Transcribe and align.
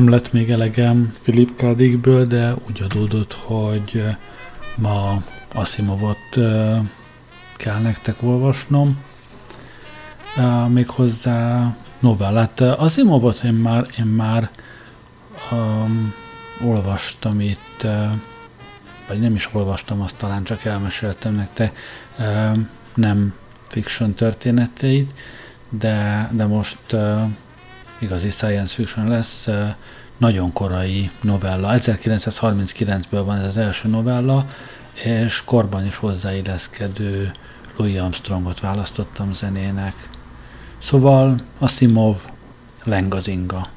Nem 0.00 0.08
lett 0.08 0.32
még 0.32 0.50
elegem 0.50 1.12
Philip 1.22 1.56
K. 1.56 1.74
Dickből, 1.76 2.26
de 2.26 2.54
úgy 2.68 2.82
adódott, 2.82 3.32
hogy 3.32 4.04
ma 4.76 5.22
Asimovot 5.52 6.38
kell 7.56 7.78
nektek 7.82 8.22
olvasnom. 8.22 8.98
Méghozzá 10.68 11.74
novellát. 11.98 12.60
Asimovot 12.60 13.42
én 13.44 13.52
már, 13.52 13.86
én 13.98 14.04
már 14.04 14.50
um, 15.50 16.14
olvastam 16.64 17.40
itt, 17.40 17.86
vagy 19.08 19.20
nem 19.20 19.34
is 19.34 19.48
olvastam, 19.52 20.00
azt 20.00 20.16
talán 20.16 20.44
csak 20.44 20.64
elmeséltem 20.64 21.34
nektek, 21.34 21.78
nem 22.94 23.34
fiction 23.68 24.14
történeteit, 24.14 25.10
de, 25.68 26.28
de 26.32 26.46
most 26.46 26.96
igazi 28.00 28.30
science 28.30 28.74
fiction 28.74 29.08
lesz, 29.08 29.48
nagyon 30.16 30.52
korai 30.52 31.10
novella. 31.22 31.72
1939-ből 31.72 33.22
van 33.24 33.38
ez 33.38 33.46
az 33.46 33.56
első 33.56 33.88
novella, 33.88 34.46
és 35.04 35.44
korban 35.44 35.86
is 35.86 35.96
hozzáilleszkedő 35.96 37.32
Louis 37.76 37.98
Armstrongot 37.98 38.60
választottam 38.60 39.32
zenének. 39.32 40.08
Szóval 40.78 41.40
Asimov 41.58 42.16
Lengazinga. 42.84 43.68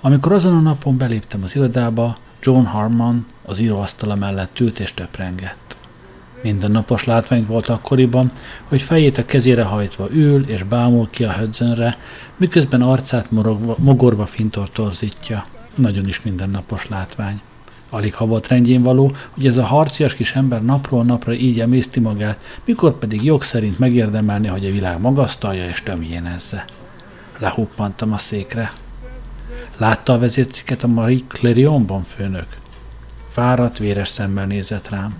Amikor 0.00 0.32
azon 0.32 0.56
a 0.56 0.60
napon 0.60 0.96
beléptem 0.96 1.42
az 1.42 1.54
irodába, 1.56 2.18
John 2.40 2.64
Harmon 2.64 3.26
az 3.42 3.58
íróasztala 3.58 4.14
mellett 4.14 4.60
ült 4.60 4.78
és 4.78 4.94
töprengett. 4.94 5.65
Mindennapos 6.42 7.04
látvány 7.04 7.46
volt 7.46 7.68
akkoriban, 7.68 8.30
hogy 8.64 8.82
fejét 8.82 9.18
a 9.18 9.24
kezére 9.24 9.62
hajtva 9.62 10.08
ül 10.10 10.48
és 10.48 10.62
bámul 10.62 11.08
ki 11.10 11.24
a 11.24 11.32
hödzönre, 11.32 11.98
miközben 12.36 12.82
arcát 12.82 13.30
morogva, 13.30 13.76
mogorva 13.78 14.26
fintor 14.26 14.70
torzítja. 14.70 15.46
Nagyon 15.74 16.08
is 16.08 16.22
mindennapos 16.22 16.88
látvány. 16.88 17.40
Alig 17.90 18.14
ha 18.14 18.26
volt 18.26 18.48
rendjén 18.48 18.82
való, 18.82 19.12
hogy 19.30 19.46
ez 19.46 19.56
a 19.56 19.64
harcias 19.64 20.14
kis 20.14 20.34
ember 20.34 20.64
napról 20.64 21.04
napra 21.04 21.32
így 21.32 21.60
emészti 21.60 22.00
magát, 22.00 22.40
mikor 22.64 22.98
pedig 22.98 23.24
jog 23.24 23.42
szerint 23.42 23.78
megérdemelni, 23.78 24.46
hogy 24.46 24.66
a 24.66 24.70
világ 24.70 25.00
magasztalja 25.00 25.64
és 25.64 25.82
tömjénezze. 25.82 26.64
Lehuppantam 27.38 28.12
a 28.12 28.18
székre. 28.18 28.72
Látta 29.76 30.12
a 30.12 30.18
vezérciket 30.18 30.82
a 30.82 30.86
Marie 30.86 31.20
Clarionban, 31.28 32.02
főnök? 32.02 32.46
Fáradt, 33.28 33.78
véres 33.78 34.08
szemmel 34.08 34.46
nézett 34.46 34.88
rám. 34.88 35.16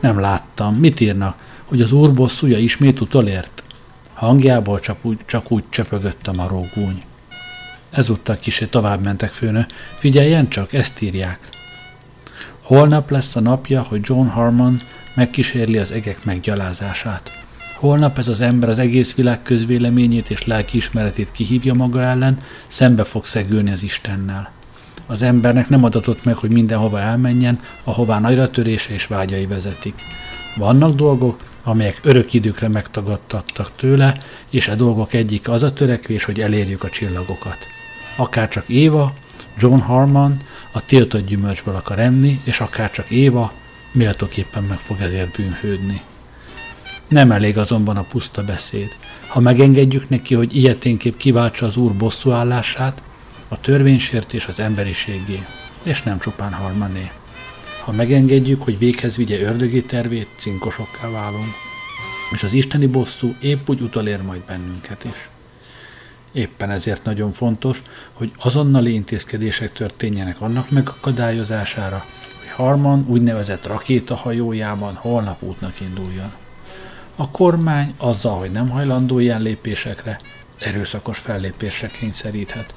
Nem 0.00 0.20
láttam. 0.20 0.74
Mit 0.74 1.00
írnak? 1.00 1.36
Hogy 1.64 1.80
az 1.80 1.92
úr 1.92 2.14
bosszúja 2.14 2.58
ismét 2.58 3.00
utolért? 3.00 3.62
Hangjából 4.14 4.80
csak 4.80 4.96
úgy, 5.02 5.18
csak 5.26 5.50
úgy 5.50 5.64
csöpögött 5.68 6.26
a 6.26 6.32
marógúny. 6.32 7.02
Ezúttal 7.90 8.36
kisé 8.36 8.64
tovább 8.64 9.02
mentek 9.02 9.30
főnő. 9.30 9.66
Figyeljen 9.96 10.48
csak, 10.48 10.72
ezt 10.72 11.00
írják. 11.00 11.38
Holnap 12.62 13.10
lesz 13.10 13.36
a 13.36 13.40
napja, 13.40 13.82
hogy 13.82 14.00
John 14.02 14.26
Harmon 14.26 14.80
megkísérli 15.14 15.78
az 15.78 15.92
egek 15.92 16.24
meggyalázását. 16.24 17.32
Holnap 17.74 18.18
ez 18.18 18.28
az 18.28 18.40
ember 18.40 18.68
az 18.68 18.78
egész 18.78 19.14
világ 19.14 19.42
közvéleményét 19.42 20.30
és 20.30 20.46
lelkiismeretét 20.46 21.30
kihívja 21.32 21.74
maga 21.74 22.02
ellen, 22.02 22.38
szembe 22.66 23.04
fog 23.04 23.24
szegülni 23.24 23.70
az 23.70 23.82
Istennel. 23.82 24.52
Az 25.10 25.22
embernek 25.22 25.68
nem 25.68 25.84
adatott 25.84 26.24
meg, 26.24 26.36
hogy 26.36 26.50
mindenhova 26.50 27.00
elmenjen, 27.00 27.60
ahová 27.84 28.20
nagyra 28.20 28.50
törése 28.50 28.92
és 28.92 29.06
vágyai 29.06 29.46
vezetik. 29.46 29.94
Vannak 30.56 30.94
dolgok, 30.94 31.40
amelyek 31.64 31.98
örök 32.02 32.34
időkre 32.34 32.68
megtagadtattak 32.68 33.70
tőle, 33.76 34.16
és 34.50 34.68
a 34.68 34.74
dolgok 34.74 35.12
egyik 35.12 35.48
az 35.48 35.62
a 35.62 35.72
törekvés, 35.72 36.24
hogy 36.24 36.40
elérjük 36.40 36.82
a 36.84 36.90
csillagokat. 36.90 37.58
Akár 38.16 38.48
csak 38.48 38.68
Éva, 38.68 39.14
John 39.58 39.78
Harmon 39.78 40.40
a 40.72 40.84
tiltott 40.84 41.26
gyümölcsből 41.26 41.74
akar 41.74 41.98
enni, 41.98 42.40
és 42.44 42.60
akár 42.60 42.90
csak 42.90 43.10
Éva 43.10 43.52
méltóképpen 43.92 44.62
meg 44.62 44.78
fog 44.78 45.00
ezért 45.00 45.36
bűnhődni. 45.36 46.00
Nem 47.08 47.30
elég 47.30 47.58
azonban 47.58 47.96
a 47.96 48.02
puszta 48.02 48.44
beszéd. 48.44 48.96
Ha 49.26 49.40
megengedjük 49.40 50.08
neki, 50.08 50.34
hogy 50.34 50.56
ilyeténképp 50.56 51.16
kiváltsa 51.16 51.66
az 51.66 51.76
úr 51.76 51.94
bosszúállását, 51.94 53.02
a 53.48 53.60
törvénysértés 53.60 54.46
az 54.46 54.60
emberiségé, 54.60 55.44
és 55.82 56.02
nem 56.02 56.18
csupán 56.18 56.52
harmané. 56.52 57.10
Ha 57.84 57.92
megengedjük, 57.92 58.62
hogy 58.62 58.78
véghez 58.78 59.16
vigye 59.16 59.40
ördögi 59.40 59.82
tervét, 59.82 60.28
cinkosokká 60.36 61.10
válunk, 61.10 61.54
és 62.32 62.42
az 62.42 62.52
isteni 62.52 62.86
bosszú 62.86 63.34
épp 63.40 63.68
úgy 63.68 63.80
utolér 63.80 64.22
majd 64.22 64.40
bennünket 64.40 65.04
is. 65.04 65.28
Éppen 66.32 66.70
ezért 66.70 67.04
nagyon 67.04 67.32
fontos, 67.32 67.82
hogy 68.12 68.30
azonnali 68.38 68.92
intézkedések 68.92 69.72
történjenek 69.72 70.40
annak 70.40 70.70
megakadályozására, 70.70 72.04
hogy 72.38 72.48
Harman 72.48 73.04
úgynevezett 73.08 73.66
rakétahajójában 73.66 74.94
holnap 74.94 75.42
útnak 75.42 75.80
induljon. 75.80 76.32
A 77.16 77.30
kormány 77.30 77.94
azzal, 77.96 78.38
hogy 78.38 78.50
nem 78.50 78.68
hajlandó 78.68 79.18
ilyen 79.18 79.42
lépésekre, 79.42 80.18
erőszakos 80.58 81.18
fellépésre 81.18 81.86
kényszeríthet. 81.88 82.74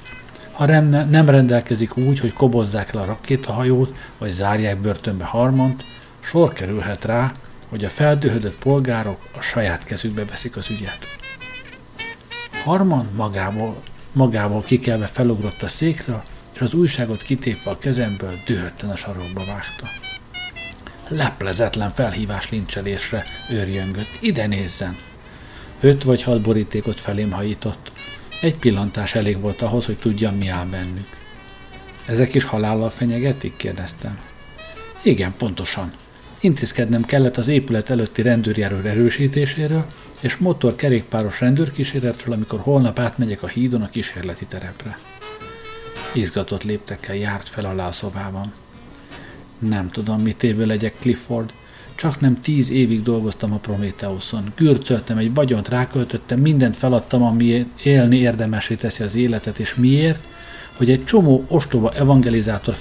Ha 0.52 0.66
nem 0.66 1.28
rendelkezik 1.28 1.96
úgy, 1.96 2.20
hogy 2.20 2.32
kobozzák 2.32 2.92
le 2.92 3.00
a 3.00 3.04
rakétahajót, 3.04 3.96
vagy 4.18 4.30
zárják 4.30 4.78
börtönbe 4.78 5.24
Harmont, 5.24 5.84
sor 6.20 6.52
kerülhet 6.52 7.04
rá, 7.04 7.32
hogy 7.68 7.84
a 7.84 7.88
feldühödött 7.88 8.58
polgárok 8.58 9.18
a 9.38 9.40
saját 9.40 9.84
kezükbe 9.84 10.24
veszik 10.24 10.56
az 10.56 10.70
ügyet. 10.70 11.08
Harman 12.64 13.08
magából, 13.16 13.82
magából 14.12 14.62
kikelve 14.62 15.06
felugrott 15.06 15.62
a 15.62 15.68
székről, 15.68 16.22
és 16.54 16.60
az 16.60 16.74
újságot 16.74 17.22
kitépve 17.22 17.70
a 17.70 17.78
kezemből 17.78 18.38
dühötten 18.46 18.90
a 18.90 18.96
sarokba 18.96 19.44
vágta. 19.44 19.86
Leplezetlen 21.08 21.90
felhívás 21.90 22.50
lincselésre 22.50 23.24
őrjöngött. 23.50 24.18
Ide 24.20 24.46
nézzen! 24.46 24.96
Öt 25.80 26.02
vagy 26.02 26.22
hat 26.22 26.40
borítékot 26.40 27.00
felém 27.00 27.30
hajított. 27.30 27.92
Egy 28.42 28.56
pillantás 28.56 29.14
elég 29.14 29.40
volt 29.40 29.62
ahhoz, 29.62 29.86
hogy 29.86 29.96
tudjam, 29.96 30.36
mi 30.36 30.48
áll 30.48 30.66
bennük. 30.66 31.06
Ezek 32.06 32.34
is 32.34 32.44
halállal 32.44 32.90
fenyegetik? 32.90 33.56
kérdeztem. 33.56 34.18
Igen, 35.02 35.34
pontosan. 35.36 35.92
Intézkednem 36.40 37.04
kellett 37.04 37.36
az 37.36 37.48
épület 37.48 37.90
előtti 37.90 38.22
rendőrjáró 38.22 38.76
erősítéséről, 38.76 39.86
és 40.20 40.36
motor-kerékpáros 40.36 41.40
rendőrkíséretről, 41.40 42.34
amikor 42.34 42.60
holnap 42.60 42.98
átmegyek 42.98 43.42
a 43.42 43.46
hídon 43.46 43.82
a 43.82 43.88
kísérleti 43.88 44.46
terepre. 44.46 44.98
Izgatott 46.12 46.62
léptekkel 46.62 47.16
járt 47.16 47.48
fel 47.48 47.64
alá 47.64 47.86
a 47.86 47.92
szobában. 47.92 48.52
Nem 49.58 49.90
tudom, 49.90 50.20
mit 50.20 50.42
évő 50.42 50.66
legyek 50.66 50.94
Clifford. 51.00 51.52
Csak 51.94 52.20
nem 52.20 52.36
tíz 52.36 52.70
évig 52.70 53.02
dolgoztam 53.02 53.52
a 53.52 53.56
Prométeuszon. 53.56 54.52
Gürcöltem 54.56 55.18
egy 55.18 55.34
vagyont, 55.34 55.68
ráköltöttem, 55.68 56.40
mindent 56.40 56.76
feladtam, 56.76 57.22
ami 57.22 57.66
élni 57.82 58.16
érdemesé 58.16 58.74
teszi 58.74 59.02
az 59.02 59.14
életet, 59.14 59.58
és 59.58 59.74
miért? 59.74 60.20
Hogy 60.76 60.90
egy 60.90 61.04
csomó 61.04 61.44
ostoba 61.48 61.90
evangelizátor 61.90 62.74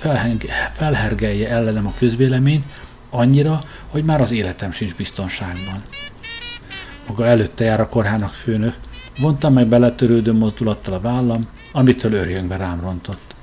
felhergelje 0.74 1.50
ellenem 1.50 1.88
a 1.88 1.94
közvéleményt, 1.98 2.66
annyira, 3.10 3.64
hogy 3.88 4.04
már 4.04 4.22
az 4.22 4.32
életem 4.32 4.72
sincs 4.72 4.96
biztonságban. 4.96 5.84
Maga 7.08 7.26
előtte 7.26 7.64
jár 7.64 7.80
a 7.80 7.88
korhának 7.88 8.34
főnök, 8.34 8.76
vontam 9.20 9.54
meg 9.54 9.68
beletörődő 9.68 10.34
mozdulattal 10.34 10.94
a 10.94 11.00
vállam, 11.00 11.48
amitől 11.72 12.14
őrjöngbe 12.14 12.58
rám 12.58 12.82
rontott. 12.82 13.36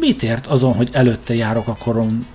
Mit 0.00 0.22
ért 0.22 0.46
azon, 0.46 0.74
hogy 0.74 0.88
előtte 0.92 1.34
járok 1.34 1.68
a 1.68 1.76
korom, 1.76 2.26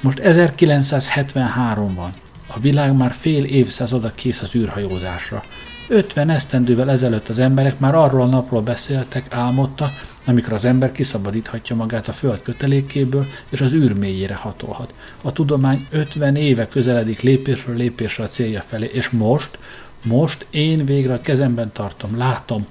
most 0.00 0.18
1973 0.18 1.94
van. 1.94 2.10
A 2.46 2.60
világ 2.60 2.96
már 2.96 3.12
fél 3.12 3.44
évszázada 3.44 4.12
kész 4.14 4.42
az 4.42 4.54
űrhajózásra. 4.54 5.42
50 5.88 6.30
esztendővel 6.30 6.90
ezelőtt 6.90 7.28
az 7.28 7.38
emberek 7.38 7.78
már 7.78 7.94
arról 7.94 8.20
a 8.20 8.26
napról 8.26 8.62
beszéltek, 8.62 9.34
álmodta, 9.34 9.92
amikor 10.26 10.52
az 10.52 10.64
ember 10.64 10.92
kiszabadíthatja 10.92 11.76
magát 11.76 12.08
a 12.08 12.12
föld 12.12 12.42
kötelékéből, 12.42 13.26
és 13.48 13.60
az 13.60 13.72
űr 13.72 13.92
mélyére 13.92 14.34
hatolhat. 14.34 14.94
A 15.22 15.32
tudomány 15.32 15.86
50 15.90 16.36
éve 16.36 16.68
közeledik 16.68 17.20
lépésről 17.20 17.76
lépésre 17.76 18.24
a 18.24 18.28
célja 18.28 18.60
felé, 18.60 18.90
és 18.92 19.10
most, 19.10 19.58
most 20.04 20.46
én 20.50 20.84
végre 20.84 21.14
a 21.14 21.20
kezemben 21.20 21.72
tartom, 21.72 22.16
látom, 22.16 22.66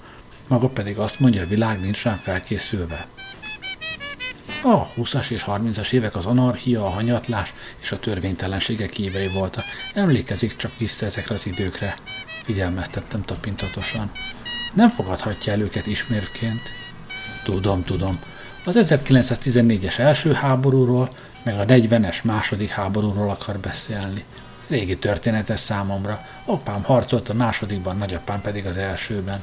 maga 0.48 0.70
pedig 0.70 0.98
azt 0.98 1.20
mondja, 1.20 1.42
a 1.42 1.48
világ 1.48 1.80
nincs 1.80 2.04
rám 2.04 2.16
felkészülve. 2.16 3.06
A 4.68 4.94
20-as 4.98 5.30
és 5.30 5.44
30-as 5.48 5.92
évek 5.92 6.16
az 6.16 6.26
anarchia, 6.26 6.86
a 6.86 6.90
hanyatlás 6.90 7.54
és 7.82 7.92
a 7.92 8.00
törvénytelenségek 8.00 9.00
évei 9.00 9.28
voltak. 9.28 9.64
Emlékezik 9.94 10.56
csak 10.56 10.78
vissza 10.78 11.06
ezekre 11.06 11.36
az 11.36 11.46
időkre. 11.46 11.96
Figyelmeztettem 12.44 13.22
tapintatosan. 13.26 14.12
Nem 14.74 14.90
fogadhatja 14.90 15.54
el 15.54 15.60
őket 15.60 15.88
ismérvként. 15.88 16.62
Tudom, 17.44 17.84
tudom. 17.84 18.20
Az 18.64 18.76
1914-es 18.80 19.98
első 19.98 20.34
háborúról, 20.34 21.10
meg 21.44 21.60
a 21.60 21.66
40-es 21.66 22.24
második 22.24 22.70
háborúról 22.70 23.30
akar 23.30 23.60
beszélni. 23.60 24.24
Régi 24.68 24.98
történetes 24.98 25.60
számomra. 25.60 26.22
Apám 26.46 26.84
harcolt 26.84 27.30
a 27.30 27.34
másodikban, 27.34 27.98
nagyapám 27.98 28.42
pedig 28.42 28.66
az 28.66 28.78
elsőben. 28.78 29.40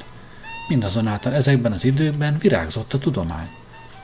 Mindazonáltal 0.69 1.35
ezekben 1.35 1.73
az 1.73 1.85
időkben 1.85 2.39
virágzott 2.39 2.93
a 2.93 2.99
tudomány. 2.99 3.61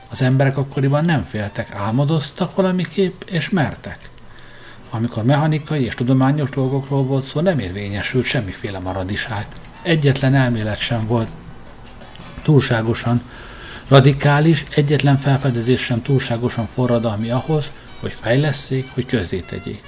Az 0.09 0.21
emberek 0.21 0.57
akkoriban 0.57 1.05
nem 1.05 1.23
féltek, 1.23 1.71
álmodoztak 1.71 2.55
valamiképp, 2.55 3.21
és 3.21 3.49
mertek. 3.49 4.09
Amikor 4.89 5.23
mechanikai 5.23 5.83
és 5.83 5.95
tudományos 5.95 6.49
dolgokról 6.49 7.03
volt 7.03 7.23
szó, 7.23 7.39
nem 7.39 7.59
érvényesült 7.59 8.25
semmiféle 8.25 8.79
maradiság. 8.79 9.47
Egyetlen 9.81 10.35
elmélet 10.35 10.77
sem 10.77 11.07
volt 11.07 11.27
túlságosan 12.43 13.21
radikális, 13.87 14.65
egyetlen 14.75 15.17
felfedezés 15.17 15.83
sem 15.83 16.01
túlságosan 16.01 16.65
forradalmi 16.65 17.29
ahhoz, 17.29 17.71
hogy 17.99 18.13
fejleszék, 18.13 18.89
hogy 18.93 19.05
közzétegyék. 19.05 19.81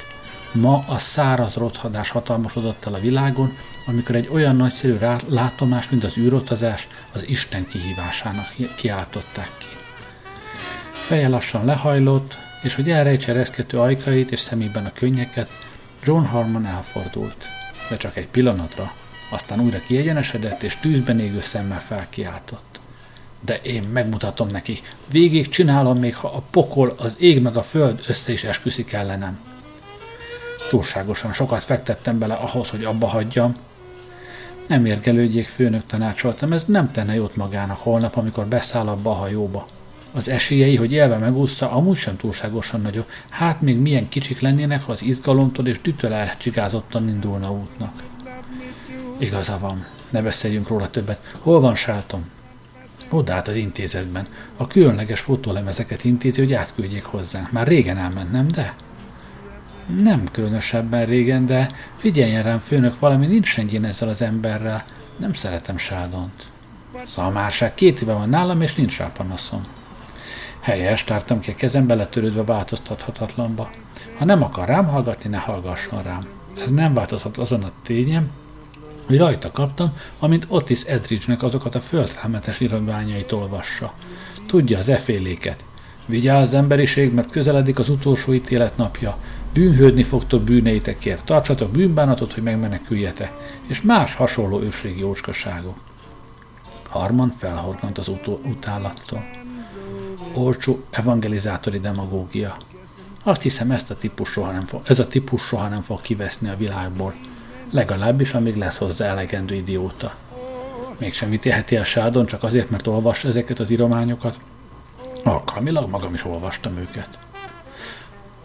Ma 0.54 0.84
a 0.88 0.98
száraz 0.98 1.56
rothadás 1.56 2.10
hatalmasodott 2.10 2.86
el 2.86 2.94
a 2.94 3.00
világon, 3.00 3.58
amikor 3.86 4.16
egy 4.16 4.30
olyan 4.32 4.56
nagyszerű 4.56 4.98
látomás, 5.28 5.90
mint 5.90 6.04
az 6.04 6.18
űrotazás, 6.18 6.88
az 7.14 7.30
Isten 7.30 7.66
kihívásának 7.66 8.54
kiáltották 8.76 9.52
ki. 9.58 9.71
Feje 11.06 11.28
lassan 11.28 11.66
lehajlott, 11.66 12.38
és 12.62 12.76
hogy 12.76 12.90
elrejtse 12.90 13.34
reszkető 13.34 13.80
ajkait 13.80 14.32
és 14.32 14.40
szemében 14.40 14.86
a 14.86 14.92
könnyeket, 14.94 15.50
John 16.04 16.24
Harmon 16.24 16.66
elfordult, 16.66 17.46
de 17.90 17.98
csak 17.98 18.18
egy 18.18 18.28
pillanatra, 18.28 18.94
aztán 19.30 19.60
újra 19.60 19.80
kiegyenesedett, 19.80 20.64
és 20.64 20.78
tűzben 20.80 21.20
égő 21.20 21.42
szemmel 21.42 21.82
felkiáltott. 21.82 22.80
De 23.46 23.56
én 23.62 23.84
megmutatom 23.84 24.48
neki, 24.48 24.80
végig 25.12 25.50
csinálom, 25.50 26.00
még 26.00 26.16
ha 26.16 26.28
a 26.28 26.44
pokol, 26.52 26.96
az 26.98 27.16
ég 27.20 27.42
meg 27.42 27.56
a 27.56 27.64
föld 27.64 28.04
össze 28.08 28.32
is 28.32 28.44
esküszik 28.44 28.94
ellenem. 28.94 29.40
Túlságosan 30.70 31.34
sokat 31.34 31.64
fektettem 31.64 32.20
bele 32.20 32.34
ahhoz, 32.34 32.70
hogy 32.70 32.84
abba 32.84 33.08
hagyjam. 33.08 33.54
Nem 34.68 34.86
érgelődjék, 34.86 35.48
főnök 35.48 35.86
tanácsoltam, 35.86 36.52
ez 36.52 36.66
nem 36.66 36.92
tenne 36.92 37.14
jót 37.14 37.36
magának 37.36 37.78
holnap, 37.78 38.16
amikor 38.16 38.46
beszáll 38.46 38.88
abba 38.88 39.10
a 39.10 39.14
hajóba. 39.14 39.66
Az 40.14 40.30
esélyei, 40.30 40.76
hogy 40.76 40.92
élve 40.92 41.18
megúszta, 41.18 41.72
amúgy 41.72 41.98
sem 41.98 42.18
túlságosan 42.18 42.82
nagyok. 42.82 43.10
Hát 43.30 43.62
még 43.62 43.78
milyen 43.78 44.10
kicsik 44.10 44.40
lennének, 44.40 44.84
ha 44.84 44.92
az 44.92 45.04
izgalomtól 45.04 45.68
és 45.68 45.82
dütől 45.82 46.14
elcsigázottan 46.14 47.10
indulna 47.10 47.52
útnak. 47.52 48.04
Igaza 49.20 49.58
van, 49.60 49.86
ne 50.10 50.22
beszéljünk 50.22 50.68
róla 50.68 50.90
többet. 50.90 51.34
Hol 51.40 51.60
van 51.60 51.76
Sáltom? 51.76 52.30
Oda 53.10 53.34
át 53.34 53.48
az 53.48 53.56
intézetben. 53.56 54.28
A 54.58 54.68
különleges 54.68 55.20
fotólemezeket 55.20 56.04
intézi, 56.04 56.42
hogy 56.42 56.54
átküldjék 56.54 57.04
hozzánk. 57.04 57.52
Már 57.52 57.68
régen 57.68 57.98
elment, 57.98 58.32
nem 58.32 58.48
de? 58.48 58.76
Nem 59.98 60.28
különösebben 60.32 61.06
régen, 61.06 61.46
de 61.46 61.72
figyeljen 61.96 62.44
rám, 62.44 62.60
főnök, 62.60 63.00
valami 63.00 63.26
nincs 63.26 63.56
rendjén 63.56 63.86
ezzel 63.86 64.10
az 64.10 64.22
emberrel. 64.22 64.84
Nem 65.18 65.34
szeretem 65.34 65.78
Sádont. 65.78 66.50
Szalmárság, 67.06 67.74
két 67.74 68.02
éve 68.02 68.14
van 68.14 68.30
nálam, 68.30 68.62
és 68.62 68.76
nincs 68.76 68.98
rá 68.98 69.12
panaszom. 69.12 69.66
Helyes, 70.62 71.04
tártam 71.04 71.40
ki 71.40 71.52
a 71.52 71.56
kezem 71.56 71.88
beletörődve 71.88 72.44
változtathatatlanba. 72.44 73.70
Ha 74.18 74.26
nem 74.26 74.44
akar 74.44 74.68
rám 74.68 74.86
hallgatni, 74.86 75.30
ne 75.30 75.38
hallgasson 75.38 76.04
rám. 76.04 76.26
Ez 76.64 76.72
nem 76.72 76.94
változhat 76.94 77.38
azon 77.38 77.64
a 77.64 77.72
tényem, 77.84 78.30
hogy 79.08 79.18
rajta 79.18 79.52
kaptam, 79.52 79.94
amint 80.20 80.46
Otis 80.48 80.82
Edridge-nek 80.82 81.44
azokat 81.44 81.76
a 81.76 81.80
földrámetes 81.80 82.60
irodványait 82.60 83.32
olvassa. 83.32 83.94
Tudja 84.48 84.78
az 84.78 84.90
eféléket. 84.90 85.64
Vigyázz 86.06 86.54
emberiség, 86.54 87.14
mert 87.14 87.32
közeledik 87.32 87.80
az 87.80 87.90
utolsó 87.90 88.34
ítélet 88.34 88.78
napja. 88.78 89.18
Bűnhődni 89.54 90.04
fogtok 90.04 90.42
bűneitekért, 90.42 91.26
tartsatok 91.26 91.72
bűnbánatot, 91.72 92.34
hogy 92.34 92.44
megmeneküljetek, 92.44 93.32
és 93.68 93.82
más 93.82 94.16
hasonló 94.16 94.62
őrségi 94.62 95.00
jócskaságok. 95.00 95.78
Harman 96.90 97.34
felhorgant 97.38 97.98
az 97.98 98.08
utó- 98.08 98.42
utálattól. 98.46 99.41
Olcsó 100.34 100.84
evangelizátori 100.90 101.80
demagógia. 101.80 102.56
Azt 103.24 103.42
hiszem, 103.42 103.72
ezt 103.72 103.92
a 103.92 103.98
típus 103.98 104.30
soha 104.30 104.52
nem 104.52 104.66
fog, 104.66 104.82
ez 104.84 105.00
a 105.00 105.08
típus 105.08 105.42
soha 105.42 105.68
nem 105.68 105.82
fog 105.82 106.02
kiveszni 106.02 106.50
a 106.50 106.58
világból. 106.58 107.14
Legalábbis, 107.70 108.34
amíg 108.34 108.56
lesz 108.56 108.78
hozzá 108.78 109.06
elegendő 109.06 109.56
idióta. 109.56 110.16
Mégsem 110.98 111.34
ítélheti 111.34 111.76
el 111.76 111.84
Sádon 111.84 112.26
csak 112.26 112.44
azért, 112.44 112.70
mert 112.70 112.88
olvas 112.88 113.24
ezeket 113.24 113.60
az 113.60 113.70
írományokat. 113.70 114.40
Alkalmilag 115.24 115.90
magam 115.90 116.14
is 116.14 116.26
olvastam 116.26 116.78
őket. 116.78 117.20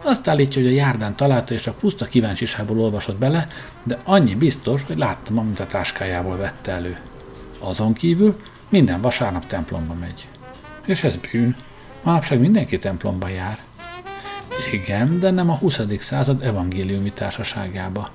Azt 0.01 0.27
állítja, 0.27 0.61
hogy 0.61 0.71
a 0.71 0.75
járdán 0.75 1.15
találta, 1.15 1.53
és 1.53 1.67
a 1.67 1.73
puszta 1.73 2.05
kíváncsiságból 2.05 2.79
olvasott 2.79 3.17
bele, 3.17 3.47
de 3.83 3.97
annyi 4.03 4.35
biztos, 4.35 4.83
hogy 4.83 4.97
láttam, 4.97 5.37
amit 5.37 5.59
a 5.59 5.67
táskájából 5.67 6.37
vette 6.37 6.71
elő. 6.71 6.97
Azon 7.59 7.93
kívül 7.93 8.37
minden 8.69 9.01
vasárnap 9.01 9.47
templomba 9.47 9.93
megy. 9.93 10.27
És 10.85 11.03
ez 11.03 11.15
bűn. 11.15 11.55
Manapság 12.07 12.39
mindenki 12.39 12.79
templomba 12.79 13.27
jár. 13.27 13.59
Igen, 14.71 15.19
de 15.19 15.31
nem 15.31 15.49
a 15.49 15.55
20. 15.55 15.81
század 15.99 16.43
evangéliumi 16.43 17.11
társaságába. 17.11 18.09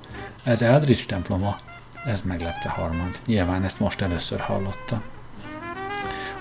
Ez 0.45 0.63
Eldridge 0.63 1.05
temploma. 1.07 1.57
Ez 2.05 2.21
meglepte 2.25 2.69
Harmant. 2.69 3.21
Nyilván 3.27 3.65
ezt 3.65 3.81
most 3.81 4.01
először 4.01 4.41
hallotta. 4.41 5.03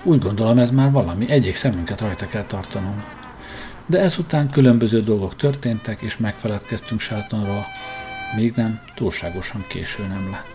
Úgy 0.04 0.20
gondolom, 0.20 0.58
ez 0.58 0.72
már 0.72 0.92
valami. 0.92 1.30
Egyik 1.30 1.56
szemünket 1.56 2.02
rajta 2.02 2.28
kell 2.28 2.46
tartanunk. 2.46 3.04
De 3.86 4.00
ezután 4.00 4.50
különböző 4.50 5.02
dolgok 5.02 5.36
történtek, 5.36 6.02
és 6.02 6.18
megfeledkeztünk 6.18 7.00
Sheltonról. 7.00 7.66
Még 8.36 8.54
nem, 8.56 8.80
túlságosan 8.96 9.64
késő 9.68 10.08
nem 10.08 10.30
lett. 10.32 10.51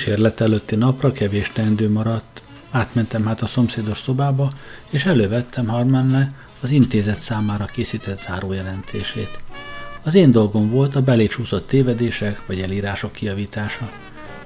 Kísérlet 0.00 0.40
előtti 0.40 0.76
napra 0.76 1.12
kevés 1.12 1.52
teendő 1.52 1.90
maradt. 1.90 2.42
Átmentem 2.70 3.26
hát 3.26 3.42
a 3.42 3.46
szomszédos 3.46 3.98
szobába, 3.98 4.50
és 4.90 5.04
elővettem 5.04 5.66
Harmanle 5.66 6.28
az 6.60 6.70
intézet 6.70 7.20
számára 7.20 7.64
készített 7.64 8.20
zárójelentését. 8.20 9.40
Az 10.02 10.14
én 10.14 10.30
dolgom 10.30 10.70
volt 10.70 10.96
a 10.96 11.02
belécsúszott 11.02 11.66
tévedések 11.66 12.46
vagy 12.46 12.60
elírások 12.60 13.12
kiavítása, 13.12 13.90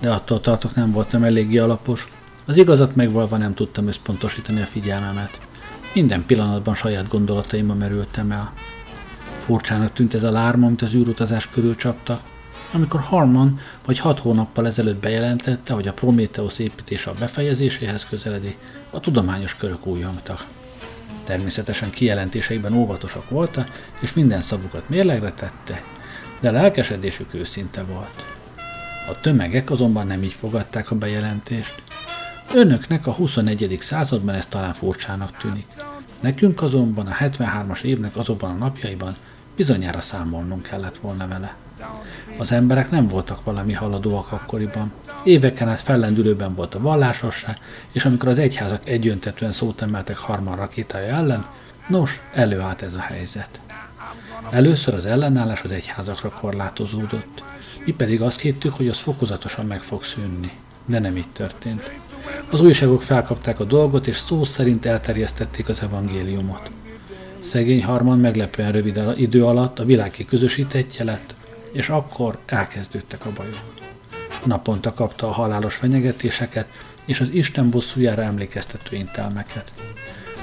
de 0.01 0.11
attól 0.11 0.41
tartok 0.41 0.75
nem 0.75 0.91
voltam 0.91 1.23
eléggé 1.23 1.59
alapos. 1.59 2.09
Az 2.45 2.57
igazat 2.57 2.97
megvalva 2.97 3.37
nem 3.37 3.55
tudtam 3.55 3.87
összpontosítani 3.87 4.61
a 4.61 4.67
figyelmemet. 4.67 5.41
Minden 5.93 6.27
pillanatban 6.27 6.75
saját 6.75 7.09
gondolataimba 7.09 7.75
merültem 7.75 8.31
el. 8.31 8.53
Furcsának 9.39 9.93
tűnt 9.93 10.15
ez 10.15 10.23
a 10.23 10.31
lárma, 10.31 10.67
amit 10.67 10.83
az 10.83 10.95
űrutazás 10.95 11.49
körül 11.49 11.77
csaptak, 11.77 12.21
amikor 12.75 13.01
Harman 13.01 13.61
vagy 13.85 13.99
hat 13.99 14.19
hónappal 14.19 14.67
ezelőtt 14.67 15.01
bejelentette, 15.01 15.73
hogy 15.73 15.89
a 15.89 15.93
Prometheus 15.93 16.59
építése 16.59 17.11
a 17.11 17.15
befejezéséhez 17.19 18.05
közeledi, 18.05 18.57
a 18.91 19.01
tudományos 19.01 19.57
körök 19.57 19.87
újjongtak. 19.87 20.47
Természetesen 21.25 21.91
kijelentéseiben 21.91 22.75
óvatosak 22.75 23.31
voltak, 23.31 23.87
és 24.01 24.13
minden 24.13 24.41
szavukat 24.41 24.89
mérlegre 24.89 25.33
tette, 25.33 25.83
de 26.41 26.51
lelkesedésük 26.51 27.35
őszinte 27.35 27.83
volt. 27.83 28.27
A 29.09 29.21
tömegek 29.21 29.71
azonban 29.71 30.07
nem 30.07 30.23
így 30.23 30.33
fogadták 30.33 30.91
a 30.91 30.97
bejelentést. 30.97 31.83
Önöknek 32.53 33.07
a 33.07 33.13
21. 33.13 33.77
században 33.81 34.35
ez 34.35 34.47
talán 34.47 34.73
furcsának 34.73 35.37
tűnik. 35.37 35.67
Nekünk 36.21 36.63
azonban 36.63 37.07
a 37.07 37.15
73-as 37.15 37.83
évnek 37.83 38.17
azokban 38.17 38.51
a 38.51 38.55
napjaiban 38.55 39.15
bizonyára 39.57 40.01
számolnunk 40.01 40.63
kellett 40.63 40.99
volna 40.99 41.29
vele. 41.29 41.57
Az 42.39 42.53
emberek 42.53 42.91
nem 42.91 43.09
voltak 43.09 43.45
valami 43.45 43.73
haladóak 43.73 44.33
akkoriban. 44.33 44.93
Éveken 45.25 45.69
át 45.69 45.81
fellendülőben 45.81 46.55
volt 46.55 46.75
a 46.75 46.81
vallásosság, 46.81 47.59
és 47.93 48.05
amikor 48.05 48.29
az 48.29 48.39
egyházak 48.39 48.89
egyöntetően 48.89 49.53
szót 49.53 49.83
emeltek 49.83 50.17
Harman 50.17 50.57
rakétája 50.57 51.15
ellen, 51.15 51.47
nos, 51.89 52.21
előállt 52.35 52.83
ez 52.83 52.95
a 52.95 53.01
helyzet. 53.01 53.61
Először 54.51 54.95
az 54.95 55.07
ellenállás 55.07 55.63
az 55.63 55.73
egyházakra 55.73 56.31
korlátozódott. 56.31 57.45
Mi 57.85 57.93
pedig 57.93 58.23
azt 58.23 58.41
hittük, 58.41 58.75
hogy 58.75 58.89
az 58.89 58.99
fokozatosan 58.99 59.67
meg 59.67 59.83
fog 59.83 60.05
szűnni. 60.05 60.53
De 60.87 60.99
nem 60.99 61.17
így 61.17 61.29
történt. 61.33 61.91
Az 62.51 62.61
újságok 62.61 63.03
felkapták 63.03 63.61
a 63.61 63.65
dolgot, 63.65 64.07
és 64.07 64.17
szó 64.17 64.45
szerint 64.45 64.87
elterjesztették 64.87 65.69
az 65.69 65.83
evangéliumot. 65.83 66.71
Szegény 67.39 67.85
Harman 67.85 68.19
meglepően 68.19 68.73
rövid 68.73 69.01
idő 69.17 69.45
alatt 69.45 69.79
a 69.79 69.85
világi 69.85 70.25
közösítettje 70.25 71.05
lett, 71.05 71.35
és 71.75 71.89
akkor 71.89 72.39
elkezdődtek 72.47 73.27
a 73.27 73.33
bajok. 73.35 73.75
Naponta 74.45 74.93
kapta 74.93 75.29
a 75.29 75.33
halálos 75.33 75.75
fenyegetéseket 75.75 76.67
és 77.05 77.21
az 77.21 77.31
Isten 77.33 77.71
bosszújára 77.71 78.23
emlékeztető 78.23 78.97
intelmeket. 78.97 79.73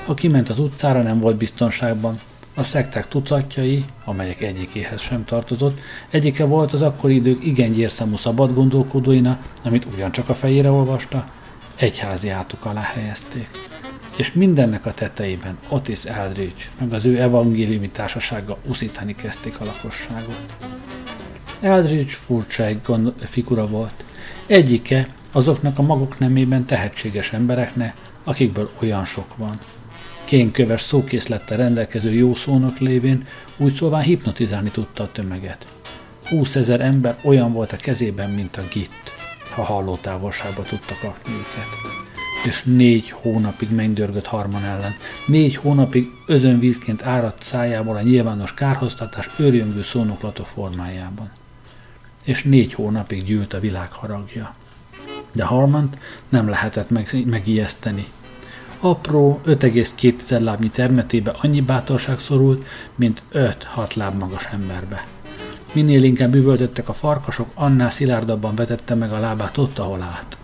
Ha 0.05 0.13
kiment 0.13 0.49
az 0.49 0.59
utcára, 0.59 1.01
nem 1.01 1.19
volt 1.19 1.37
biztonságban, 1.37 2.15
a 2.53 2.63
szekták 2.63 3.07
tucatjai, 3.07 3.85
amelyek 4.05 4.41
egyikéhez 4.41 5.01
sem 5.01 5.25
tartozott, 5.25 5.79
egyike 6.09 6.45
volt 6.45 6.73
az 6.73 6.81
akkori 6.81 7.15
idők 7.15 7.45
igen 7.45 7.71
gyérszámú 7.71 8.15
szabad 8.15 8.53
gondolkodóina, 8.53 9.39
amit 9.63 9.85
ugyancsak 9.93 10.29
a 10.29 10.33
fejére 10.33 10.71
olvasta, 10.71 11.31
egyházi 11.75 12.29
átuk 12.29 12.65
alá 12.65 12.81
helyezték. 12.81 13.70
És 14.17 14.33
mindennek 14.33 14.85
a 14.85 14.93
tetejében 14.93 15.57
Otis 15.69 16.03
Eldridge, 16.03 16.63
meg 16.79 16.93
az 16.93 17.05
ő 17.05 17.21
evangéliumi 17.21 17.89
társasága 17.89 18.57
uszítani 18.67 19.15
kezdték 19.15 19.59
a 19.59 19.65
lakosságot. 19.65 20.55
Eldridge 21.61 22.11
furcsa 22.11 22.63
egy 22.63 22.81
gond, 22.85 23.13
figura 23.19 23.67
volt. 23.67 24.05
Egyike 24.47 25.07
azoknak 25.31 25.77
a 25.77 25.81
maguk 25.81 26.19
nemében 26.19 26.65
tehetséges 26.65 27.33
embereknek, 27.33 27.95
akikből 28.23 28.69
olyan 28.79 29.05
sok 29.05 29.37
van– 29.37 29.59
kénköves 30.31 30.81
szókészlettel 30.81 31.57
rendelkező 31.57 32.13
jó 32.13 32.33
szónok 32.33 32.77
lévén 32.77 33.27
úgy 33.57 33.73
szóval 33.73 34.01
hipnotizálni 34.01 34.69
tudta 34.71 35.03
a 35.03 35.11
tömeget. 35.11 35.65
20 36.29 36.55
ezer 36.55 36.81
ember 36.81 37.17
olyan 37.23 37.53
volt 37.53 37.71
a 37.71 37.77
kezében, 37.77 38.29
mint 38.29 38.57
a 38.57 38.63
git, 38.73 39.13
ha 39.49 39.63
halló 39.63 39.95
távolságba 40.01 40.61
tudta 40.61 40.95
kapni 41.01 41.31
őket. 41.33 41.67
És 42.43 42.63
négy 42.63 43.09
hónapig 43.09 43.71
mennydörgött 43.71 44.25
Harman 44.25 44.63
ellen. 44.63 44.95
Négy 45.25 45.55
hónapig 45.55 46.11
özönvízként 46.25 47.03
áradt 47.03 47.43
szájából 47.43 47.95
a 47.95 48.01
nyilvános 48.01 48.53
kárhoztatás 48.53 49.29
őrjöngő 49.37 49.81
szónoklatok 49.81 50.45
formájában. 50.45 51.31
És 52.23 52.43
négy 52.43 52.73
hónapig 52.73 53.23
gyűlt 53.23 53.53
a 53.53 53.59
világ 53.59 53.91
haragja. 53.91 54.55
De 55.31 55.43
Harmant 55.43 55.97
nem 56.29 56.49
lehetett 56.49 56.89
meg, 56.89 57.25
megijeszteni 57.25 58.05
apró 58.81 59.41
5,2 59.45 60.41
lábnyi 60.41 60.69
termetébe 60.69 61.35
annyi 61.41 61.61
bátorság 61.61 62.19
szorult, 62.19 62.67
mint 62.95 63.23
5-6 63.33 63.95
láb 63.95 64.19
magas 64.19 64.45
emberbe. 64.51 65.07
Minél 65.73 66.03
inkább 66.03 66.35
üvöltöttek 66.35 66.89
a 66.89 66.93
farkasok, 66.93 67.49
annál 67.53 67.89
szilárdabban 67.89 68.55
vetette 68.55 68.95
meg 68.95 69.11
a 69.11 69.19
lábát 69.19 69.57
ott, 69.57 69.79
ahol 69.79 70.01
állt. 70.01 70.37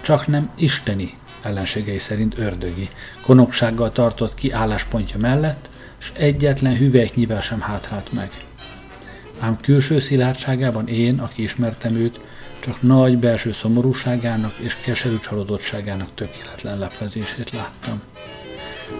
Csak 0.00 0.26
nem 0.26 0.50
isteni, 0.54 1.14
ellenségei 1.46 1.98
szerint 1.98 2.38
ördögi, 2.38 2.88
konoksággal 3.22 3.92
tartott 3.92 4.34
ki 4.34 4.50
álláspontja 4.50 5.18
mellett, 5.18 5.68
s 5.98 6.12
egyetlen 6.16 6.76
hüvelyknyivel 6.76 7.40
sem 7.40 7.60
hátrált 7.60 8.12
meg. 8.12 8.30
Ám 9.38 9.56
külső 9.56 9.98
szilárdságában 9.98 10.88
én, 10.88 11.18
aki 11.18 11.42
ismertem 11.42 11.94
őt, 11.94 12.20
csak 12.60 12.82
nagy 12.82 13.18
belső 13.18 13.52
szomorúságának 13.52 14.54
és 14.58 14.76
keserű 14.76 15.18
csalódottságának 15.18 16.08
tökéletlen 16.14 16.78
leplezését 16.78 17.50
láttam. 17.50 18.00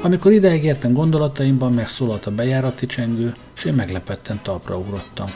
Amikor 0.03 0.33
ideig 0.33 0.65
értem 0.65 0.93
gondolataimban, 0.93 1.73
megszólalt 1.73 2.27
a 2.27 2.31
bejárati 2.31 2.87
csengő, 2.87 3.35
és 3.57 3.65
én 3.65 3.75
meglepetten 3.75 4.41
talpra 4.43 4.79
ugrottam. 4.79 5.31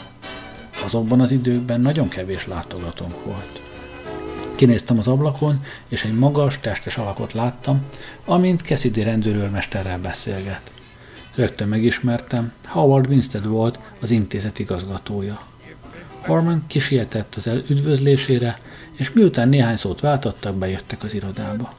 Azokban 0.85 1.21
az 1.21 1.31
időkben 1.31 1.81
nagyon 1.81 2.09
kevés 2.09 2.47
látogatónk 2.47 3.25
volt. 3.25 3.70
Kinéztem 4.61 4.99
az 4.99 5.09
ablakon, 5.09 5.65
és 5.89 6.05
egy 6.05 6.15
magas, 6.15 6.59
testes 6.61 6.97
alakot 6.97 7.33
láttam, 7.33 7.83
amint 8.25 8.61
Cassidy 8.61 9.03
rendőrőrmesterrel 9.03 9.99
beszélget. 9.99 10.73
Rögtön 11.35 11.69
megismertem, 11.69 12.53
Howard 12.67 13.09
Winstead 13.09 13.47
volt 13.47 13.79
az 14.01 14.11
intézet 14.11 14.59
igazgatója. 14.59 15.41
Harman 16.23 16.65
kisietett 16.67 17.35
az 17.35 17.47
üdvözlésére, 17.47 18.59
és 18.93 19.13
miután 19.13 19.49
néhány 19.49 19.77
szót 19.77 20.01
váltottak, 20.01 20.55
bejöttek 20.55 21.03
az 21.03 21.15
irodába. 21.15 21.75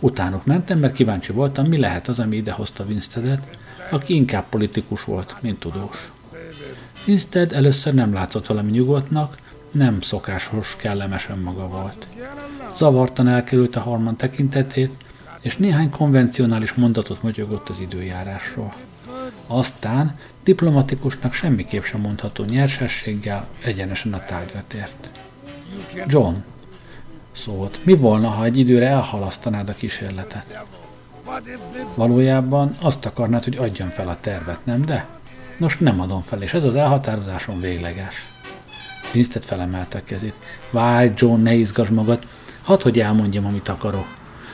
Utánuk 0.00 0.44
mentem, 0.44 0.78
mert 0.78 0.94
kíváncsi 0.94 1.32
voltam, 1.32 1.66
mi 1.66 1.78
lehet 1.78 2.08
az, 2.08 2.18
ami 2.18 2.36
idehozta 2.36 2.84
Winsteadet, 2.84 3.48
aki 3.90 4.14
inkább 4.14 4.48
politikus 4.48 5.04
volt, 5.04 5.36
mint 5.40 5.58
tudós. 5.58 6.10
Winstead 7.06 7.52
először 7.52 7.94
nem 7.94 8.12
látszott 8.12 8.46
valami 8.46 8.70
nyugodtnak, 8.70 9.36
nem 9.76 10.00
szokásos, 10.00 10.76
kellemes 10.76 11.28
önmaga 11.28 11.68
volt. 11.68 12.06
Zavartan 12.76 13.26
a 13.74 13.80
Harman 13.80 14.16
tekintetét, 14.16 14.96
és 15.42 15.56
néhány 15.56 15.90
konvencionális 15.90 16.72
mondatot 16.72 17.22
motyogott 17.22 17.68
az 17.68 17.80
időjárásról. 17.80 18.74
Aztán 19.46 20.18
diplomatikusnak 20.44 21.32
semmiképp 21.32 21.82
sem 21.82 22.00
mondható 22.00 22.44
nyersességgel 22.44 23.46
egyenesen 23.64 24.12
a 24.12 24.24
tárgyra 24.24 24.62
tért. 24.66 25.10
John, 26.06 26.34
szólt, 27.32 27.84
mi 27.84 27.94
volna, 27.94 28.28
ha 28.28 28.44
egy 28.44 28.58
időre 28.58 28.86
elhalasztanád 28.86 29.68
a 29.68 29.74
kísérletet? 29.74 30.64
Valójában 31.94 32.76
azt 32.80 33.06
akarnád, 33.06 33.44
hogy 33.44 33.56
adjam 33.56 33.88
fel 33.88 34.08
a 34.08 34.16
tervet, 34.20 34.64
nem 34.64 34.84
de? 34.84 35.06
Nos, 35.58 35.78
nem 35.78 36.00
adom 36.00 36.22
fel, 36.22 36.42
és 36.42 36.54
ez 36.54 36.64
az 36.64 36.74
elhatározásom 36.74 37.60
végleges. 37.60 38.30
Winston 39.14 39.42
felemelte 39.42 39.98
a 39.98 40.04
kezét. 40.04 40.34
Várj, 40.70 41.10
John, 41.16 41.42
ne 41.42 41.54
izgass 41.54 41.88
magad, 41.88 42.26
hadd, 42.62 42.82
hogy 42.82 43.00
elmondjam, 43.00 43.46
amit 43.46 43.68
akarok. 43.68 44.06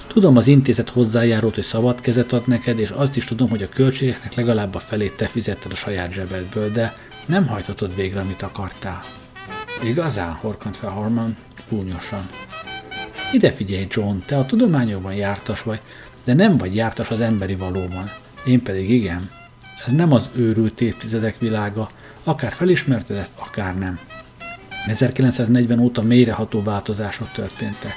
Tudom, 0.07 0.37
az 0.37 0.47
intézet 0.47 0.91
hozzájárult, 0.91 1.55
hogy 1.55 1.65
szabad 1.65 2.01
kezet 2.01 2.33
ad 2.33 2.47
neked, 2.47 2.79
és 2.79 2.91
azt 2.91 3.17
is 3.17 3.25
tudom, 3.25 3.49
hogy 3.49 3.63
a 3.63 3.69
költségeknek 3.69 4.35
legalább 4.35 4.75
a 4.75 4.79
felét 4.79 5.17
te 5.17 5.27
fizetted 5.27 5.73
a 5.73 5.75
saját 5.75 6.13
zsebedből, 6.13 6.71
de 6.71 6.93
nem 7.27 7.47
hajtatod 7.47 7.95
végre, 7.95 8.21
amit 8.21 8.43
akartál. 8.43 9.05
Igazán? 9.85 10.33
horkant 10.33 10.77
fel 10.77 10.91
Harman 10.91 11.37
gúnyosan. 11.69 12.29
Ide 13.33 13.53
figyelj, 13.53 13.87
John, 13.91 14.17
te 14.27 14.39
a 14.39 14.47
tudományokban 14.47 15.15
jártas 15.15 15.63
vagy, 15.63 15.81
de 16.25 16.35
nem 16.35 16.57
vagy 16.57 16.75
jártas 16.75 17.11
az 17.11 17.21
emberi 17.21 17.55
valóban. 17.55 18.11
Én 18.47 18.63
pedig 18.63 18.91
igen. 18.91 19.31
Ez 19.87 19.93
nem 19.93 20.13
az 20.13 20.31
őrült 20.35 20.81
évtizedek 20.81 21.39
világa, 21.39 21.91
akár 22.25 22.53
felismerted 22.53 23.17
ezt, 23.17 23.33
akár 23.35 23.79
nem. 23.79 23.99
1940 24.87 25.79
óta 25.79 26.03
mélyreható 26.03 26.63
változások 26.63 27.33
történtek 27.33 27.95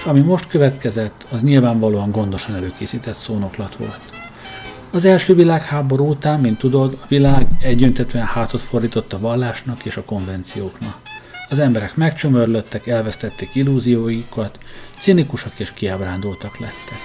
és 0.00 0.06
ami 0.06 0.20
most 0.20 0.48
következett, 0.48 1.26
az 1.30 1.42
nyilvánvalóan 1.42 2.10
gondosan 2.10 2.54
előkészített 2.54 3.14
szónoklat 3.14 3.76
volt. 3.76 4.00
Az 4.90 5.04
első 5.04 5.34
világháború 5.34 6.08
után, 6.08 6.40
mint 6.40 6.58
tudod, 6.58 6.98
a 7.02 7.06
világ 7.08 7.46
egyöntetően 7.62 8.24
hátot 8.24 8.62
fordított 8.62 9.12
a 9.12 9.18
vallásnak 9.18 9.84
és 9.84 9.96
a 9.96 10.04
konvencióknak. 10.04 10.96
Az 11.48 11.58
emberek 11.58 11.96
megcsömörlöttek, 11.96 12.86
elvesztették 12.86 13.54
illúzióikat, 13.54 14.58
cinikusak 14.98 15.58
és 15.58 15.72
kiábrándultak 15.72 16.58
lettek. 16.58 17.00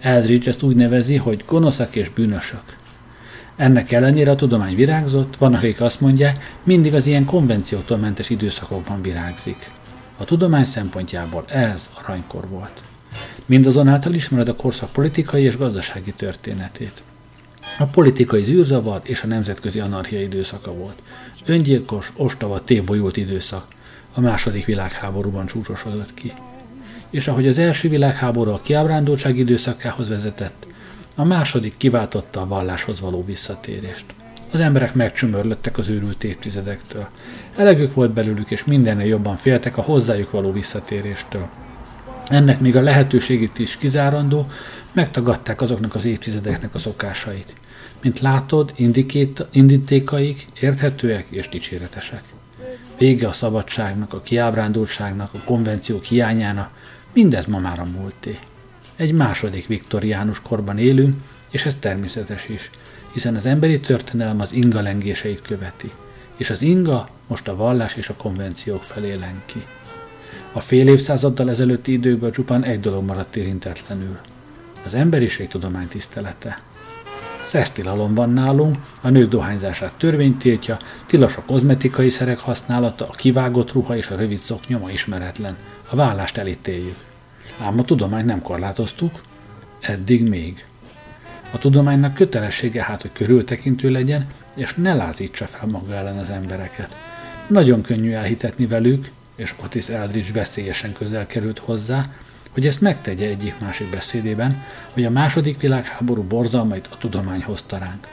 Eldridge 0.00 0.48
ezt 0.48 0.62
úgy 0.62 0.76
nevezi, 0.76 1.16
hogy 1.16 1.44
gonoszak 1.46 1.94
és 1.94 2.08
bűnösök. 2.08 2.77
Ennek 3.58 3.92
ellenére 3.92 4.30
a 4.30 4.36
tudomány 4.36 4.74
virágzott, 4.74 5.36
vannak, 5.36 5.58
akik 5.58 5.80
azt 5.80 6.00
mondják, 6.00 6.58
mindig 6.62 6.94
az 6.94 7.06
ilyen 7.06 7.24
konvenciótól 7.24 7.96
mentes 7.96 8.30
időszakokban 8.30 9.02
virágzik. 9.02 9.70
A 10.16 10.24
tudomány 10.24 10.64
szempontjából 10.64 11.44
ez 11.48 11.88
aranykor 12.02 12.48
volt. 12.48 12.80
Mindazonáltal 13.46 14.14
ismered 14.14 14.48
a 14.48 14.56
korszak 14.56 14.92
politikai 14.92 15.42
és 15.42 15.56
gazdasági 15.56 16.12
történetét. 16.12 17.02
A 17.78 17.84
politikai 17.84 18.42
zűrzavar 18.42 19.00
és 19.04 19.22
a 19.22 19.26
nemzetközi 19.26 19.80
anarchia 19.80 20.20
időszaka 20.20 20.72
volt. 20.72 21.02
Öngyilkos, 21.46 22.12
ostava, 22.16 22.64
tébolyult 22.64 23.16
időszak. 23.16 23.66
A 24.14 24.20
második 24.20 24.64
világháborúban 24.64 25.46
csúcsosodott 25.46 26.14
ki. 26.14 26.32
És 27.10 27.28
ahogy 27.28 27.46
az 27.46 27.58
első 27.58 27.88
világháború 27.88 28.50
a 28.50 28.60
kiábrándultság 28.60 29.36
időszakához 29.36 30.08
vezetett, 30.08 30.66
a 31.18 31.24
második 31.24 31.76
kiváltotta 31.76 32.40
a 32.40 32.46
valláshoz 32.46 33.00
való 33.00 33.24
visszatérést. 33.24 34.04
Az 34.52 34.60
emberek 34.60 34.94
megcsömörlöttek 34.94 35.78
az 35.78 35.88
őrült 35.88 36.24
évtizedektől. 36.24 37.08
Elegük 37.56 37.94
volt 37.94 38.10
belőlük, 38.10 38.50
és 38.50 38.64
mindennél 38.64 39.06
jobban 39.06 39.36
féltek 39.36 39.76
a 39.76 39.82
hozzájuk 39.82 40.30
való 40.30 40.52
visszatéréstől. 40.52 41.48
Ennek 42.28 42.60
még 42.60 42.76
a 42.76 42.80
lehetőségét 42.80 43.58
is 43.58 43.76
kizárandó, 43.76 44.46
megtagadták 44.92 45.60
azoknak 45.60 45.94
az 45.94 46.04
évtizedeknek 46.04 46.74
a 46.74 46.78
szokásait. 46.78 47.52
Mint 48.02 48.20
látod, 48.20 48.72
indítékaik 49.50 50.46
érthetőek 50.60 51.26
és 51.28 51.48
dicséretesek. 51.48 52.22
vége 52.98 53.28
a 53.28 53.32
szabadságnak, 53.32 54.12
a 54.12 54.20
kiábrándultságnak, 54.20 55.34
a 55.34 55.42
konvenciók 55.44 56.04
hiányának, 56.04 56.70
mindez 57.12 57.46
ma 57.46 57.58
már 57.58 57.78
a 57.78 57.84
múlté. 57.84 58.38
Egy 58.98 59.12
második 59.12 59.66
viktoriánus 59.66 60.42
korban 60.42 60.78
élünk, 60.78 61.16
és 61.50 61.66
ez 61.66 61.76
természetes 61.80 62.48
is, 62.48 62.70
hiszen 63.12 63.34
az 63.34 63.46
emberi 63.46 63.80
történelem 63.80 64.40
az 64.40 64.52
inga 64.52 64.80
lengéseit 64.80 65.42
követi, 65.42 65.90
és 66.36 66.50
az 66.50 66.62
inga 66.62 67.08
most 67.26 67.48
a 67.48 67.56
vallás 67.56 67.94
és 67.94 68.08
a 68.08 68.14
konvenciók 68.14 68.82
felé 68.82 69.14
len 69.14 69.42
ki. 69.46 69.64
A 70.52 70.60
fél 70.60 70.88
évszázaddal 70.88 71.50
ezelőtti 71.50 71.92
időkben 71.92 72.32
csupán 72.32 72.64
egy 72.64 72.80
dolog 72.80 73.04
maradt 73.04 73.36
érintetlenül. 73.36 74.18
Az 74.84 74.94
emberiség 74.94 75.48
tudomány 75.48 75.88
tisztelete. 75.88 76.60
Szesztilalom 77.42 78.14
van 78.14 78.30
nálunk, 78.30 78.76
a 79.02 79.08
nők 79.08 79.28
dohányzását 79.28 79.92
törvény 79.92 80.36
tiltja, 80.36 80.76
tilos 81.06 81.36
a 81.36 81.42
kozmetikai 81.46 82.08
szerek 82.08 82.38
használata, 82.38 83.06
a 83.08 83.14
kivágott 83.16 83.72
ruha 83.72 83.96
és 83.96 84.08
a 84.08 84.16
rövid 84.16 84.38
szoknyoma 84.38 84.90
ismeretlen. 84.90 85.56
A 85.90 85.96
vállást 85.96 86.36
elítéljük. 86.36 87.06
Ám 87.60 87.78
a 87.78 87.84
tudományt 87.84 88.26
nem 88.26 88.42
korlátoztuk, 88.42 89.20
eddig 89.80 90.28
még. 90.28 90.64
A 91.52 91.58
tudománynak 91.58 92.14
kötelessége 92.14 92.82
hát, 92.82 93.02
hogy 93.02 93.12
körültekintő 93.12 93.90
legyen, 93.90 94.26
és 94.56 94.74
ne 94.74 94.94
lázítsa 94.94 95.46
fel 95.46 95.68
maga 95.68 95.94
ellen 95.94 96.18
az 96.18 96.30
embereket. 96.30 96.96
Nagyon 97.48 97.82
könnyű 97.82 98.12
elhitetni 98.12 98.66
velük, 98.66 99.10
és 99.36 99.54
Otis 99.64 99.88
Eldridge 99.88 100.32
veszélyesen 100.32 100.92
közel 100.92 101.26
került 101.26 101.58
hozzá, 101.58 102.06
hogy 102.50 102.66
ezt 102.66 102.80
megtegye 102.80 103.28
egyik-másik 103.28 103.90
beszédében, 103.90 104.62
hogy 104.92 105.04
a 105.04 105.10
második 105.10 105.60
világháború 105.60 106.22
borzalmait 106.22 106.88
a 106.92 106.98
tudomány 106.98 107.42
hozta 107.42 107.78
ránk. 107.78 108.08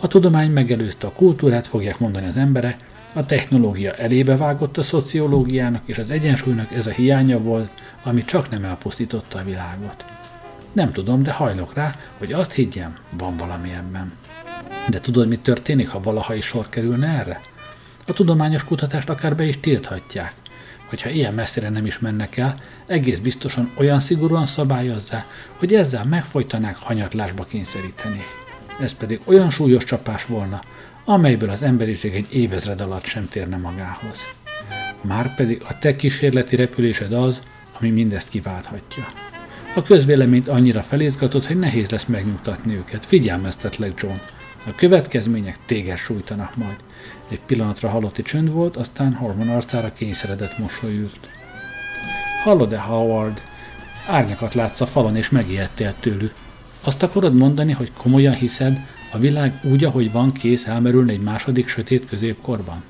A 0.00 0.06
tudomány 0.06 0.50
megelőzte 0.50 1.06
a 1.06 1.12
kultúrát, 1.12 1.66
fogják 1.66 1.98
mondani 1.98 2.26
az 2.26 2.36
emberek, 2.36 2.76
a 3.16 3.26
technológia 3.26 3.92
elébe 3.92 4.36
vágott 4.36 4.76
a 4.76 4.82
szociológiának, 4.82 5.82
és 5.84 5.98
az 5.98 6.10
egyensúlynak 6.10 6.72
ez 6.72 6.86
a 6.86 6.90
hiánya 6.90 7.38
volt, 7.38 7.70
ami 8.02 8.24
csak 8.24 8.50
nem 8.50 8.64
elpusztította 8.64 9.38
a 9.38 9.44
világot. 9.44 10.04
Nem 10.72 10.92
tudom, 10.92 11.22
de 11.22 11.32
hajlok 11.32 11.74
rá, 11.74 11.94
hogy 12.18 12.32
azt 12.32 12.52
higgyem, 12.52 12.96
van 13.18 13.36
valami 13.36 13.70
ebben. 13.72 14.12
De 14.88 15.00
tudod, 15.00 15.28
mi 15.28 15.38
történik, 15.38 15.88
ha 15.88 16.00
valaha 16.00 16.34
is 16.34 16.44
sor 16.44 16.68
kerülne 16.68 17.06
erre? 17.06 17.40
A 18.06 18.12
tudományos 18.12 18.64
kutatást 18.64 19.08
akár 19.08 19.36
be 19.36 19.44
is 19.44 19.60
tilthatják. 19.60 20.32
Hogyha 20.88 21.08
ilyen 21.08 21.34
messzire 21.34 21.68
nem 21.68 21.86
is 21.86 21.98
mennek 21.98 22.36
el, 22.36 22.54
egész 22.86 23.18
biztosan 23.18 23.72
olyan 23.76 24.00
szigorúan 24.00 24.46
szabályozzá, 24.46 25.26
hogy 25.56 25.74
ezzel 25.74 26.04
megfojtanák 26.04 26.76
hanyatlásba 26.76 27.44
kényszeríteni. 27.44 28.24
Ez 28.80 28.92
pedig 28.92 29.20
olyan 29.24 29.50
súlyos 29.50 29.84
csapás 29.84 30.26
volna, 30.26 30.60
amelyből 31.08 31.50
az 31.50 31.62
emberiség 31.62 32.14
egy 32.14 32.34
évezred 32.34 32.80
alatt 32.80 33.04
sem 33.04 33.28
térne 33.28 33.56
magához. 33.56 34.18
Márpedig 35.00 35.62
a 35.68 35.78
te 35.78 35.96
kísérleti 35.96 36.56
repülésed 36.56 37.12
az, 37.12 37.40
ami 37.80 37.90
mindezt 37.90 38.28
kiválthatja. 38.28 39.06
A 39.74 39.82
közvéleményt 39.82 40.48
annyira 40.48 40.82
felizgatott, 40.82 41.46
hogy 41.46 41.58
nehéz 41.58 41.90
lesz 41.90 42.04
megnyugtatni 42.04 42.74
őket. 42.74 43.06
Figyelmeztetlek, 43.06 43.92
John. 43.96 44.16
A 44.66 44.74
következmények 44.76 45.58
téged 45.66 45.96
sújtanak 45.96 46.56
majd. 46.56 46.76
Egy 47.28 47.40
pillanatra 47.40 47.88
halotti 47.88 48.22
csönd 48.22 48.50
volt, 48.50 48.76
aztán 48.76 49.14
Hormon 49.14 49.48
arcára 49.48 49.92
kényszeredett 49.92 50.58
mosolyült. 50.58 51.28
Hallod-e, 52.42 52.78
Howard? 52.78 53.40
Árnyakat 54.06 54.54
látsz 54.54 54.80
a 54.80 54.86
falon, 54.86 55.16
és 55.16 55.30
megijedtél 55.30 55.94
tőlük. 56.00 56.34
Azt 56.84 57.02
akarod 57.02 57.34
mondani, 57.34 57.72
hogy 57.72 57.92
komolyan 57.92 58.34
hiszed, 58.34 58.86
a 59.16 59.18
világ 59.18 59.60
úgy, 59.62 59.84
ahogy 59.84 60.12
van, 60.12 60.32
kész 60.32 60.66
elmerülni 60.66 61.12
egy 61.12 61.20
második 61.20 61.68
sötét 61.68 62.06
középkorban? 62.06 62.82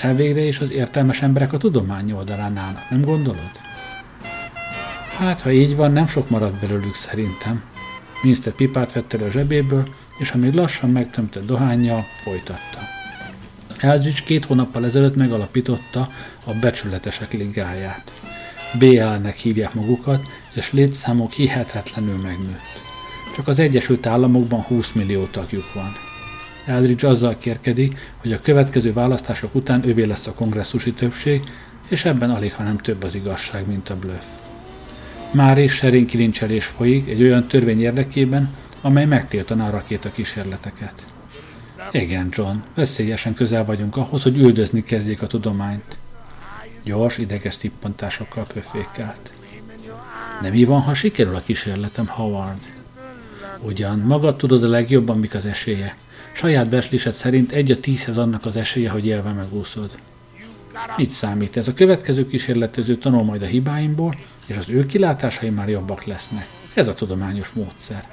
Elvégre 0.00 0.40
is 0.40 0.58
az 0.60 0.70
értelmes 0.70 1.22
emberek 1.22 1.52
a 1.52 1.58
tudomány 1.58 2.12
oldalán 2.12 2.56
állnak, 2.56 2.90
nem 2.90 3.00
gondolod? 3.00 3.50
Hát, 5.18 5.40
ha 5.40 5.50
így 5.50 5.76
van, 5.76 5.92
nem 5.92 6.06
sok 6.06 6.30
marad 6.30 6.54
belőlük 6.60 6.94
szerintem. 6.94 7.62
Mr. 8.22 8.52
pipát 8.56 8.92
vette 8.92 9.24
a 9.24 9.30
zsebéből, 9.30 9.88
és 10.18 10.30
amíg 10.30 10.54
lassan 10.54 10.90
megtömte 10.90 11.40
dohányjal, 11.40 12.04
folytatta. 12.22 12.78
Eldridge 13.78 14.20
két 14.24 14.44
hónappal 14.44 14.84
ezelőtt 14.84 15.16
megalapította 15.16 16.08
a 16.44 16.52
Becsületesek 16.60 17.32
Ligáját. 17.32 18.12
BL-nek 18.78 19.36
hívják 19.36 19.74
magukat, 19.74 20.26
és 20.54 20.72
létszámok 20.72 21.32
hihetetlenül 21.32 22.16
megnőtt. 22.16 22.83
Csak 23.34 23.48
az 23.48 23.58
Egyesült 23.58 24.06
Államokban 24.06 24.60
20 24.60 24.92
millió 24.92 25.26
tagjuk 25.26 25.72
van. 25.72 25.92
Eldridge 26.66 27.08
azzal 27.08 27.36
kérkedik, 27.38 27.98
hogy 28.16 28.32
a 28.32 28.40
következő 28.40 28.92
választások 28.92 29.54
után 29.54 29.86
ővé 29.86 30.04
lesz 30.04 30.26
a 30.26 30.32
kongresszusi 30.32 30.92
többség, 30.92 31.42
és 31.88 32.04
ebben 32.04 32.30
alig, 32.30 32.54
ha 32.54 32.62
nem 32.62 32.78
több 32.78 33.02
az 33.02 33.14
igazság, 33.14 33.66
mint 33.66 33.90
a 33.90 33.96
bluff. 33.96 34.24
Már 35.32 35.58
is 35.58 35.72
serénkilincselés 35.72 36.66
folyik 36.66 37.08
egy 37.08 37.22
olyan 37.22 37.46
törvény 37.46 37.80
érdekében, 37.80 38.54
amely 38.80 39.06
megtiltaná 39.06 39.66
a 39.68 39.70
rakéta 39.70 40.10
kísérleteket. 40.10 41.04
Igen, 41.92 42.28
John, 42.30 42.56
veszélyesen 42.74 43.34
közel 43.34 43.64
vagyunk 43.64 43.96
ahhoz, 43.96 44.22
hogy 44.22 44.38
üldözni 44.38 44.82
kezdjék 44.82 45.22
a 45.22 45.26
tudományt. 45.26 45.98
Gyors, 46.84 47.18
ideges 47.18 47.56
tippantásokkal 47.56 48.46
pöfékelt. 48.54 49.32
Nem 50.40 50.52
mi 50.52 50.64
van, 50.64 50.80
ha 50.80 50.94
sikerül 50.94 51.34
a 51.34 51.40
kísérletem, 51.40 52.06
Howard? 52.06 52.73
Ugyan, 53.66 53.98
magad 53.98 54.36
tudod 54.36 54.62
a 54.62 54.68
legjobban, 54.68 55.18
mik 55.18 55.34
az 55.34 55.46
esélye. 55.46 55.94
Saját 56.32 56.68
beslésed 56.68 57.12
szerint 57.12 57.52
egy 57.52 57.70
a 57.70 57.80
tízhez 57.80 58.18
annak 58.18 58.44
az 58.44 58.56
esélye, 58.56 58.90
hogy 58.90 59.06
élve 59.06 59.32
megúszod. 59.32 59.90
Mit 60.96 61.10
számít 61.10 61.56
ez? 61.56 61.68
A 61.68 61.74
következő 61.74 62.26
kísérletező 62.26 62.96
tanul 62.96 63.22
majd 63.22 63.42
a 63.42 63.46
hibáimból, 63.46 64.14
és 64.46 64.56
az 64.56 64.68
ő 64.68 64.86
kilátásai 64.86 65.50
már 65.50 65.68
jobbak 65.68 66.04
lesznek. 66.04 66.48
Ez 66.74 66.88
a 66.88 66.94
tudományos 66.94 67.50
módszer. 67.50 68.08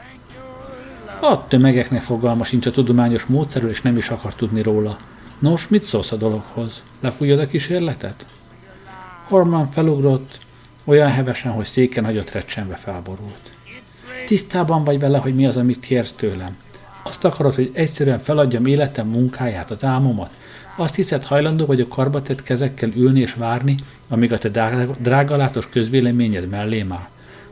A 1.21 1.47
tömegeknek 1.47 2.01
fogalma 2.01 2.43
sincs 2.43 2.65
a 2.65 2.71
tudományos 2.71 3.25
módszerről, 3.25 3.69
és 3.69 3.81
nem 3.81 3.97
is 3.97 4.09
akar 4.09 4.35
tudni 4.35 4.61
róla. 4.61 4.97
Nos, 5.39 5.67
mit 5.67 5.83
szólsz 5.83 6.11
a 6.11 6.15
dologhoz? 6.15 6.81
Lefújod 6.99 7.39
a 7.39 7.47
kísérletet? 7.47 8.25
Horman 9.27 9.71
felugrott, 9.71 10.39
olyan 10.83 11.09
hevesen, 11.09 11.51
hogy 11.51 11.65
széken 11.65 12.03
nagyot 12.03 12.31
recsenve 12.31 12.75
felborult. 12.75 13.50
Tisztában 14.31 14.83
vagy 14.83 14.99
vele, 14.99 15.17
hogy 15.17 15.35
mi 15.35 15.45
az, 15.45 15.57
amit 15.57 15.79
kérsz 15.79 16.11
tőlem. 16.11 16.57
Azt 17.03 17.25
akarod, 17.25 17.55
hogy 17.55 17.71
egyszerűen 17.73 18.19
feladjam 18.19 18.65
életem 18.65 19.07
munkáját, 19.07 19.71
az 19.71 19.83
álmomat? 19.83 20.31
Azt 20.75 20.95
hiszed 20.95 21.23
hajlandó 21.23 21.65
vagy 21.65 21.81
a 21.81 21.87
karbatett 21.87 22.43
kezekkel 22.43 22.89
ülni 22.95 23.19
és 23.19 23.33
várni, 23.33 23.75
amíg 24.09 24.31
a 24.31 24.37
te 24.37 24.49
drágalátos 24.99 25.69
közvéleményed 25.69 26.49
mellé 26.49 26.85
áll? 26.89 27.07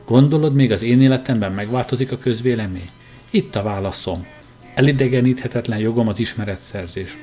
Gondolod, 0.06 0.54
még 0.54 0.72
az 0.72 0.82
én 0.82 1.00
életemben 1.00 1.52
megváltozik 1.52 2.12
a 2.12 2.18
közvélemény? 2.18 2.90
Itt 3.30 3.56
a 3.56 3.62
válaszom. 3.62 4.26
Elidegeníthetetlen 4.74 5.78
jogom 5.78 6.08
az 6.08 6.18
ismeretszerzés. 6.18 7.18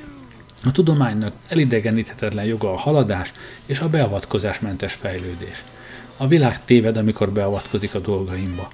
A 0.64 0.72
tudománynak 0.72 1.32
elidegeníthetetlen 1.48 2.44
joga 2.44 2.72
a 2.72 2.78
haladás 2.78 3.32
és 3.66 3.80
a 3.80 3.88
beavatkozásmentes 3.88 4.92
fejlődés. 4.92 5.64
A 6.16 6.26
világ 6.26 6.64
téved, 6.64 6.96
amikor 6.96 7.30
beavatkozik 7.30 7.94
a 7.94 7.98
dolgaimba. 7.98 8.68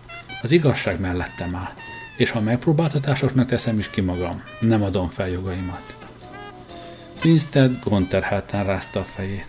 Az 0.44 0.52
igazság 0.52 1.00
mellettem 1.00 1.54
áll, 1.54 1.72
és 2.16 2.30
ha 2.30 2.40
megpróbáltatásosnak 2.40 3.46
teszem 3.46 3.78
is 3.78 3.90
ki 3.90 4.00
magam, 4.00 4.42
nem 4.60 4.82
adom 4.82 5.08
fel 5.08 5.28
jogaimat. 5.28 5.94
Winstead 7.24 7.78
gondterhelten 7.84 8.64
rázta 8.64 9.00
a 9.00 9.04
fejét. 9.04 9.48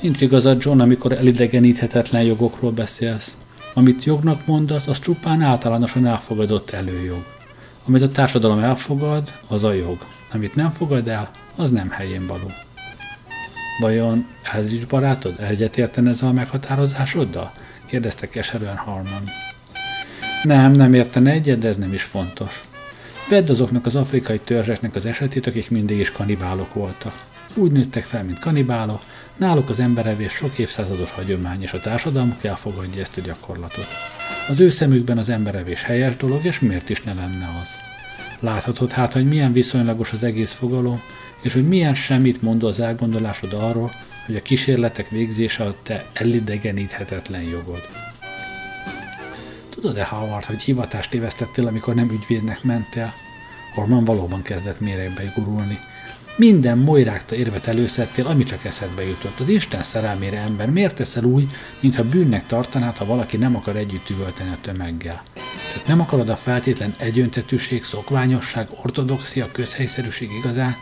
Nincs 0.00 0.20
igazad, 0.20 0.64
John, 0.64 0.80
amikor 0.80 1.12
elidegeníthetetlen 1.12 2.22
jogokról 2.22 2.70
beszélsz. 2.70 3.36
Amit 3.74 4.04
jognak 4.04 4.46
mondasz, 4.46 4.86
az 4.86 4.98
csupán 4.98 5.42
általánosan 5.42 6.06
elfogadott 6.06 6.70
előjog. 6.70 7.24
Amit 7.84 8.02
a 8.02 8.08
társadalom 8.08 8.58
elfogad, 8.58 9.32
az 9.48 9.64
a 9.64 9.72
jog. 9.72 9.98
Amit 10.32 10.54
nem 10.54 10.70
fogad 10.70 11.08
el, 11.08 11.30
az 11.56 11.70
nem 11.70 11.90
helyén 11.90 12.26
való. 12.26 12.50
Vajon 13.80 14.26
is 14.68 14.84
barátod 14.84 15.40
egyetérten 15.40 16.08
ezzel 16.08 16.28
a 16.28 16.32
meghatározásoddal? 16.32 17.50
kérdezte 17.86 18.28
keserűen 18.28 18.76
Harman. 18.76 19.22
Nem, 20.42 20.72
nem 20.72 20.94
értene 20.94 21.30
egyet, 21.30 21.58
de 21.58 21.68
ez 21.68 21.76
nem 21.76 21.92
is 21.92 22.02
fontos. 22.02 22.64
Vedd 23.28 23.50
azoknak 23.50 23.86
az 23.86 23.94
afrikai 23.94 24.38
törzseknek 24.38 24.94
az 24.94 25.06
esetét, 25.06 25.46
akik 25.46 25.70
mindig 25.70 25.98
is 25.98 26.12
kanibálok 26.12 26.74
voltak. 26.74 27.22
Úgy 27.54 27.72
nőttek 27.72 28.02
fel, 28.02 28.24
mint 28.24 28.38
kanibálok, 28.38 29.02
náluk 29.36 29.68
az 29.68 29.80
emberevés 29.80 30.32
sok 30.32 30.58
évszázados 30.58 31.10
hagyomány, 31.10 31.62
és 31.62 31.72
a 31.72 31.80
társadalmuk 31.80 32.44
elfogadja 32.44 33.00
ezt 33.00 33.16
a 33.16 33.20
gyakorlatot. 33.20 33.86
Az 34.48 34.60
ő 34.60 34.70
szemükben 34.70 35.18
az 35.18 35.28
emberevés 35.28 35.82
helyes 35.82 36.16
dolog, 36.16 36.44
és 36.44 36.60
miért 36.60 36.90
is 36.90 37.02
ne 37.02 37.14
lenne 37.14 37.48
az? 37.62 37.68
Láthatod 38.40 38.92
hát, 38.92 39.12
hogy 39.12 39.28
milyen 39.28 39.52
viszonylagos 39.52 40.12
az 40.12 40.24
egész 40.24 40.52
fogalom, 40.52 41.00
és 41.42 41.52
hogy 41.52 41.68
milyen 41.68 41.94
semmit 41.94 42.42
mondó 42.42 42.66
az 42.66 42.80
elgondolásod 42.80 43.52
arról, 43.52 43.90
hogy 44.26 44.36
a 44.36 44.42
kísérletek 44.42 45.08
végzése 45.08 45.64
a 45.64 45.74
te 45.82 46.04
elidegeníthetetlen 46.12 47.42
jogod. 47.42 47.88
Tudod-e, 49.82 50.04
Howard, 50.04 50.44
hogy 50.44 50.62
hivatást 50.62 51.10
tévesztettél, 51.10 51.66
amikor 51.66 51.94
nem 51.94 52.10
ügyvédnek 52.10 52.62
mentél? 52.62 53.12
Orman 53.76 54.04
valóban 54.04 54.42
kezdett 54.42 54.80
méregbe 54.80 55.32
gurulni. 55.34 55.78
Minden 56.36 56.78
molyrákta 56.78 57.34
érvet 57.34 57.66
előszedtél, 57.66 58.26
ami 58.26 58.44
csak 58.44 58.64
eszedbe 58.64 59.04
jutott. 59.04 59.40
Az 59.40 59.48
Isten 59.48 59.82
szerelmére 59.82 60.38
ember, 60.38 60.70
miért 60.70 60.94
teszel 60.94 61.24
úgy, 61.24 61.50
mintha 61.80 62.04
bűnnek 62.04 62.46
tartanád, 62.46 62.96
ha 62.96 63.04
valaki 63.04 63.36
nem 63.36 63.56
akar 63.56 63.76
együtt 63.76 64.10
üvölteni 64.10 64.50
a 64.50 64.58
tömeggel? 64.60 65.22
Csak 65.72 65.86
nem 65.86 66.00
akarod 66.00 66.28
a 66.28 66.36
feltétlen 66.36 66.94
egyöntetűség, 66.98 67.84
szokványosság, 67.84 68.68
ortodoxia, 68.82 69.50
közhelyszerűség 69.52 70.30
igazán? 70.32 70.76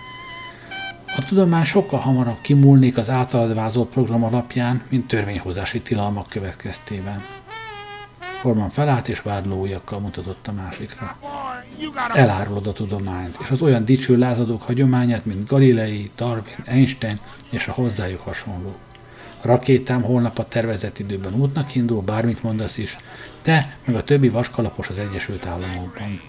A 1.17 1.25
tudomány 1.25 1.65
sokkal 1.65 1.99
hamarabb 1.99 2.41
kimúlnék 2.41 2.97
az 2.97 3.11
általad 3.11 3.55
vázolt 3.55 3.89
program 3.89 4.25
alapján, 4.25 4.83
mint 4.89 5.07
törvényhozási 5.07 5.81
tilalmak 5.81 6.27
következtében. 6.27 7.25
Horman 8.43 8.71
felállt 8.71 9.09
és 9.09 9.23
vádló 9.23 9.61
ujjakkal 9.61 9.99
mutatott 9.99 10.47
a 10.47 10.53
másikra. 10.53 11.17
Elárulod 12.15 12.67
a 12.67 12.73
tudományt, 12.73 13.37
és 13.41 13.51
az 13.51 13.63
olyan 13.63 13.85
dicső 13.85 14.19
lázadók 14.19 14.63
hagyományát, 14.63 15.25
mint 15.25 15.49
Galilei, 15.49 16.11
Darwin, 16.17 16.55
Einstein 16.65 17.21
és 17.51 17.69
a 17.69 17.73
hozzájuk 17.73 18.21
hasonló. 18.21 18.75
A 19.43 19.47
rakétám 19.47 20.03
holnap 20.03 20.39
a 20.39 20.49
tervezett 20.49 20.99
időben 20.99 21.35
útnak 21.35 21.75
indul, 21.75 22.03
bármit 22.03 22.43
mondasz 22.43 22.77
is, 22.77 22.97
te 23.43 23.77
meg 23.85 23.95
a 23.97 24.05
többi 24.05 24.29
vaskalapos 24.29 24.89
az 24.89 24.99
Egyesült 24.99 25.47
Államokban. 25.47 26.21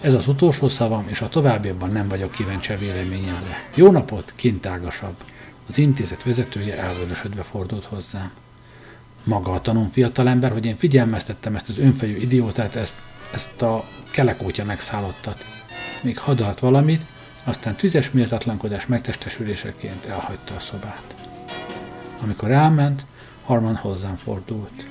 Ez 0.00 0.14
az 0.14 0.28
utolsó 0.28 0.68
szavam, 0.68 1.08
és 1.08 1.20
a 1.20 1.28
továbbiakban 1.28 1.90
nem 1.90 2.08
vagyok 2.08 2.30
kíváncsi 2.30 2.72
a 2.72 2.78
véleményedre. 2.78 3.68
Jó 3.74 3.90
napot, 3.90 4.32
kintágasabb! 4.36 5.14
Az 5.68 5.78
intézet 5.78 6.22
vezetője 6.22 6.78
elvörösödve 6.78 7.42
fordult 7.42 7.84
hozzám. 7.84 8.30
Maga 9.24 9.52
a 9.52 9.60
tanul 9.60 9.88
fiatalember, 9.90 10.52
hogy 10.52 10.66
én 10.66 10.76
figyelmeztettem 10.76 11.54
ezt 11.54 11.68
az 11.68 11.78
önfejű 11.78 12.16
idiótát, 12.16 12.76
ezt, 12.76 12.96
ezt 13.32 13.62
a 13.62 13.84
kelekótya 14.10 14.64
megszállottat. 14.64 15.44
Még 16.02 16.18
hadart 16.18 16.58
valamit, 16.58 17.02
aztán 17.44 17.76
tüzes 17.76 18.10
méltatlankodás 18.10 18.86
megtestesüléseként 18.86 20.06
elhagyta 20.06 20.54
a 20.54 20.60
szobát. 20.60 21.14
Amikor 22.22 22.50
elment, 22.50 23.04
Harman 23.44 23.76
hozzám 23.76 24.16
fordult. 24.16 24.86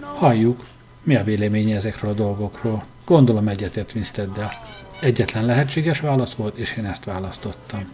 Halljuk, 0.00 0.64
mi 1.02 1.16
a 1.16 1.24
véleménye 1.24 1.76
ezekről 1.76 2.10
a 2.10 2.14
dolgokról? 2.14 2.84
Gondolom 3.04 3.48
egyetért 3.48 3.94
Winsteddel. 3.94 4.52
Egyetlen 5.00 5.44
lehetséges 5.44 6.00
válasz 6.00 6.32
volt, 6.32 6.56
és 6.56 6.76
én 6.76 6.84
ezt 6.84 7.04
választottam. 7.04 7.88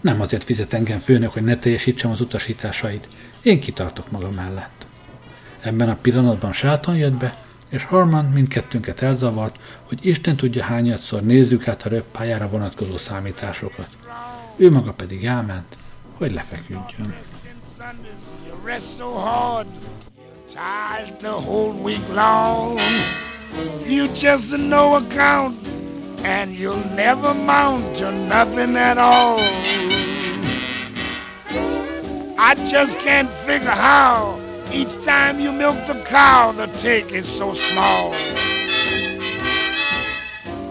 Nem 0.00 0.20
azért 0.20 0.44
fizet 0.44 0.72
engem 0.72 0.98
főnök, 0.98 1.30
hogy 1.30 1.42
ne 1.42 1.56
teljesítsem 1.56 2.10
az 2.10 2.20
utasításait. 2.20 3.08
Én 3.44 3.60
kitartok 3.60 4.10
maga 4.10 4.30
mellett. 4.30 4.86
Ebben 5.60 5.88
a 5.88 5.96
pillanatban 6.02 6.52
sáton 6.52 6.96
jött 6.96 7.12
be, 7.12 7.34
és 7.68 7.84
Harman 7.84 8.24
mindkettőnket 8.24 9.02
elzavart, 9.02 9.62
hogy 9.82 9.98
Isten 10.06 10.36
tudja 10.36 10.64
hányadszor 10.64 11.22
nézzük 11.22 11.68
át 11.68 11.82
a 11.82 11.88
röppályára 11.88 12.48
vonatkozó 12.48 12.96
számításokat. 12.96 13.88
Ő 14.56 14.70
maga 14.70 14.92
pedig 14.92 15.24
elment, 15.24 15.76
hogy 16.16 16.32
lefeküdjön. 16.32 17.14
You 23.86 24.06
just 24.14 24.56
no 24.56 24.94
account, 24.94 25.66
and 26.22 26.58
you'll 26.58 26.94
never 26.94 27.34
mount 27.34 27.98
to 27.98 28.10
nothing 28.10 28.76
at 28.76 28.98
all. 28.98 29.38
I 32.36 32.54
just 32.68 32.98
can't 32.98 33.30
figure 33.46 33.70
how 33.70 34.40
each 34.72 34.92
time 35.04 35.38
you 35.38 35.52
milk 35.52 35.86
the 35.86 36.02
cow, 36.04 36.50
the 36.50 36.66
take 36.78 37.12
is 37.12 37.28
so 37.28 37.54
small. 37.54 38.10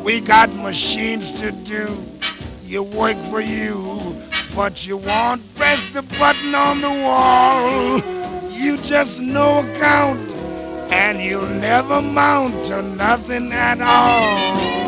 We 0.03 0.19
got 0.19 0.53
machines 0.53 1.31
to 1.39 1.51
do, 1.51 2.03
you 2.61 2.83
work 2.83 3.17
for 3.29 3.39
you, 3.39 4.21
but 4.53 4.85
you 4.85 4.97
won't 4.97 5.41
press 5.55 5.81
the 5.93 6.01
button 6.01 6.53
on 6.53 6.81
the 6.81 6.89
wall. 6.89 8.01
You 8.51 8.77
just 8.77 9.19
no 9.19 9.59
account 9.59 10.29
and 10.91 11.21
you'll 11.21 11.47
never 11.47 12.01
mount 12.01 12.65
to 12.65 12.81
nothing 12.81 13.53
at 13.53 13.81
all. 13.81 14.83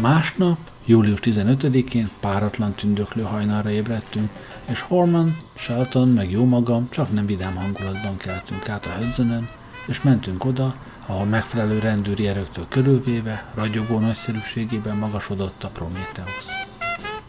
Másnap, 0.00 0.58
július 0.88 1.18
15-én 1.22 2.08
páratlan 2.20 2.72
tündöklő 2.72 3.22
hajnalra 3.22 3.70
ébredtünk, 3.70 4.30
és 4.68 4.80
Horman, 4.80 5.38
Shelton 5.54 6.08
meg 6.08 6.30
jó 6.30 6.44
magam 6.44 6.88
csak 6.90 7.12
nem 7.12 7.26
vidám 7.26 7.54
hangulatban 7.54 8.16
keltünk 8.16 8.68
át 8.68 8.86
a 8.86 8.90
Hudsonön, 8.90 9.48
és 9.86 10.02
mentünk 10.02 10.44
oda, 10.44 10.76
ahol 11.06 11.24
megfelelő 11.24 11.78
rendőri 11.78 12.26
erőktől 12.26 12.66
körülvéve, 12.68 13.52
ragyogó 13.54 13.98
nagyszerűségében 13.98 14.96
magasodott 14.96 15.64
a 15.64 15.68
Prometheus. 15.68 16.44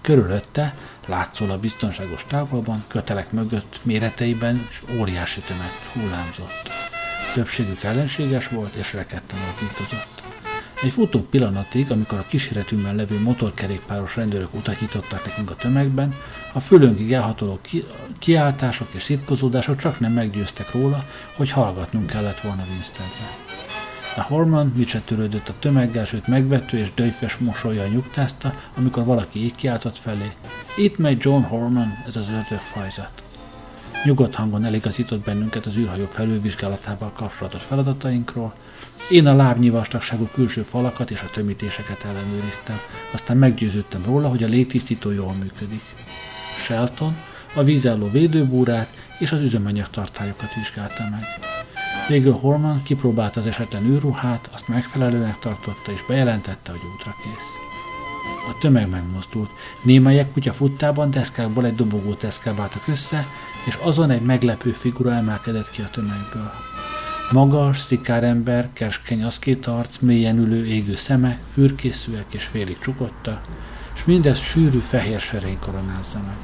Körülötte 0.02 0.76
látszólag 1.08 1.60
biztonságos 1.60 2.26
távolban, 2.28 2.84
kötelek 2.88 3.32
mögött 3.32 3.80
méreteiben 3.84 4.67
és 4.69 4.82
óriási 5.00 5.41
tömeg 5.41 5.72
hullámzott. 5.93 6.69
Többségük 7.34 7.84
ellenséges 7.84 8.48
volt 8.48 8.74
és 8.74 8.93
rekedten 8.93 9.39
ordítozott. 9.54 10.18
Egy 10.83 10.91
futó 10.91 11.21
pillanatig, 11.21 11.91
amikor 11.91 12.17
a 12.17 12.25
kíséretünkben 12.25 12.95
levő 12.95 13.19
motorkerékpáros 13.19 14.15
rendőrök 14.15 14.53
utat 14.53 14.79
nyitottak 14.79 15.25
nekünk 15.25 15.49
a 15.49 15.55
tömegben, 15.55 16.13
a 16.53 16.59
fölönkig 16.59 17.13
elhatoló 17.13 17.59
ki- 17.61 17.85
kiáltások 18.19 18.87
és 18.91 19.03
szitkozódások 19.03 19.77
csak 19.77 19.99
nem 19.99 20.11
meggyőztek 20.13 20.71
róla, 20.71 21.05
hogy 21.35 21.51
hallgatnunk 21.51 22.05
kellett 22.05 22.39
volna 22.39 22.63
Winstedre. 22.69 23.37
A 24.15 24.21
Horman 24.21 24.73
micse 24.75 25.01
törődött 25.05 25.49
a 25.49 25.53
tömeggel, 25.59 26.05
sőt 26.05 26.27
megvető 26.27 26.77
és 26.77 26.93
döjfes 26.93 27.37
mosolya 27.37 27.87
nyugtázta, 27.87 28.53
amikor 28.77 29.05
valaki 29.05 29.43
így 29.43 29.55
kiáltott 29.55 29.97
felé. 29.97 30.31
Itt 30.77 30.97
megy 30.97 31.17
John 31.21 31.41
Horman, 31.43 32.03
ez 32.07 32.15
az 32.15 32.31
fajzat. 32.59 33.23
Nyugodt 34.03 34.35
hangon 34.35 34.65
eligazított 34.65 35.23
bennünket 35.23 35.65
az 35.65 35.77
űrhajó 35.77 36.05
felülvizsgálatával 36.05 37.11
kapcsolatos 37.11 37.63
feladatainkról. 37.63 38.53
Én 39.09 39.27
a 39.27 39.35
lábnyi 39.35 39.69
vastagságú 39.69 40.29
külső 40.33 40.62
falakat 40.62 41.12
és 41.12 41.21
a 41.21 41.29
tömítéseket 41.29 42.03
ellenőriztem, 42.03 42.79
aztán 43.13 43.38
meggyőződtem 43.38 44.03
róla, 44.05 44.27
hogy 44.27 44.43
a 44.43 44.47
légtisztító 44.47 45.12
jól 45.12 45.33
működik. 45.33 45.81
Shelton 46.57 47.15
a 47.53 47.63
vízálló 47.63 48.09
védőbúrát 48.12 48.89
és 49.19 49.31
az 49.31 49.39
üzemanyagtartályokat 49.39 50.53
vizsgálta 50.53 51.03
meg. 51.12 51.23
Végül 52.07 52.33
Horman 52.33 52.83
kipróbálta 52.83 53.39
az 53.39 53.47
esetlen 53.47 53.85
űrruhát, 53.85 54.49
azt 54.53 54.67
megfelelőnek 54.67 55.39
tartotta 55.39 55.91
és 55.91 56.03
bejelentette, 56.07 56.71
hogy 56.71 56.81
útra 56.95 57.15
kész. 57.23 57.67
A 58.49 58.57
tömeg 58.59 58.89
megmozdult. 58.89 59.49
Némelyek 59.83 60.31
kutya 60.31 60.53
futtában 60.53 61.12
deszkákból 61.12 61.65
egy 61.65 61.75
dobogót 61.75 62.23
eszkábáltak 62.23 62.88
össze, 62.88 63.25
és 63.65 63.77
azon 63.81 64.09
egy 64.09 64.21
meglepő 64.21 64.71
figura 64.71 65.12
emelkedett 65.12 65.71
ki 65.71 65.81
a 65.81 65.89
tömegből. 65.89 66.51
Magas, 67.31 67.79
szikárember, 67.79 68.69
keskeny 68.73 69.23
aszkét 69.23 69.67
arc, 69.67 69.97
mélyen 69.97 70.37
ülő 70.37 70.65
égő 70.65 70.95
szemek, 70.95 71.39
fürkészűek 71.51 72.33
és 72.33 72.43
félig 72.43 72.79
csukotta, 72.79 73.41
és 73.95 74.05
mindezt 74.05 74.43
sűrű 74.43 74.77
fehér 74.77 75.19
serény 75.19 75.59
koronázza 75.59 76.19
meg. 76.25 76.37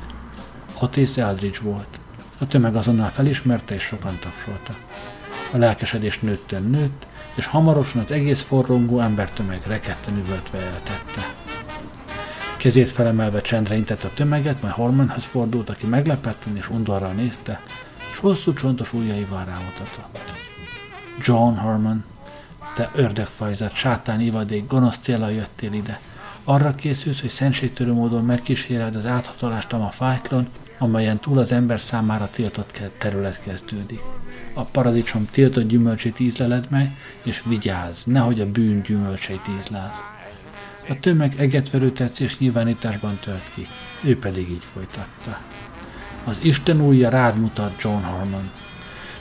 Otis 0.82 1.18
Eldridge 1.18 1.60
volt. 1.62 2.00
A 2.40 2.48
tömeg 2.48 2.76
azonnal 2.76 3.10
felismerte 3.10 3.76
és 3.76 3.82
sokan 3.82 4.20
tapsoltak. 4.20 4.78
A 5.54 5.58
lelkesedés 5.58 6.20
nőtten 6.20 6.64
nőtt, 6.64 7.08
és 7.36 7.46
hamarosan 7.46 8.02
az 8.02 8.12
egész 8.12 8.42
forrongó 8.42 9.00
embertömeg 9.00 9.62
reketten 9.68 10.18
üvöltve 10.18 10.58
eltette. 10.58 11.34
Kezét 12.58 12.90
felemelve 12.90 13.42
csendre 13.42 13.76
intett 13.76 14.04
a 14.04 14.14
tömeget, 14.14 14.62
majd 14.62 14.74
Hormanhoz 14.74 15.24
fordult, 15.24 15.70
aki 15.70 15.86
meglepetten 15.86 16.58
és 16.58 16.70
undorral 16.70 17.14
nézte, 17.14 17.62
és 18.16 18.22
hosszú 18.22 18.54
csontos 18.54 18.94
ujjaival 18.94 19.46
rámutatott. 19.46 20.34
John 21.22 21.56
Harmon, 21.56 22.04
te 22.76 22.92
ördögfajzat, 22.94 23.74
sátán 23.74 24.22
ivadék, 24.22 24.68
gonosz 24.68 24.98
célra 24.98 25.30
jöttél 25.30 25.74
ide. 25.74 26.00
Arra 26.44 26.76
készülsz, 26.76 27.22
hogy 27.22 27.30
szentségtörő 27.30 27.94
módon 27.94 28.26
megkíséred 28.26 28.96
az 28.96 29.06
áthatolást 29.06 29.74
a 29.74 29.90
fájtlon, 29.92 30.48
amelyen 30.80 31.20
túl 31.20 31.38
az 31.38 31.52
ember 31.52 31.80
számára 31.80 32.30
tiltott 32.30 32.82
terület 32.98 33.40
kezdődik. 33.40 34.02
A 34.54 34.64
paradicsom 34.64 35.28
tiltott 35.32 35.68
gyümölcsét 35.68 36.20
ízleled 36.20 36.68
meg, 36.70 36.98
és 37.24 37.44
vigyázz, 37.46 38.04
nehogy 38.04 38.42
a 38.42 38.52
bűn 38.52 38.82
gyümölcseit 38.82 39.48
ízleld. 39.60 39.92
A 40.90 41.00
tömeg 41.00 41.34
egetverő 41.38 41.92
tetszés 41.92 42.40
nyilvánításban 42.40 43.20
tört 43.22 43.54
ki, 43.54 43.68
ő 44.04 44.20
pedig 44.20 44.50
így 44.50 44.64
folytatta. 44.64 45.42
Az 46.26 46.40
Isten 46.42 46.82
újja 46.82 47.10
rád 47.10 47.40
mutat 47.40 47.82
John 47.82 48.04
Harmon. 48.04 48.50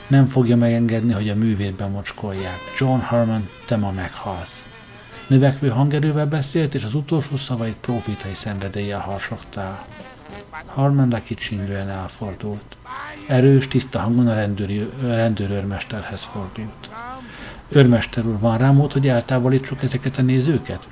Nem 0.07 0.27
fogja 0.27 0.57
megengedni, 0.57 1.13
hogy 1.13 1.29
a 1.29 1.35
művét 1.35 1.75
bemocskolják. 1.75 2.59
John 2.79 2.99
Harmon, 2.99 3.49
te 3.65 3.75
ma 3.75 3.91
meghalsz. 3.91 4.67
Növekvő 5.27 5.69
hangerővel 5.69 6.27
beszélt, 6.27 6.73
és 6.73 6.83
az 6.83 6.93
utolsó 6.93 7.35
szavait 7.35 7.75
profitai 7.75 8.33
szenvedéllyel 8.33 8.99
harsogtál. 8.99 9.85
Harman 10.65 11.09
lekicsindően 11.09 11.89
elfordult. 11.89 12.77
Erős, 13.27 13.67
tiszta 13.67 13.99
hangon 13.99 14.27
a 14.27 14.33
rendőri, 14.33 14.89
rendőrőrmesterhez 15.01 16.23
fordult. 16.23 16.89
Őrmester 17.69 18.25
úr, 18.25 18.39
van 18.39 18.57
rá 18.57 18.71
mód, 18.71 18.91
hogy 18.91 19.07
eltávolítsuk 19.07 19.83
ezeket 19.83 20.17
a 20.17 20.21
nézőket? 20.21 20.87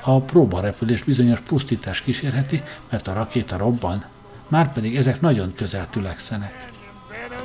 A 0.00 0.20
próbarepülés 0.20 1.02
bizonyos 1.02 1.40
pusztítás 1.40 2.00
kísérheti, 2.00 2.62
mert 2.90 3.08
a 3.08 3.12
rakéta 3.12 3.56
robban, 3.56 4.04
márpedig 4.48 4.96
ezek 4.96 5.20
nagyon 5.20 5.52
közel 5.54 5.90
tülekszenek. 5.90 6.68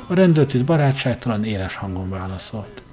A 0.08 0.14
rendőrtiszt 0.14 0.66
barátságtalan 0.66 1.44
éles 1.44 1.76
hangon 1.76 2.10
válaszolt. 2.10 2.84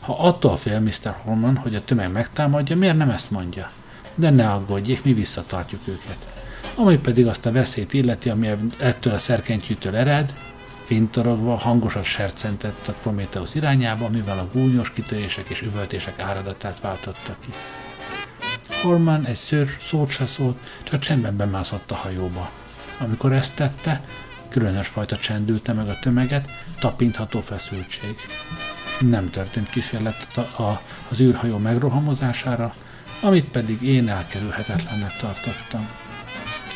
Ha 0.00 0.18
attól 0.18 0.56
fél 0.56 0.80
Mr. 0.80 1.14
Holman, 1.24 1.56
hogy 1.56 1.74
a 1.74 1.84
tömeg 1.84 2.12
megtámadja, 2.12 2.76
miért 2.76 2.96
nem 2.96 3.10
ezt 3.10 3.30
mondja? 3.30 3.70
De 4.14 4.30
ne 4.30 4.50
aggódjék, 4.50 5.04
mi 5.04 5.12
visszatartjuk 5.12 5.80
őket. 5.84 6.26
Ami 6.74 6.98
pedig 6.98 7.26
azt 7.26 7.46
a 7.46 7.52
veszélyt 7.52 7.92
illeti, 7.92 8.30
ami 8.30 8.48
ettől 8.78 9.12
a 9.12 9.18
szerkentyűtől 9.18 9.96
ered, 9.96 10.34
fintorogva 10.84 11.56
hangosat 11.56 12.04
sercentett 12.04 12.88
a 12.88 12.92
Prometheus 12.92 13.54
irányába, 13.54 14.08
mivel 14.08 14.38
a 14.38 14.48
gúnyos 14.52 14.90
kitörések 14.90 15.48
és 15.48 15.62
üvöltések 15.62 16.20
áradatát 16.20 16.80
váltotta 16.80 17.36
ki. 17.40 17.52
Horman 18.82 19.24
egy 19.24 19.34
szőr 19.34 19.66
szót 19.80 20.10
se 20.10 20.26
szólt, 20.26 20.56
csak 20.82 21.00
csendben 21.00 21.36
bemászott 21.36 21.90
a 21.90 21.94
hajóba. 21.94 22.50
Amikor 23.02 23.32
ezt 23.32 23.54
tette, 23.54 24.00
különös 24.48 24.88
fajta 24.88 25.16
csendülte 25.16 25.72
meg 25.72 25.88
a 25.88 25.98
tömeget, 25.98 26.48
tapintható 26.78 27.40
feszültség. 27.40 28.16
Nem 29.00 29.30
történt 29.30 29.68
kísérlet 29.68 30.28
a, 30.36 30.62
a, 30.62 30.82
az 31.08 31.20
űrhajó 31.20 31.58
megrohamozására, 31.58 32.74
amit 33.22 33.50
pedig 33.50 33.82
én 33.82 34.08
elkerülhetetlennek 34.08 35.16
tartottam. 35.16 35.88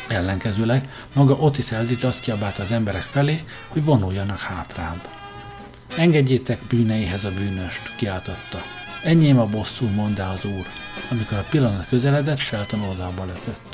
Ellenkezőleg 0.07 0.89
maga 1.13 1.33
Otis 1.33 1.71
Eldridge 1.71 2.07
azt 2.07 2.19
kiabálta 2.19 2.61
az 2.61 2.71
emberek 2.71 3.01
felé, 3.01 3.43
hogy 3.67 3.83
vonuljanak 3.83 4.39
hátrább. 4.39 5.07
Engedjétek 5.97 6.59
bűneihez 6.69 7.23
a 7.23 7.31
bűnöst, 7.31 7.95
kiáltotta. 7.95 8.61
Enyém 9.03 9.39
a 9.39 9.45
bosszú, 9.45 9.87
mondta 9.87 10.29
az 10.29 10.45
úr. 10.45 10.65
Amikor 11.09 11.37
a 11.37 11.45
pillanat 11.49 11.87
közeledett, 11.87 12.37
Shelton 12.37 12.81
oldalba 12.81 13.25
lökött. 13.25 13.66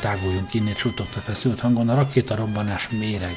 Táguljunk 0.00 0.54
innét, 0.54 0.76
suttogta 0.76 1.20
feszült 1.20 1.60
hangon, 1.60 1.88
a 1.88 2.06
robbanás 2.28 2.88
méreg. 2.88 3.36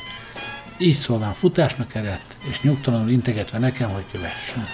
Így 0.77 0.93
szólván 0.93 1.33
futásnak 1.33 1.95
eredt, 1.95 2.37
és 2.49 2.61
nyugtalanul 2.61 3.09
integetve 3.09 3.57
nekem, 3.57 3.89
hogy 3.89 4.05
kövessen. 4.11 4.65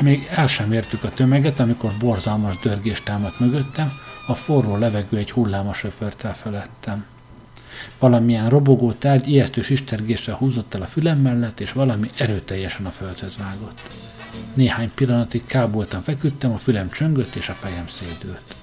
Még 0.00 0.28
el 0.30 0.46
sem 0.46 0.72
értük 0.72 1.04
a 1.04 1.12
tömeget, 1.12 1.60
amikor 1.60 1.92
borzalmas 1.98 2.58
dörgés 2.58 3.02
támadt 3.02 3.38
mögöttem, 3.38 3.92
a 4.26 4.34
forró 4.34 4.76
levegő 4.76 5.16
egy 5.16 5.30
hulláma 5.30 5.72
söpört 5.72 6.24
el 6.24 6.34
felettem. 6.34 7.04
Valamilyen 7.98 8.48
robogó 8.48 8.92
tárgy 8.92 9.28
ijesztő 9.28 9.62
sistergéssel 9.62 10.34
húzott 10.34 10.74
el 10.74 10.82
a 10.82 10.86
fülem 10.86 11.18
mellett, 11.18 11.60
és 11.60 11.72
valami 11.72 12.10
erőteljesen 12.16 12.86
a 12.86 12.90
földhöz 12.90 13.36
vágott. 13.36 13.80
Néhány 14.54 14.90
pillanatig 14.94 15.46
káboltan 15.46 16.02
feküdtem, 16.02 16.52
a 16.52 16.58
fülem 16.58 16.90
csöngött, 16.90 17.34
és 17.34 17.48
a 17.48 17.54
fejem 17.54 17.86
szédült. 17.88 18.61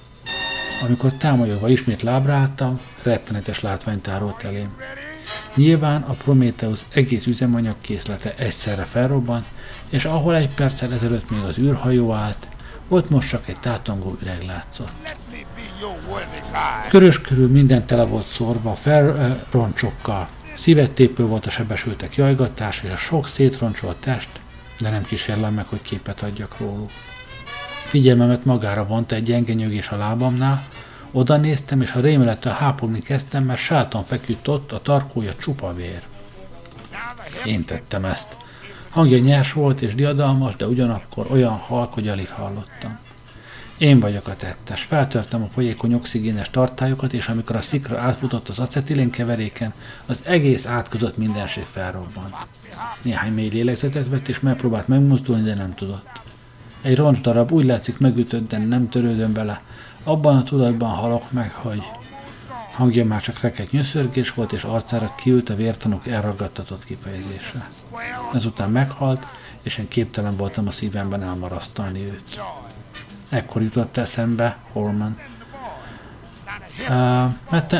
Amikor 0.82 1.14
támolyogva 1.14 1.70
ismét 1.70 2.02
lábra 2.02 2.34
álltam, 2.34 2.80
rettenetes 3.04 3.62
látvány 3.62 4.02
tárolt 4.02 4.44
elém. 4.44 4.74
Nyilván 5.56 6.02
a 6.02 6.14
Prometheus 6.14 6.80
egész 6.90 7.26
üzemanyag 7.26 7.76
készlete 7.82 8.34
egyszerre 8.38 8.84
felrobban, 8.84 9.46
és 9.90 10.06
ahol 10.06 10.36
egy 10.36 10.54
perccel 10.54 10.94
ezelőtt 10.94 11.30
még 11.30 11.40
az 11.40 11.58
űrhajó 11.58 12.12
állt, 12.12 12.48
ott 12.88 13.10
most 13.10 13.30
csak 13.30 13.48
egy 13.48 13.60
tátongó 13.60 14.18
üveg 14.22 14.44
látszott. 14.46 14.92
Körös 16.88 17.22
körül 17.22 17.50
minden 17.50 17.86
tele 17.86 18.04
volt 18.04 18.26
szórva 18.26 18.76
felroncsokkal. 18.76 20.30
Szívettépő 20.56 21.26
volt 21.26 21.46
a 21.46 21.50
sebesültek 21.50 22.16
jajgatás 22.16 22.82
és 22.84 22.90
a 22.90 22.96
sok 22.96 23.28
szétroncsolt 23.28 23.98
test, 23.98 24.30
de 24.80 24.90
nem 24.90 25.04
kísérlem 25.04 25.54
meg, 25.54 25.66
hogy 25.66 25.82
képet 25.82 26.22
adjak 26.22 26.58
róluk. 26.60 26.92
Figyelmemet 27.90 28.46
magára 28.46 28.86
vonta 28.86 29.16
egy 29.16 29.24
gyenge 29.24 29.54
nyögés 29.54 29.90
a 29.90 29.98
lábamnál, 29.98 30.68
oda 31.12 31.38
néztem, 31.38 31.82
és 31.82 31.92
a 31.92 32.00
rémülettel 32.00 32.54
hápogni 32.54 33.00
kezdtem, 33.00 33.44
mert 33.44 33.60
sáton 33.60 34.04
feküdt 34.04 34.48
ott, 34.48 34.72
a 34.72 34.82
tarkója 34.82 35.36
csupa 35.36 35.74
vér. 35.74 36.02
Én 37.46 37.66
tettem 37.66 38.06
ezt. 38.06 38.38
Hangja 38.90 39.18
nyers 39.18 39.54
volt 39.54 39.82
és 39.82 39.96
diadalmas, 39.96 40.56
de 40.56 40.68
ugyanakkor 40.68 41.28
olyan 41.32 41.58
halk, 41.58 41.94
hogy 41.94 42.08
alig 42.08 42.30
hallottam. 42.30 42.98
Én 43.78 44.00
vagyok 44.00 44.28
a 44.28 44.36
tettes. 44.36 44.84
Feltörtem 44.84 45.44
a 45.44 45.50
folyékony 45.54 45.94
oxigénes 45.94 46.50
tartályokat, 46.50 47.14
és 47.14 47.28
amikor 47.28 47.56
a 47.56 47.62
szikra 47.62 48.00
átfutott 48.00 48.50
az 48.50 48.60
acetilén 48.60 49.10
keveréken, 49.10 49.74
az 50.06 50.24
egész 50.26 50.66
átközött 50.66 51.18
mindenség 51.18 51.64
felrobbant. 51.64 52.36
Néhány 53.02 53.34
mély 53.34 53.50
lélegzetet 53.50 54.10
vett, 54.10 54.28
és 54.28 54.40
megpróbált 54.40 54.88
megmozdulni, 54.88 55.44
de 55.44 55.56
nem 55.56 55.74
tudott. 55.76 56.29
Egy 56.82 56.96
roncsdarab 56.96 57.52
úgy 57.52 57.66
látszik 57.66 57.98
megütött, 57.98 58.50
de 58.50 58.58
nem 58.58 58.90
törődöm 58.90 59.34
vele. 59.34 59.62
Abban 60.04 60.38
a 60.38 60.44
tudatban 60.44 60.90
halok 60.90 61.32
meg, 61.32 61.54
hogy 61.54 61.84
hangja 62.74 63.06
már 63.06 63.22
csak 63.22 63.40
reket 63.40 63.72
nyöszörgés 63.72 64.34
volt, 64.34 64.52
és 64.52 64.64
arcára 64.64 65.14
kiült 65.18 65.50
a 65.50 65.56
vértanúk 65.56 66.08
elragadtatott 66.08 66.86
kifejezése. 66.86 67.70
Ezután 68.34 68.72
meghalt, 68.72 69.26
és 69.62 69.78
én 69.78 69.88
képtelen 69.88 70.36
voltam 70.36 70.68
a 70.68 70.72
szívemben 70.72 71.24
elmarasztalni 71.24 72.04
őt. 72.06 72.42
Ekkor 73.30 73.62
jutott 73.62 73.98
eszembe 73.98 74.58
Holman. 74.72 75.18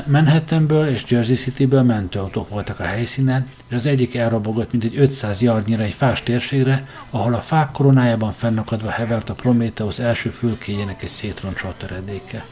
Manhattanből 0.06 0.88
és 0.88 1.04
Jersey 1.08 1.36
Cityből 1.36 1.82
mentőautók 1.84 2.50
voltak 2.50 2.80
a 2.80 2.84
helyszínen, 2.84 3.48
és 3.70 3.76
az 3.76 3.86
egyik 3.86 4.16
elrobogott 4.16 4.72
mint 4.72 4.84
egy 4.84 4.98
500 4.98 5.42
yardnyira 5.42 5.84
egy 5.84 5.94
fás 5.94 6.24
térségre, 6.24 6.88
ahol 7.10 7.34
a 7.34 7.42
fák 7.42 7.72
koronájában 7.72 8.32
fennakadva 8.32 8.90
hevert 8.90 9.30
a 9.30 9.34
Prometheus 9.34 10.00
első 10.00 10.30
fülkéjének 10.30 11.04
egy 11.04 11.10
szétroncsolt 11.10 11.76
töredéke. 11.76 12.46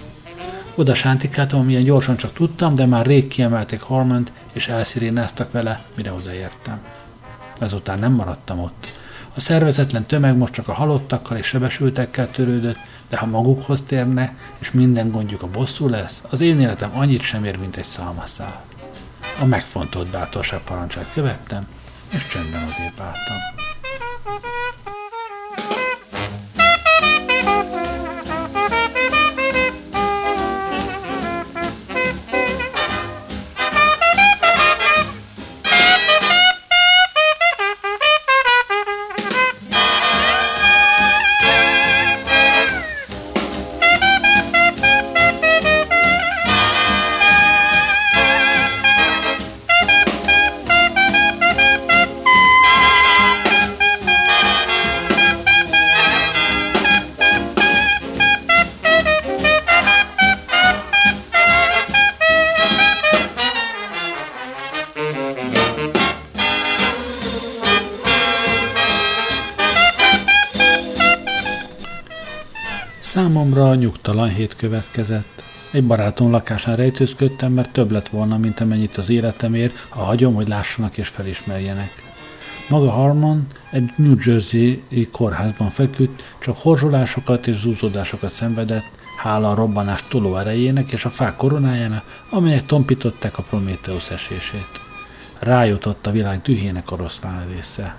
Oda 0.76 0.94
sántikáltam, 0.94 1.60
amilyen 1.60 1.84
gyorsan 1.84 2.18
csak 2.18 2.34
tudtam, 2.34 2.76
de 2.76 2.86
már 2.86 3.06
rég 3.06 3.28
kiemelték 3.28 3.82
Harmont, 3.82 4.32
és 4.54 4.68
elszirénáztak 4.68 5.52
vele, 5.52 5.84
mire 5.96 6.12
odaértem. 6.12 6.80
Ezután 7.60 8.00
nem 8.00 8.12
maradtam 8.12 8.60
ott. 8.60 8.94
A 9.34 9.40
szervezetlen 9.40 10.06
tömeg 10.06 10.38
most 10.38 10.54
csak 10.54 10.68
a 10.68 10.74
halottakkal 10.74 11.38
és 11.38 11.46
sebesültekkel 11.46 12.32
törődött, 12.32 12.78
de 13.10 13.18
ha 13.18 13.26
magukhoz 13.26 13.82
térne, 13.82 14.36
és 14.60 14.72
minden 14.72 15.12
gondjuk 15.12 15.42
a 15.42 15.48
bosszú 15.48 15.88
lesz, 15.90 16.24
az 16.30 16.42
én 16.42 16.62
életem 16.62 16.92
annyit 16.94 17.22
sem 17.22 17.44
ér, 17.44 17.58
mint 17.58 17.78
egy 17.78 17.84
szalmaszál. 17.84 18.64
A 19.40 19.46
megfontolt 19.46 20.08
bátorság 20.08 20.60
parancsát 20.64 21.14
követtem, 21.14 21.68
és 22.10 22.28
csendben 22.28 22.64
odébb 22.64 23.00
álltam. 23.00 23.38
87 74.28 74.56
következett. 74.56 75.44
Egy 75.72 75.84
barátom 75.84 76.32
lakásán 76.32 76.76
rejtőzködtem, 76.76 77.52
mert 77.52 77.72
több 77.72 77.92
lett 77.92 78.08
volna, 78.08 78.38
mint 78.38 78.60
amennyit 78.60 78.98
az 78.98 79.10
életem 79.10 79.54
ér, 79.54 79.72
ha 79.90 80.04
hagyom, 80.04 80.34
hogy 80.34 80.48
lássanak 80.48 80.98
és 80.98 81.08
felismerjenek. 81.08 81.92
Maga 82.70 82.90
Harmon 82.90 83.48
egy 83.72 83.92
New 83.96 84.16
Jersey-i 84.26 85.08
kórházban 85.12 85.70
feküdt, 85.70 86.36
csak 86.40 86.58
horzsolásokat 86.58 87.48
és 87.48 87.56
zúzódásokat 87.56 88.30
szenvedett, 88.30 88.90
hála 89.18 89.52
a 89.52 89.56
robbanás 89.56 90.08
toló 90.08 90.38
erejének 90.38 90.92
és 90.92 91.06
a 91.06 91.10
fák 91.10 91.36
koronájának, 91.36 92.24
amelyek 92.30 92.66
tompították 92.66 93.38
a 93.38 93.44
Prometheus 93.44 94.10
esését. 94.10 94.82
Rájutott 95.40 96.08
a 96.08 96.12
világ 96.12 96.42
dühének 96.42 96.92
oroszlán 96.92 97.48
része. 97.56 97.96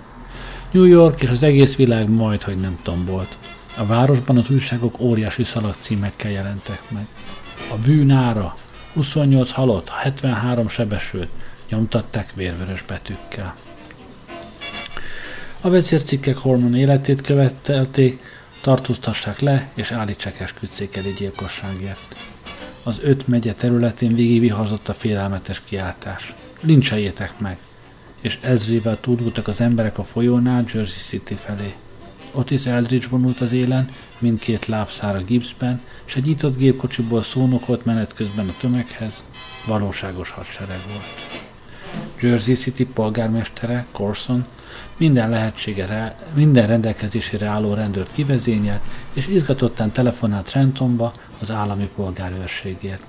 New 0.71 0.85
York 0.85 1.21
és 1.21 1.29
az 1.29 1.43
egész 1.43 1.75
világ 1.75 2.09
majd, 2.09 2.43
hogy 2.43 2.57
nem 2.57 2.79
tombolt. 2.83 3.37
A 3.79 3.85
városban 3.85 4.37
az 4.37 4.49
újságok 4.49 4.99
óriási 4.99 5.43
szalagcímekkel 5.43 6.31
jelentek 6.31 6.89
meg. 6.89 7.07
A 7.71 7.77
bűn 7.77 8.11
ára, 8.11 8.57
28 8.93 9.51
halott, 9.51 9.89
73 9.89 10.67
sebesült, 10.67 11.29
nyomtatták 11.69 12.33
vérvörös 12.33 12.81
betűkkel. 12.81 13.55
A 15.61 15.69
vezércikkek 15.69 16.37
Hormon 16.37 16.75
életét 16.75 17.21
követelték, 17.21 18.23
tartóztassák 18.61 19.39
le 19.39 19.71
és 19.73 19.91
állítsák 19.91 20.39
esküdszékeli 20.39 21.13
gyilkosságért. 21.13 22.15
Az 22.83 22.99
öt 23.03 23.27
megye 23.27 23.53
területén 23.53 24.15
végigviharzott 24.15 24.89
a 24.89 24.93
félelmetes 24.93 25.61
kiáltás. 25.61 26.33
Lincseljétek 26.61 27.39
meg! 27.39 27.57
És 28.21 28.39
ezrével 28.41 28.99
túlultak 28.99 29.47
az 29.47 29.61
emberek 29.61 29.97
a 29.97 30.03
folyónál 30.03 30.63
Jersey 30.73 31.01
City 31.01 31.33
felé. 31.35 31.73
Otis 32.31 32.65
Eldridge 32.65 33.07
vonult 33.09 33.39
az 33.39 33.51
élen, 33.51 33.89
mindkét 34.19 34.65
lábszára 34.65 35.19
gipszben, 35.19 35.81
és 36.05 36.15
egy 36.15 36.25
nyitott 36.25 36.57
gépkocsiból 36.57 37.21
szónokolt 37.21 37.85
menet 37.85 38.13
közben 38.13 38.49
a 38.49 38.55
tömeghez, 38.59 39.23
valóságos 39.67 40.31
hadsereg 40.31 40.79
volt. 40.87 41.47
Jersey 42.21 42.55
City 42.55 42.85
polgármestere, 42.85 43.85
Corson, 43.91 44.45
minden 44.97 45.29
lehetségére, 45.29 46.15
minden 46.33 46.67
rendelkezésére 46.67 47.47
álló 47.47 47.73
rendőrt 47.73 48.11
kivezényel, 48.11 48.81
és 49.13 49.27
izgatottan 49.27 49.91
telefonált 49.91 50.45
Trentonba 50.45 51.13
az 51.39 51.51
állami 51.51 51.89
polgárőrségért. 51.95 53.07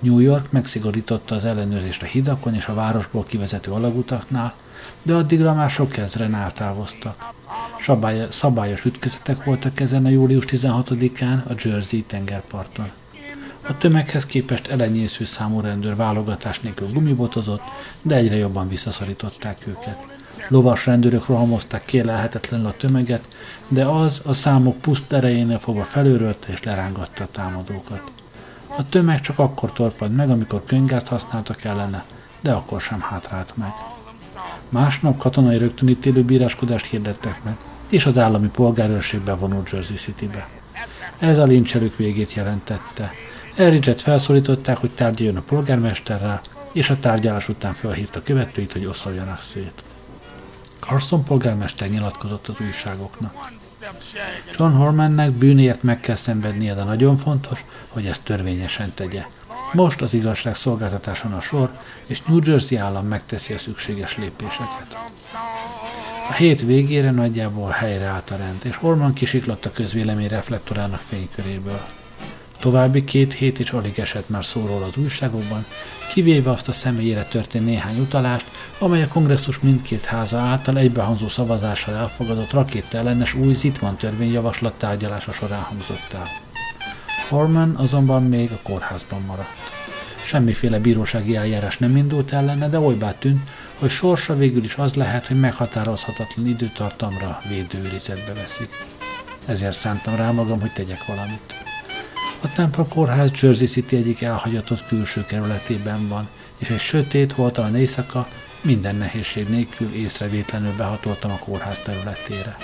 New 0.00 0.18
York 0.18 0.52
megszigorította 0.52 1.34
az 1.34 1.44
ellenőrzést 1.44 2.02
a 2.02 2.06
hidakon 2.06 2.54
és 2.54 2.66
a 2.66 2.74
városból 2.74 3.22
kivezető 3.22 3.70
alagutaknál, 3.70 4.54
de 5.02 5.14
addigra 5.14 5.54
már 5.54 5.70
sok 5.70 5.96
ezren 5.96 6.34
eltávoztak. 6.34 7.34
Szabályos 8.28 8.84
ütközetek 8.84 9.44
voltak 9.44 9.80
ezen 9.80 10.04
a 10.04 10.08
július 10.08 10.44
16-án 10.48 11.44
a 11.44 11.54
Jersey 11.64 12.02
tengerparton. 12.02 12.90
A 13.68 13.76
tömeghez 13.76 14.26
képest 14.26 14.66
elenyésző 14.66 15.24
számú 15.24 15.60
rendőr 15.60 15.96
válogatás 15.96 16.60
nélkül 16.60 16.92
gumibotozott, 16.92 17.62
de 18.02 18.14
egyre 18.14 18.36
jobban 18.36 18.68
visszaszorították 18.68 19.66
őket. 19.66 19.98
Lovas 20.48 20.86
rendőrök 20.86 21.26
rohamozták 21.26 21.84
kérlelhetetlenül 21.84 22.66
a 22.66 22.76
tömeget, 22.76 23.28
de 23.68 23.84
az 23.84 24.20
a 24.24 24.32
számok 24.32 24.80
puszt 24.80 25.12
erejénél 25.12 25.58
fogva 25.58 25.84
felőrölte 25.84 26.52
és 26.52 26.62
lerángatta 26.62 27.24
a 27.24 27.28
támadókat. 27.32 28.02
A 28.76 28.88
tömeg 28.88 29.20
csak 29.20 29.38
akkor 29.38 29.72
torpad 29.72 30.12
meg, 30.12 30.30
amikor 30.30 30.64
könygázt 30.64 31.08
használtak 31.08 31.64
ellene, 31.64 32.04
de 32.40 32.52
akkor 32.52 32.80
sem 32.80 33.00
hátrált 33.00 33.56
meg. 33.56 33.72
Másnap 34.68 35.18
katonai 35.18 35.58
rögtönítélő 35.58 36.22
bíráskodást 36.22 36.86
hirdettek 36.86 37.42
meg, 37.42 37.56
és 37.88 38.06
az 38.06 38.18
állami 38.18 38.48
polgárőrség 38.48 39.20
bevonult 39.20 39.70
Jersey 39.70 39.96
Citybe. 39.96 40.48
Ez 41.18 41.38
a 41.38 41.44
lincselők 41.44 41.96
végét 41.96 42.34
jelentette. 42.34 43.12
Elridget 43.56 44.02
felszólították, 44.02 44.76
hogy 44.76 44.90
tárgyaljon 44.90 45.36
a 45.36 45.40
polgármesterrel, 45.40 46.40
és 46.72 46.90
a 46.90 46.98
tárgyalás 46.98 47.48
után 47.48 47.72
felhívta 47.72 48.22
követőit, 48.22 48.72
hogy 48.72 48.86
oszoljanak 48.86 49.40
szét. 49.40 49.84
Carson 50.80 51.24
polgármester 51.24 51.88
nyilatkozott 51.88 52.48
az 52.48 52.60
újságoknak. 52.60 53.34
John 54.58 54.72
Hormannek 54.72 55.30
bűnért 55.30 55.82
meg 55.82 56.00
kell 56.00 56.14
szenvednie, 56.14 56.74
de 56.74 56.84
nagyon 56.84 57.16
fontos, 57.16 57.64
hogy 57.88 58.06
ezt 58.06 58.24
törvényesen 58.24 58.92
tegye. 58.94 59.24
Most 59.72 60.02
az 60.02 60.14
igazság 60.14 60.54
szolgáltatáson 60.54 61.32
a 61.32 61.40
sor, 61.40 61.70
és 62.06 62.22
New 62.22 62.38
Jersey 62.44 62.76
állam 62.78 63.06
megteszi 63.06 63.52
a 63.52 63.58
szükséges 63.58 64.16
lépéseket. 64.16 64.98
A 66.28 66.32
hét 66.32 66.62
végére 66.62 67.10
nagyjából 67.10 67.68
helyreállt 67.68 68.30
a 68.30 68.36
rend, 68.36 68.60
és 68.64 68.76
Horman 68.76 69.12
kisiklott 69.12 69.64
a 69.64 69.70
közvélemény 69.70 70.28
reflektorának 70.28 71.00
fényköréből. 71.00 71.80
További 72.60 73.04
két 73.04 73.34
hét 73.34 73.58
is 73.58 73.70
alig 73.70 73.98
esett 73.98 74.28
már 74.28 74.44
szóról 74.44 74.82
az 74.82 74.96
újságokban, 74.96 75.66
kivéve 76.08 76.50
azt 76.50 76.68
a 76.68 76.72
személyére 76.72 77.24
történt 77.24 77.64
néhány 77.64 78.00
utalást, 78.00 78.46
amely 78.78 79.02
a 79.02 79.08
kongresszus 79.08 79.58
mindkét 79.58 80.04
háza 80.04 80.38
által 80.38 80.78
egybehangzó 80.78 81.28
szavazással 81.28 81.94
elfogadott 81.94 82.52
rakétellenes 82.52 83.34
új 83.34 83.54
Zitman 83.54 83.96
törvényjavaslat 83.96 84.74
tárgyalása 84.74 85.32
során 85.32 85.62
hangzott 85.62 86.12
el. 86.12 86.45
Horman 87.28 87.74
azonban 87.76 88.22
még 88.22 88.52
a 88.52 88.58
kórházban 88.62 89.22
maradt. 89.22 89.72
Semmiféle 90.24 90.78
bírósági 90.78 91.36
eljárás 91.36 91.78
nem 91.78 91.96
indult 91.96 92.32
ellene, 92.32 92.68
de 92.68 92.78
olybá 92.78 93.12
tűnt, 93.12 93.50
hogy 93.78 93.90
sorsa 93.90 94.36
végül 94.36 94.64
is 94.64 94.74
az 94.74 94.94
lehet, 94.94 95.26
hogy 95.26 95.40
meghatározhatatlan 95.40 96.46
időtartamra 96.46 97.42
védőőrizetbe 97.48 98.32
veszik. 98.32 98.68
Ezért 99.46 99.76
szántam 99.76 100.16
rá 100.16 100.30
magam, 100.30 100.60
hogy 100.60 100.72
tegyek 100.72 101.06
valamit. 101.06 101.54
A 102.42 102.52
Temple 102.52 102.84
kórház 102.88 103.30
Jersey 103.40 103.66
City 103.66 103.96
egyik 103.96 104.22
elhagyatott 104.22 104.86
külső 104.86 105.24
kerületében 105.24 106.08
van, 106.08 106.28
és 106.58 106.70
egy 106.70 106.78
sötét, 106.78 107.32
holtalan 107.32 107.76
éjszaka 107.76 108.28
minden 108.62 108.96
nehézség 108.96 109.48
nélkül 109.48 109.94
észrevétlenül 109.94 110.76
behatoltam 110.76 111.30
a 111.30 111.38
kórház 111.38 111.78
területére. 111.78 112.56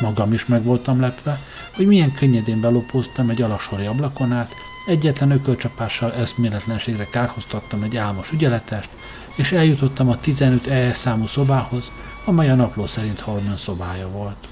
Magam 0.00 0.32
is 0.32 0.46
meg 0.46 0.62
voltam 0.62 1.00
lepve, 1.00 1.40
hogy 1.76 1.86
milyen 1.86 2.12
könnyedén 2.12 2.60
belopóztam 2.60 3.30
egy 3.30 3.42
alaksori 3.42 3.86
ablakon 3.86 4.32
át, 4.32 4.54
egyetlen 4.86 5.30
ökölcsapással 5.30 6.12
eszméletlenségre 6.12 7.08
kárhoztattam 7.08 7.82
egy 7.82 7.96
álmos 7.96 8.32
ügyeletest, 8.32 8.88
és 9.34 9.52
eljutottam 9.52 10.08
a 10.08 10.20
15 10.20 10.66
ES 10.66 10.96
számú 10.96 11.26
szobához, 11.26 11.90
amely 12.24 12.50
a 12.50 12.54
napló 12.54 12.86
szerint 12.86 13.20
Horman 13.20 13.56
szobája 13.56 14.08
volt. 14.08 14.48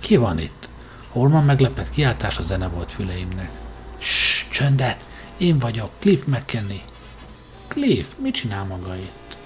Ki 0.00 0.16
van 0.16 0.38
itt? 0.38 0.68
Horman 1.08 1.44
meglepett 1.44 1.90
kiáltás 1.90 2.38
a 2.38 2.42
zene 2.42 2.68
volt 2.68 2.92
füleimnek. 2.92 3.50
Ssss, 3.98 4.44
csöndet! 4.50 5.04
Én 5.36 5.58
vagyok, 5.58 5.90
Cliff 5.98 6.22
McKenny. 6.24 6.80
Cliff, 7.68 8.06
mit 8.18 8.34
csinál 8.34 8.64
maga 8.64 8.96
itt? 8.96 9.38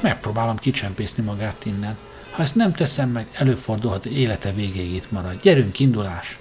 Megpróbálom 0.00 0.56
kicsempészni 0.56 1.22
magát 1.22 1.64
innen. 1.64 1.96
Ha 2.38 2.44
ezt 2.44 2.54
nem 2.54 2.72
teszem 2.72 3.10
meg, 3.10 3.26
előfordulhat, 3.32 4.02
hogy 4.02 4.18
élete 4.18 4.52
végéig 4.52 4.94
itt 4.94 5.10
marad. 5.10 5.40
Gyerünk, 5.40 5.78
indulás! 5.78 6.38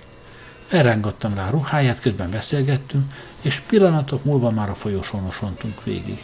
Felrángattam 0.66 1.34
rá 1.34 1.48
a 1.48 1.50
ruháját, 1.50 2.00
közben 2.00 2.30
beszélgettünk, 2.30 3.14
és 3.42 3.60
pillanatok 3.60 4.24
múlva 4.24 4.52
már 4.52 4.70
a 4.70 4.76
folyosón 4.76 5.26
osontunk 5.26 5.84
végig. 5.84 6.24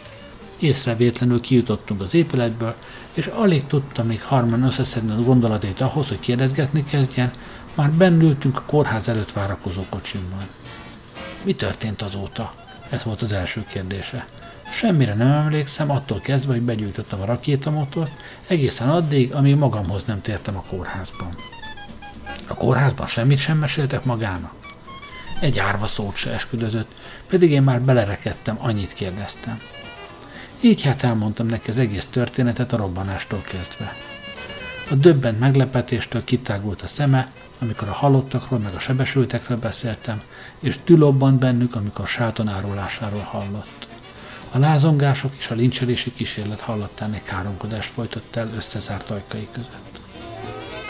Észrevétlenül 0.58 1.40
kijutottunk 1.40 2.00
az 2.00 2.14
épületből, 2.14 2.74
és 3.12 3.26
alig 3.26 3.66
tudtam 3.66 4.06
még 4.06 4.22
Harman 4.22 4.62
összeszedni 4.62 5.10
a 5.10 5.22
gondolatait 5.22 5.80
ahhoz, 5.80 6.08
hogy 6.08 6.20
kérdezgetni 6.20 6.84
kezdjen, 6.84 7.32
már 7.74 7.90
bennültünk 7.90 8.56
a 8.56 8.64
kórház 8.66 9.08
előtt 9.08 9.32
várakozó 9.32 9.82
kocsimban. 9.90 10.48
Mi 11.44 11.54
történt 11.54 12.02
azóta? 12.02 12.54
Ez 12.90 13.04
volt 13.04 13.22
az 13.22 13.32
első 13.32 13.64
kérdése. 13.68 14.24
Semmire 14.74 15.14
nem 15.14 15.32
emlékszem, 15.32 15.90
attól 15.90 16.20
kezdve, 16.20 16.52
hogy 16.52 16.62
begyújtottam 16.62 17.20
a 17.20 17.24
rakétamotort, 17.24 18.10
egészen 18.46 18.90
addig, 18.90 19.34
amíg 19.34 19.56
magamhoz 19.56 20.04
nem 20.04 20.20
tértem 20.20 20.56
a 20.56 20.62
kórházban. 20.68 21.36
A 22.46 22.54
kórházban 22.54 23.06
semmit 23.06 23.38
sem 23.38 23.58
meséltek 23.58 24.04
magának? 24.04 24.52
Egy 25.40 25.58
árva 25.58 25.86
szót 25.86 26.16
se 26.16 26.32
esküdözött, 26.32 26.90
pedig 27.26 27.50
én 27.50 27.62
már 27.62 27.80
belerekedtem, 27.80 28.56
annyit 28.60 28.92
kérdeztem. 28.92 29.60
Így 30.60 30.82
hát 30.82 31.02
elmondtam 31.02 31.46
neki 31.46 31.70
az 31.70 31.78
egész 31.78 32.06
történetet 32.06 32.72
a 32.72 32.76
robbanástól 32.76 33.42
kezdve. 33.42 33.92
A 34.90 34.94
döbbent 34.94 35.40
meglepetéstől 35.40 36.24
kitágult 36.24 36.82
a 36.82 36.86
szeme, 36.86 37.32
amikor 37.60 37.88
a 37.88 37.92
halottakról 37.92 38.58
meg 38.58 38.74
a 38.74 38.78
sebesültekről 38.78 39.58
beszéltem, 39.58 40.22
és 40.60 40.78
dülobbant 40.84 41.38
bennük, 41.38 41.74
amikor 41.74 42.06
sáton 42.06 42.48
árulásáról 42.48 43.20
hallott. 43.20 43.83
A 44.54 44.58
lázongások 44.58 45.32
és 45.38 45.48
a 45.48 45.54
lincselési 45.54 46.12
kísérlet 46.12 46.60
hallottán 46.60 47.12
egy 47.12 47.22
káromkodást 47.22 47.90
folytott 47.90 48.36
el 48.36 48.50
összezárt 48.56 49.10
ajkai 49.10 49.48
között. 49.52 50.00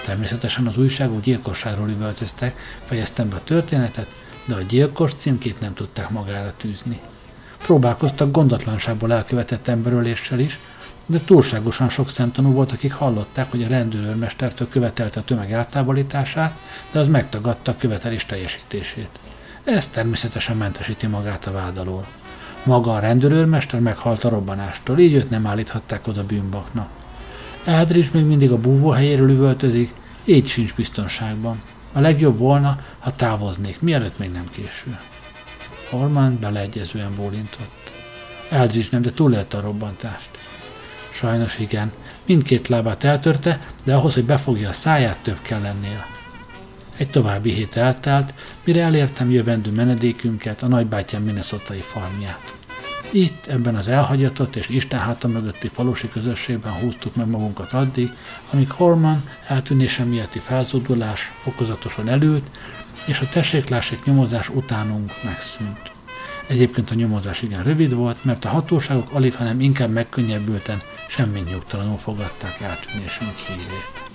Természetesen 0.05 0.67
az 0.67 0.77
újságok 0.77 1.21
gyilkosságról 1.21 1.89
üvöltöztek, 1.89 2.57
fejeztem 2.83 3.29
be 3.29 3.37
a 3.37 3.45
történetet, 3.45 4.07
de 4.47 4.55
a 4.55 4.61
gyilkos 4.61 5.15
címkét 5.15 5.61
nem 5.61 5.75
tudták 5.75 6.11
magára 6.11 6.53
tűzni. 6.57 7.01
Próbálkoztak 7.63 8.31
gondatlanságból 8.31 9.13
elkövetett 9.13 9.69
emberöléssel 9.69 10.39
is, 10.39 10.61
de 11.07 11.21
túlságosan 11.21 11.89
sok 11.89 12.11
szemtanú 12.11 12.53
volt, 12.53 12.73
akik 12.73 12.93
hallották, 12.93 13.51
hogy 13.51 13.63
a 13.63 13.69
rendőrmestertől 13.69 14.69
követelte 14.69 15.21
a 15.21 15.25
tömeg 15.25 15.53
eltávolítását, 15.53 16.59
de 16.93 16.99
az 16.99 17.09
megtagadta 17.09 17.71
a 17.71 17.77
követelés 17.77 18.27
teljesítését. 18.27 19.11
Ez 19.65 19.87
természetesen 19.87 20.57
mentesíti 20.57 21.07
magát 21.07 21.47
a 21.47 21.53
vád 21.53 21.79
alól. 21.79 22.07
Maga 22.65 22.93
a 22.93 22.99
rendőrőrmester 22.99 23.81
meghalt 23.81 24.25
a 24.25 24.29
robbanástól, 24.29 24.99
így 24.99 25.13
őt 25.13 25.31
nem 25.31 25.47
állíthatták 25.47 26.07
oda 26.07 26.25
bűnbaknak. 26.25 26.89
Eldridge 27.65 28.09
még 28.13 28.25
mindig 28.25 28.51
a 28.51 28.59
búvóhelyéről 28.59 29.31
üvöltözik, 29.31 29.95
így 30.25 30.47
sincs 30.47 30.75
biztonságban. 30.75 31.59
A 31.93 32.01
legjobb 32.01 32.39
volna, 32.39 32.79
ha 32.99 33.17
távoznék, 33.17 33.81
mielőtt 33.81 34.19
még 34.19 34.33
nem 34.33 34.45
késő. 34.51 34.99
Horman 35.91 36.39
beleegyezően 36.41 37.15
bólintott. 37.17 37.93
Eldridge 38.51 38.89
nem, 38.91 39.03
de 39.03 39.11
túlélte 39.11 39.57
a 39.57 39.61
robbantást. 39.61 40.31
Sajnos 41.13 41.59
igen. 41.59 41.93
Mindkét 42.27 42.69
lábát 42.69 43.05
eltörte, 43.05 43.61
de 43.85 43.95
ahhoz, 43.95 44.15
hogy 44.15 44.25
befogja 44.25 44.69
a 44.69 44.73
száját, 44.73 45.23
több 45.23 45.41
kell 45.43 45.61
lennie. 45.61 46.14
Egy 46.97 47.11
további 47.11 47.53
hét 47.53 47.77
eltelt, 47.77 48.35
mire 48.65 48.83
elértem 48.83 49.31
jövendő 49.31 49.71
menedékünket, 49.71 50.63
a 50.63 50.67
nagybátyám 50.67 51.23
minnesota 51.23 51.75
farmját. 51.75 52.55
Itt, 53.11 53.47
ebben 53.47 53.75
az 53.75 53.89
elhagyatott 53.89 54.57
és 54.57 54.69
Isten 54.69 55.01
háta 55.01 55.29
mögötti 55.29 55.69
falusi 55.69 56.09
közösségben 56.09 56.73
húztuk 56.73 57.15
meg 57.15 57.27
magunkat 57.27 57.73
addig, 57.73 58.11
amíg 58.53 58.71
Horman 58.71 59.29
eltűnése 59.47 60.05
miatti 60.05 60.39
felzódulás 60.39 61.33
fokozatosan 61.37 62.09
előtt, 62.09 62.47
és 63.07 63.21
a 63.21 63.29
tesséklásik 63.29 64.05
nyomozás 64.05 64.49
utánunk 64.49 65.13
megszűnt. 65.25 65.93
Egyébként 66.49 66.91
a 66.91 66.95
nyomozás 66.95 67.43
igen 67.43 67.63
rövid 67.63 67.95
volt, 67.95 68.25
mert 68.25 68.45
a 68.45 68.49
hatóságok 68.49 69.13
alig, 69.13 69.35
hanem 69.35 69.61
inkább 69.61 69.91
megkönnyebbülten, 69.91 70.83
semmi 71.09 71.41
nyugtalanul 71.41 71.99
fogadták 71.99 72.61
eltűnésünk 72.61 73.37
hírét. 73.37 74.14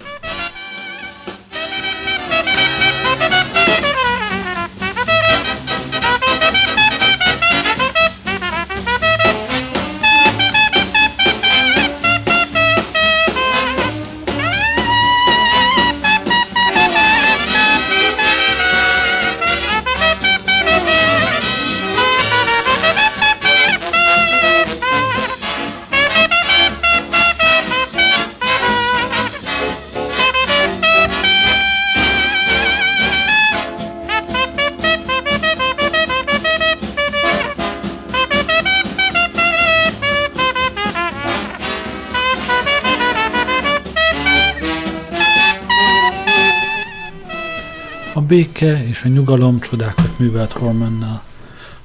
Béke 48.30 48.88
és 48.88 49.04
a 49.04 49.08
nyugalom 49.08 49.60
csodákat 49.60 50.20
művelt 50.20 50.52
Hormannal. 50.52 51.22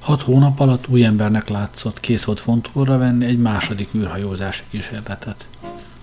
Hat 0.01 0.23
hónap 0.23 0.61
alatt 0.61 0.89
új 0.89 1.05
embernek 1.05 1.49
látszott, 1.49 2.01
kész 2.01 2.25
volt 2.25 2.41
fontolóra 2.41 2.99
venni 2.99 3.25
egy 3.25 3.39
második 3.39 3.89
űrhajózási 3.95 4.63
kísérletet. 4.71 5.49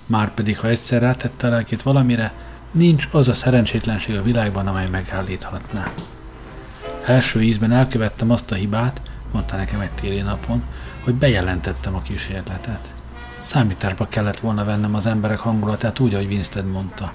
Márpedig, 0.05 0.59
ha 0.59 0.67
egyszer 0.67 1.01
rátette 1.01 1.49
lelkét 1.49 1.81
valamire, 1.81 2.33
nincs 2.71 3.09
az 3.11 3.27
a 3.27 3.33
szerencsétlenség 3.33 4.15
a 4.15 4.23
világban, 4.23 4.67
amely 4.67 4.87
megállíthatná. 4.89 5.91
Első 7.05 7.41
ízben 7.41 7.71
elkövettem 7.71 8.31
azt 8.31 8.51
a 8.51 8.55
hibát, 8.55 9.01
mondta 9.31 9.55
nekem 9.55 9.79
egy 9.79 9.91
téli 9.91 10.21
napon, 10.21 10.63
hogy 11.03 11.13
bejelentettem 11.13 11.95
a 11.95 12.01
kísérletet. 12.01 12.93
Számításba 13.39 14.07
kellett 14.07 14.39
volna 14.39 14.63
vennem 14.63 14.95
az 14.95 15.05
emberek 15.05 15.39
hangulatát 15.39 15.99
úgy, 15.99 16.13
ahogy 16.13 16.31
Winston 16.31 16.65
mondta. 16.65 17.13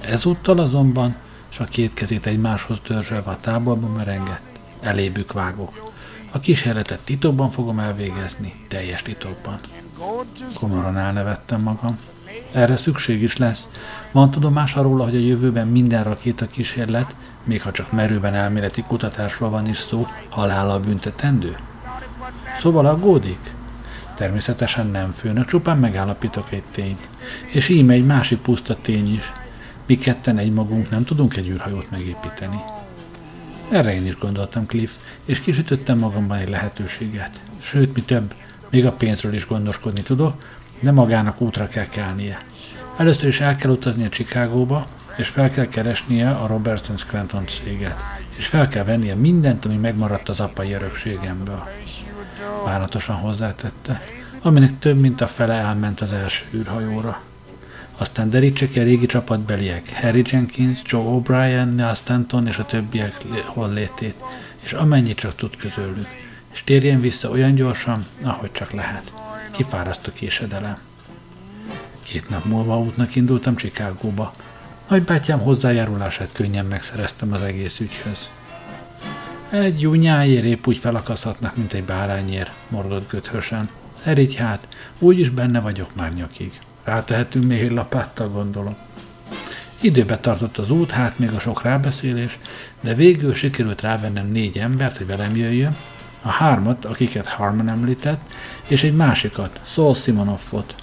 Ezúttal 0.00 0.58
azonban 0.58 1.16
és 1.54 1.60
a 1.60 1.64
két 1.64 1.94
kezét 1.94 2.26
egymáshoz 2.26 2.80
dörzsölve 2.86 3.30
a 3.30 3.40
táborban 3.40 3.90
merengett. 3.90 4.60
Elébük 4.80 5.32
vágok. 5.32 5.92
A 6.32 6.40
kísérletet 6.40 7.00
titokban 7.04 7.50
fogom 7.50 7.78
elvégezni, 7.78 8.54
teljes 8.68 9.02
titokban. 9.02 9.60
Komoran 10.54 10.96
elnevettem 10.96 11.60
magam. 11.60 11.98
Erre 12.52 12.76
szükség 12.76 13.22
is 13.22 13.36
lesz. 13.36 13.68
Van 14.12 14.30
tudomás 14.30 14.74
arról, 14.74 14.98
hogy 14.98 15.16
a 15.16 15.18
jövőben 15.18 15.68
minden 15.68 16.04
rakéta 16.04 16.46
kísérlet, 16.46 17.14
még 17.44 17.62
ha 17.62 17.70
csak 17.70 17.92
merőben 17.92 18.34
elméleti 18.34 18.82
kutatásról 18.82 19.50
van 19.50 19.68
is 19.68 19.76
szó, 19.76 20.06
halállal 20.30 20.78
büntetendő? 20.80 21.56
Szóval 22.56 22.86
aggódik? 22.86 23.52
Természetesen 24.14 24.86
nem 24.86 25.10
főnök, 25.10 25.44
csupán 25.44 25.78
megállapítok 25.78 26.52
egy 26.52 26.64
tényt. 26.70 27.08
És 27.52 27.68
íme 27.68 27.92
egy 27.92 28.06
másik 28.06 28.38
puszta 28.38 28.76
tény 28.82 29.14
is– 29.14 29.32
mi 29.86 29.98
ketten 29.98 30.38
egy 30.38 30.52
magunk 30.52 30.90
nem 30.90 31.04
tudunk 31.04 31.36
egy 31.36 31.48
űrhajót 31.48 31.90
megépíteni. 31.90 32.60
Erre 33.70 33.94
én 33.94 34.06
is 34.06 34.18
gondoltam, 34.18 34.66
Cliff, 34.66 34.90
és 35.24 35.40
kisütöttem 35.40 35.98
magamban 35.98 36.38
egy 36.38 36.48
lehetőséget. 36.48 37.42
Sőt, 37.60 37.94
mi 37.94 38.02
több, 38.02 38.34
még 38.70 38.86
a 38.86 38.92
pénzről 38.92 39.34
is 39.34 39.46
gondoskodni 39.46 40.02
tudok, 40.02 40.42
de 40.80 40.92
magának 40.92 41.40
útra 41.40 41.68
kell 41.68 41.86
kelnie. 41.86 42.38
Először 42.96 43.28
is 43.28 43.40
el 43.40 43.56
kell 43.56 43.70
utaznia 43.70 44.08
Chicagóba, 44.08 44.84
és 45.16 45.28
fel 45.28 45.50
kell 45.50 45.66
keresnie 45.66 46.30
a 46.30 46.46
Robertson 46.46 46.96
Scranton 46.96 47.46
céget, 47.46 48.00
és 48.36 48.46
fel 48.46 48.68
kell 48.68 48.84
vennie 48.84 49.14
mindent, 49.14 49.64
ami 49.64 49.76
megmaradt 49.76 50.28
az 50.28 50.40
apai 50.40 50.72
örökségemből. 50.72 51.68
Bánatosan 52.64 53.16
hozzátette, 53.16 54.00
aminek 54.42 54.78
több 54.78 55.00
mint 55.00 55.20
a 55.20 55.26
fele 55.26 55.54
elment 55.54 56.00
az 56.00 56.12
első 56.12 56.44
űrhajóra. 56.54 57.20
Aztán 57.96 58.30
derítse 58.30 58.68
ki 58.68 58.80
régi 58.80 59.06
csapatbeliek, 59.06 59.92
Harry 60.00 60.22
Jenkins, 60.26 60.82
Joe 60.84 61.02
O'Brien, 61.02 61.74
Neil 61.74 61.94
Stanton 61.94 62.46
és 62.46 62.58
a 62.58 62.66
többiek 62.66 63.24
hollétét, 63.44 64.14
és 64.62 64.72
amennyit 64.72 65.16
csak 65.16 65.36
tud 65.36 65.56
közülük, 65.56 66.08
és 66.52 66.64
térjen 66.64 67.00
vissza 67.00 67.30
olyan 67.30 67.54
gyorsan, 67.54 68.06
ahogy 68.22 68.52
csak 68.52 68.70
lehet. 68.70 69.12
Kifáraszt 69.50 70.06
a 70.06 70.12
késedelem. 70.12 70.78
Két 72.02 72.28
nap 72.28 72.44
múlva 72.44 72.78
útnak 72.78 73.14
indultam 73.14 73.56
Chicagóba. 73.56 74.32
Nagybátyám 74.88 75.38
hozzájárulását 75.38 76.28
könnyen 76.32 76.66
megszereztem 76.66 77.32
az 77.32 77.42
egész 77.42 77.80
ügyhöz. 77.80 78.28
Egy 79.50 79.80
jó 79.80 79.94
épp 79.94 80.66
úgy 80.66 80.76
felakaszthatnak, 80.76 81.56
mint 81.56 81.72
egy 81.72 81.84
bárányér, 81.84 82.50
morgott 82.68 83.10
göthösen. 83.10 83.68
Erigy 84.04 84.34
hát, 84.34 84.68
úgyis 84.98 85.28
benne 85.28 85.60
vagyok 85.60 85.94
már 85.94 86.12
nyakig. 86.12 86.52
Rátehetünk 86.84 87.46
még 87.46 87.60
egy 87.60 87.70
lapáttal, 87.70 88.28
gondolom. 88.28 88.76
Időbe 89.80 90.18
tartott 90.18 90.58
az 90.58 90.70
út, 90.70 90.90
hát 90.90 91.18
még 91.18 91.32
a 91.32 91.38
sok 91.38 91.62
rábeszélés, 91.62 92.38
de 92.80 92.94
végül 92.94 93.34
sikerült 93.34 93.80
rávennem 93.80 94.28
négy 94.30 94.58
embert, 94.58 94.96
hogy 94.96 95.06
velem 95.06 95.36
jöjjön, 95.36 95.76
a 96.22 96.28
hármat, 96.28 96.84
akiket 96.84 97.26
Harman 97.26 97.68
említett, 97.68 98.20
és 98.66 98.82
egy 98.82 98.96
másikat, 98.96 99.60
Saul 99.64 99.94
Simonoffot. 99.94 100.74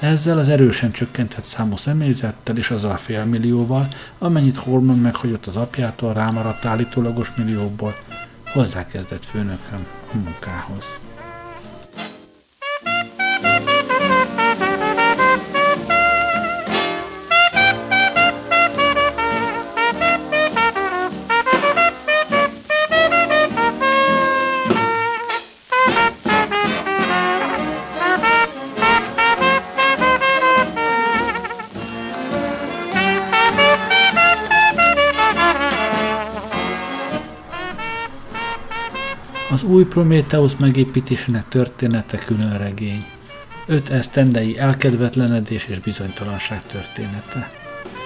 Ezzel 0.00 0.38
az 0.38 0.48
erősen 0.48 0.92
csökkentett 0.92 1.44
számú 1.44 1.76
személyzettel 1.76 2.56
és 2.56 2.70
az 2.70 2.84
a 2.84 2.96
fél 2.96 3.24
millióval, 3.24 3.88
amennyit 4.18 4.56
Horman 4.56 4.98
meghagyott 4.98 5.46
az 5.46 5.56
apjától 5.56 6.12
rámaradt 6.12 6.64
állítólagos 6.64 7.34
millióból, 7.36 7.94
hozzákezdett 8.52 9.24
főnököm 9.24 9.86
a 10.12 10.16
munkához. 10.16 10.84
Új 39.74 39.84
Prométeusz 39.84 40.56
megépítésének 40.56 41.48
története 41.48 42.18
külön 42.18 42.58
regény. 42.58 43.04
Öt 43.66 43.90
esztendei 43.90 44.58
elkedvetlenedés 44.58 45.66
és 45.66 45.78
bizonytalanság 45.78 46.66
története. 46.66 47.50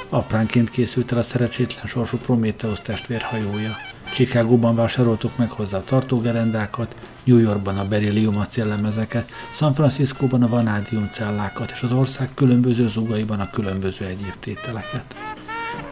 Apránként 0.09 0.71
készült 0.71 1.13
el 1.13 1.19
a 1.19 1.23
szerencsétlen 1.23 1.87
sorsú 1.87 2.17
Prométeusz 2.17 2.81
testvérhajója. 2.81 3.77
Chicagóban 4.13 4.75
vásároltuk 4.75 5.37
meg 5.37 5.51
hozzá 5.51 5.79
a 5.79 5.85
tartógerendákat, 5.85 6.95
New 7.25 7.39
Yorkban 7.39 7.79
a 7.79 7.89
berillium 7.89 8.39
acéllemezeket, 8.39 9.31
San 9.53 9.75
Franciscóban 9.75 10.43
a 10.43 10.49
vanádium 10.49 11.09
cellákat, 11.11 11.71
és 11.71 11.83
az 11.83 11.93
ország 11.93 12.29
különböző 12.35 12.89
zugaiban 12.89 13.41
a 13.41 13.51
különböző 13.51 14.05
egyéb 14.05 14.35
tételeket. 14.41 15.17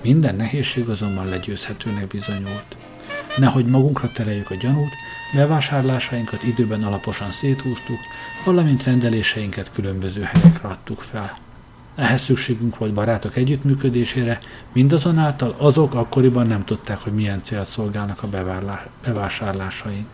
Minden 0.02 0.36
nehézség 0.36 0.88
azonban 0.88 1.28
legyőzhetőnek 1.28 2.06
bizonyult. 2.06 2.76
Nehogy 3.36 3.66
magunkra 3.66 4.08
tereljük 4.08 4.50
a 4.50 4.54
gyanút, 4.54 4.92
Bevásárlásainkat 5.34 6.42
időben 6.42 6.84
alaposan 6.84 7.30
széthúztuk, 7.30 7.98
valamint 8.44 8.82
rendeléseinket 8.82 9.70
különböző 9.72 10.22
helyekre 10.22 10.68
adtuk 10.68 11.00
fel. 11.00 11.36
Ehhez 11.94 12.22
szükségünk 12.22 12.78
volt 12.78 12.92
barátok 12.92 13.36
együttműködésére, 13.36 14.38
mindazonáltal 14.72 15.54
azok 15.58 15.94
akkoriban 15.94 16.46
nem 16.46 16.64
tudták, 16.64 16.98
hogy 16.98 17.12
milyen 17.12 17.42
célt 17.42 17.66
szolgálnak 17.66 18.22
a 18.22 18.28
bevásárlásaink. 19.02 20.08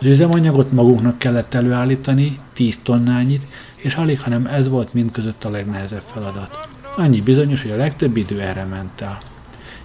Az 0.00 0.06
üzemanyagot 0.06 0.72
magunknak 0.72 1.18
kellett 1.18 1.54
előállítani, 1.54 2.38
10 2.52 2.78
tonnányit, 2.82 3.46
és 3.76 3.94
alig, 3.94 4.20
hanem 4.20 4.46
ez 4.46 4.68
volt 4.68 4.92
mind 4.92 5.10
között 5.10 5.44
a 5.44 5.50
legnehezebb 5.50 6.02
feladat. 6.12 6.68
Annyi 6.96 7.20
bizonyos, 7.20 7.62
hogy 7.62 7.70
a 7.70 7.76
legtöbb 7.76 8.16
idő 8.16 8.40
erre 8.40 8.64
ment 8.64 9.00
el 9.00 9.20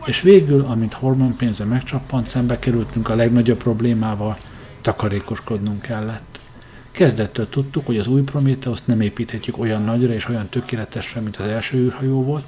és 0.09 0.21
végül, 0.21 0.65
amint 0.65 0.93
hormon 0.93 1.35
pénze 1.35 1.63
megcsappant, 1.63 2.27
szembe 2.27 2.59
kerültünk 2.59 3.09
a 3.09 3.15
legnagyobb 3.15 3.57
problémával, 3.57 4.37
takarékoskodnunk 4.81 5.81
kellett. 5.81 6.39
Kezdettől 6.91 7.49
tudtuk, 7.49 7.85
hogy 7.85 7.97
az 7.97 8.07
új 8.07 8.21
Prometheus 8.21 8.79
nem 8.85 9.01
építhetjük 9.01 9.57
olyan 9.57 9.83
nagyra 9.83 10.13
és 10.13 10.27
olyan 10.27 10.49
tökéletesre, 10.49 11.21
mint 11.21 11.37
az 11.37 11.45
első 11.45 11.77
űrhajó 11.77 12.23
volt, 12.23 12.43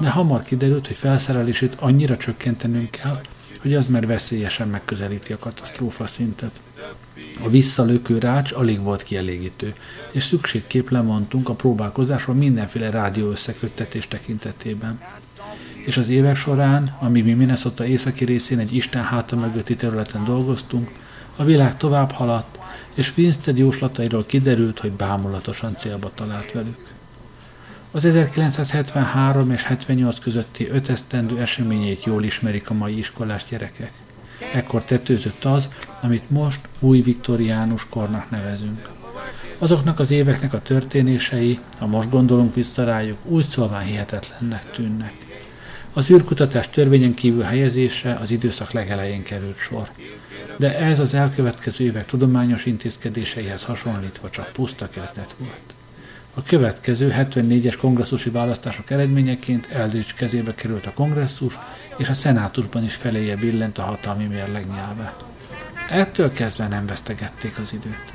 de 0.00 0.10
hamar 0.10 0.42
kiderült, 0.42 0.86
hogy 0.86 0.96
felszerelését 0.96 1.76
annyira 1.78 2.16
csökkentenünk 2.16 2.90
kell, 2.90 3.20
hogy 3.60 3.74
az 3.74 3.86
már 3.86 4.06
veszélyesen 4.06 4.68
megközelíti 4.68 5.32
a 5.32 5.38
katasztrófa 5.38 6.06
szintet. 6.06 6.60
A 7.44 7.48
visszalökő 7.48 8.18
rács 8.18 8.52
alig 8.52 8.82
volt 8.82 9.02
kielégítő, 9.02 9.72
és 10.12 10.22
szükségképp 10.22 10.88
lemondtunk 10.88 11.48
a 11.48 11.54
próbálkozásról 11.54 12.36
mindenféle 12.36 12.90
rádió 12.90 13.30
összeköttetés 13.30 14.08
tekintetében. 14.08 15.00
És 15.84 15.96
az 15.96 16.08
évek 16.08 16.36
során, 16.36 16.96
amíg 17.00 17.24
mi 17.24 17.32
Minnesota 17.32 17.86
északi 17.86 18.24
részén 18.24 18.58
egy 18.58 18.74
Isten 18.74 19.02
háta 19.02 19.36
mögötti 19.36 19.74
területen 19.74 20.24
dolgoztunk, 20.24 20.90
a 21.36 21.44
világ 21.44 21.76
tovább 21.76 22.10
haladt, 22.10 22.58
és 22.94 23.12
Winstead 23.16 23.58
jóslatairól 23.58 24.26
kiderült, 24.26 24.78
hogy 24.78 24.92
bámulatosan 24.92 25.76
célba 25.76 26.10
talált 26.14 26.52
velük. 26.52 26.90
Az 27.90 28.04
1973 28.04 29.50
és 29.50 29.62
78 29.62 30.18
közötti 30.18 30.68
öt 30.68 30.88
esztendő 30.88 31.40
eseményeit 31.40 32.04
jól 32.04 32.24
ismerik 32.24 32.70
a 32.70 32.74
mai 32.74 32.98
iskolás 32.98 33.44
gyerekek. 33.44 33.92
Ekkor 34.52 34.84
tetőzött 34.84 35.44
az, 35.44 35.68
amit 36.02 36.30
most 36.30 36.60
új 36.78 37.00
viktoriánus 37.00 37.86
kornak 37.88 38.30
nevezünk. 38.30 38.88
Azoknak 39.58 39.98
az 39.98 40.10
éveknek 40.10 40.52
a 40.52 40.62
történései, 40.62 41.58
ha 41.78 41.86
most 41.86 42.10
gondolunk 42.10 42.54
vissza 42.54 42.84
rájuk, 42.84 43.18
úgy 43.24 43.44
szólván 43.44 43.82
hihetetlennek 43.82 44.70
tűnnek. 44.70 45.31
Az 45.94 46.10
űrkutatás 46.10 46.68
törvényen 46.68 47.14
kívül 47.14 47.42
helyezése 47.42 48.14
az 48.14 48.30
időszak 48.30 48.70
legelején 48.70 49.22
került 49.22 49.58
sor. 49.58 49.88
De 50.56 50.78
ez 50.78 50.98
az 50.98 51.14
elkövetkező 51.14 51.84
évek 51.84 52.06
tudományos 52.06 52.66
intézkedéseihez 52.66 53.64
hasonlítva 53.64 54.30
csak 54.30 54.52
puszta 54.52 54.88
kezdet 54.88 55.34
volt. 55.38 55.74
A 56.34 56.42
következő 56.42 57.14
74-es 57.18 57.76
kongresszusi 57.80 58.30
választások 58.30 58.90
eredményeként 58.90 59.66
Eldridge 59.66 60.12
kezébe 60.16 60.54
került 60.54 60.86
a 60.86 60.92
kongresszus, 60.92 61.58
és 61.96 62.08
a 62.08 62.14
szenátusban 62.14 62.84
is 62.84 62.94
feléje 62.94 63.36
billent 63.36 63.78
a 63.78 63.82
hatalmi 63.82 64.24
mérleg 64.24 64.66
nyelve. 64.66 65.16
Ettől 65.90 66.32
kezdve 66.32 66.68
nem 66.68 66.86
vesztegették 66.86 67.58
az 67.58 67.72
időt. 67.72 68.12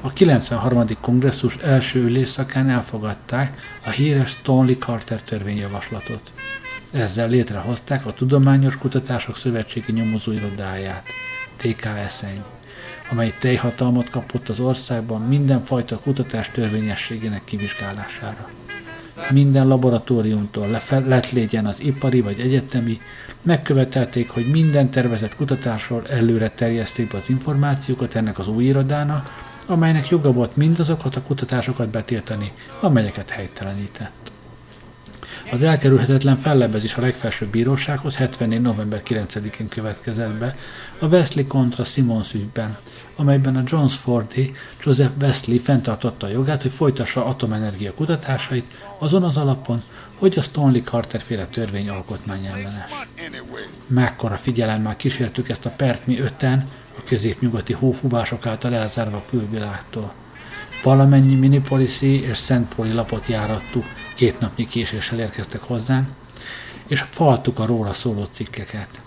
A 0.00 0.12
93. 0.12 0.86
kongresszus 1.00 1.56
első 1.56 2.02
ülésszakán 2.02 2.68
elfogadták 2.68 3.60
a 3.84 3.90
híres 3.90 4.30
Stanley 4.30 4.76
Carter 4.78 5.22
törvényjavaslatot. 5.22 6.32
Ezzel 6.92 7.28
létrehozták 7.28 8.06
a 8.06 8.12
Tudományos 8.12 8.78
Kutatások 8.78 9.36
Szövetségi 9.36 9.92
Nyomozóirodáját, 9.92 11.04
TKSZ-eny 11.56 12.42
amely 13.10 13.34
teljhatalmat 13.38 14.10
kapott 14.10 14.48
az 14.48 14.60
országban 14.60 15.20
mindenfajta 15.20 15.98
kutatás 15.98 16.50
törvényességének 16.50 17.44
kivizsgálására. 17.44 18.48
Minden 19.30 19.66
laboratóriumtól 19.66 20.80
lett 20.88 21.30
légyen 21.30 21.66
az 21.66 21.82
ipari 21.82 22.20
vagy 22.20 22.40
egyetemi, 22.40 23.00
megkövetelték, 23.42 24.30
hogy 24.30 24.50
minden 24.50 24.90
tervezett 24.90 25.36
kutatásról 25.36 26.06
előre 26.08 26.48
terjeszték 26.48 27.10
be 27.10 27.16
az 27.16 27.28
információkat 27.28 28.14
ennek 28.14 28.38
az 28.38 28.48
új 28.48 28.64
irodának, 28.64 29.50
amelynek 29.66 30.08
joga 30.08 30.32
volt 30.32 30.56
mindazokat 30.56 31.16
a 31.16 31.22
kutatásokat 31.22 31.88
betiltani, 31.88 32.52
amelyeket 32.80 33.30
helytelenített. 33.30 34.31
Az 35.52 35.62
elkerülhetetlen 35.62 36.36
fellebezés 36.36 36.94
a 36.94 37.00
legfelsőbb 37.00 37.48
bírósághoz 37.48 38.16
74. 38.16 38.60
november 38.60 39.02
9-én 39.04 39.68
következett 39.68 40.32
be 40.32 40.56
a 40.98 41.06
Wesley 41.06 41.46
kontra 41.46 41.84
Simons 41.84 42.34
ügyben, 42.34 42.76
amelyben 43.16 43.56
a 43.56 43.62
Jones 43.66 43.94
Fordi 43.94 44.50
Joseph 44.84 45.12
Wesley 45.20 45.58
fenntartotta 45.58 46.26
a 46.26 46.30
jogát, 46.30 46.62
hogy 46.62 46.72
folytassa 46.72 47.24
atomenergia 47.24 47.94
kutatásait 47.94 48.64
azon 48.98 49.22
az 49.22 49.36
alapon, 49.36 49.82
hogy 50.18 50.38
a 50.38 50.42
Stanley 50.42 50.82
Carter 50.82 51.20
féle 51.20 51.46
törvény 51.46 51.88
alkotmányellenes. 51.88 52.90
Mekkora 53.86 54.36
figyelemmel 54.36 54.96
kísértük 54.96 55.48
ezt 55.48 55.66
a 55.66 55.70
pert 55.70 56.06
mi 56.06 56.20
öten, 56.20 56.62
a 56.98 57.02
középnyugati 57.06 57.72
hófúvások 57.72 58.46
által 58.46 58.74
elzárva 58.74 59.16
a 59.16 59.24
külvilágtól. 59.30 60.12
Valamennyi 60.82 61.34
Minneapolis-i 61.34 62.22
és 62.22 62.36
Szent 62.36 62.74
Pauli 62.74 62.92
lapot 62.92 63.26
járattuk, 63.26 63.84
két 64.14 64.40
napnyi 64.40 64.66
késéssel 64.66 65.18
érkeztek 65.18 65.60
hozzánk, 65.60 66.08
és 66.86 67.00
faltuk 67.00 67.58
a 67.58 67.66
róla 67.66 67.92
szóló 67.92 68.24
cikkeket. 68.30 69.00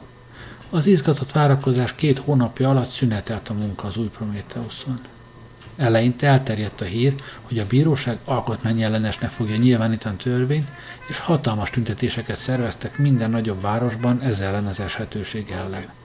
Az 0.69 0.85
izgatott 0.85 1.31
várakozás 1.31 1.95
két 1.95 2.19
hónapja 2.19 2.69
alatt 2.69 2.89
szünetelt 2.89 3.49
a 3.49 3.53
munka 3.53 3.87
az 3.87 3.97
új 3.97 4.07
Prométeuszon. 4.07 4.99
Eleinte 5.77 6.27
elterjedt 6.27 6.81
a 6.81 6.85
hír, 6.85 7.13
hogy 7.41 7.59
a 7.59 7.67
bíróság 7.67 8.17
alkotmányellenesnek 8.25 9.29
fogja 9.29 9.55
nyilvánítani 9.55 10.15
törvényt, 10.15 10.67
és 11.07 11.19
hatalmas 11.19 11.69
tüntetéseket 11.69 12.37
szerveztek 12.37 12.97
minden 12.97 13.29
nagyobb 13.29 13.61
városban 13.61 14.21
ezzel 14.21 14.47
ellen 14.47 14.65
az 14.65 14.79
eshetőség 14.79 15.51
ellen. 15.51 16.04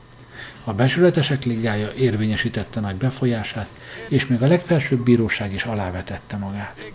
A 0.70 0.74
besületesek 0.74 1.44
ligája 1.44 1.92
érvényesítette 1.92 2.80
nagy 2.80 2.96
befolyását, 2.96 3.68
és 4.08 4.26
még 4.26 4.42
a 4.42 4.46
legfelsőbb 4.46 5.04
bíróság 5.04 5.52
is 5.52 5.64
alávetette 5.64 6.36
magát. 6.36 6.92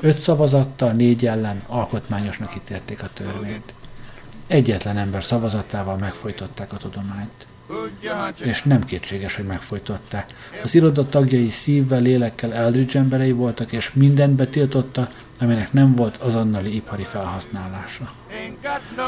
Öt 0.00 0.18
szavazattal, 0.18 0.92
négy 0.92 1.26
ellen 1.26 1.62
alkotmányosnak 1.66 2.54
ítélték 2.56 3.02
a 3.02 3.08
törvényt. 3.12 3.74
Egyetlen 4.46 4.96
ember 4.96 5.24
szavazatával 5.24 5.96
megfojtották 5.96 6.72
a 6.72 6.76
tudományt. 6.76 7.46
És 8.38 8.62
nem 8.62 8.84
kétséges, 8.84 9.36
hogy 9.36 9.44
megfojtották. 9.44 10.34
Az 10.62 10.74
iroda 10.74 11.08
tagjai 11.08 11.50
szívvel, 11.50 12.00
lélekkel 12.00 12.54
Eldridge 12.54 12.98
emberei 12.98 13.32
voltak, 13.32 13.72
és 13.72 13.92
mindent 13.92 14.32
betiltotta, 14.32 15.08
aminek 15.40 15.72
nem 15.72 15.94
volt 15.94 16.16
azonnali 16.16 16.74
ipari 16.74 17.04
felhasználása. 17.04 18.12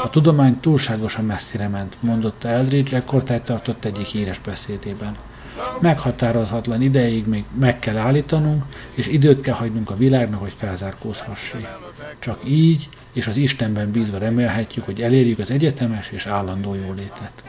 A 0.03 0.09
tudomány 0.09 0.59
túlságosan 0.59 1.25
messzire 1.25 1.67
ment, 1.67 1.97
mondotta 1.99 2.47
Eldridge, 2.47 2.95
ekkortájt 2.95 3.43
tartott 3.43 3.85
egyik 3.85 4.05
híres 4.05 4.39
beszédében. 4.39 5.15
Meghatározhatlan 5.79 6.81
ideig 6.81 7.27
még 7.27 7.43
meg 7.59 7.79
kell 7.79 7.97
állítanunk, 7.97 8.63
és 8.93 9.07
időt 9.07 9.41
kell 9.41 9.55
hagynunk 9.55 9.89
a 9.89 9.95
világnak, 9.95 10.39
hogy 10.39 10.53
felzárkózhassé. 10.53 11.67
Csak 12.19 12.39
így, 12.45 12.89
és 13.13 13.27
az 13.27 13.37
Istenben 13.37 13.91
bízva 13.91 14.17
remélhetjük, 14.17 14.85
hogy 14.85 15.01
elérjük 15.01 15.39
az 15.39 15.51
egyetemes 15.51 16.11
és 16.11 16.25
állandó 16.25 16.73
jólétet. 16.73 17.43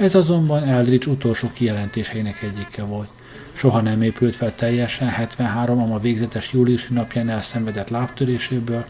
Ez 0.00 0.14
azonban 0.14 0.64
Eldridge 0.64 1.10
utolsó 1.10 1.50
kijelentésének 1.52 2.42
egyike 2.42 2.82
volt. 2.82 3.08
Soha 3.52 3.80
nem 3.80 4.02
épült 4.02 4.36
fel 4.36 4.54
teljesen 4.54 5.08
73 5.08 5.92
a 5.92 5.98
végzetes 5.98 6.52
júliusi 6.52 6.92
napján 6.92 7.28
elszenvedett 7.28 7.88
lábtöréséből, 7.88 8.84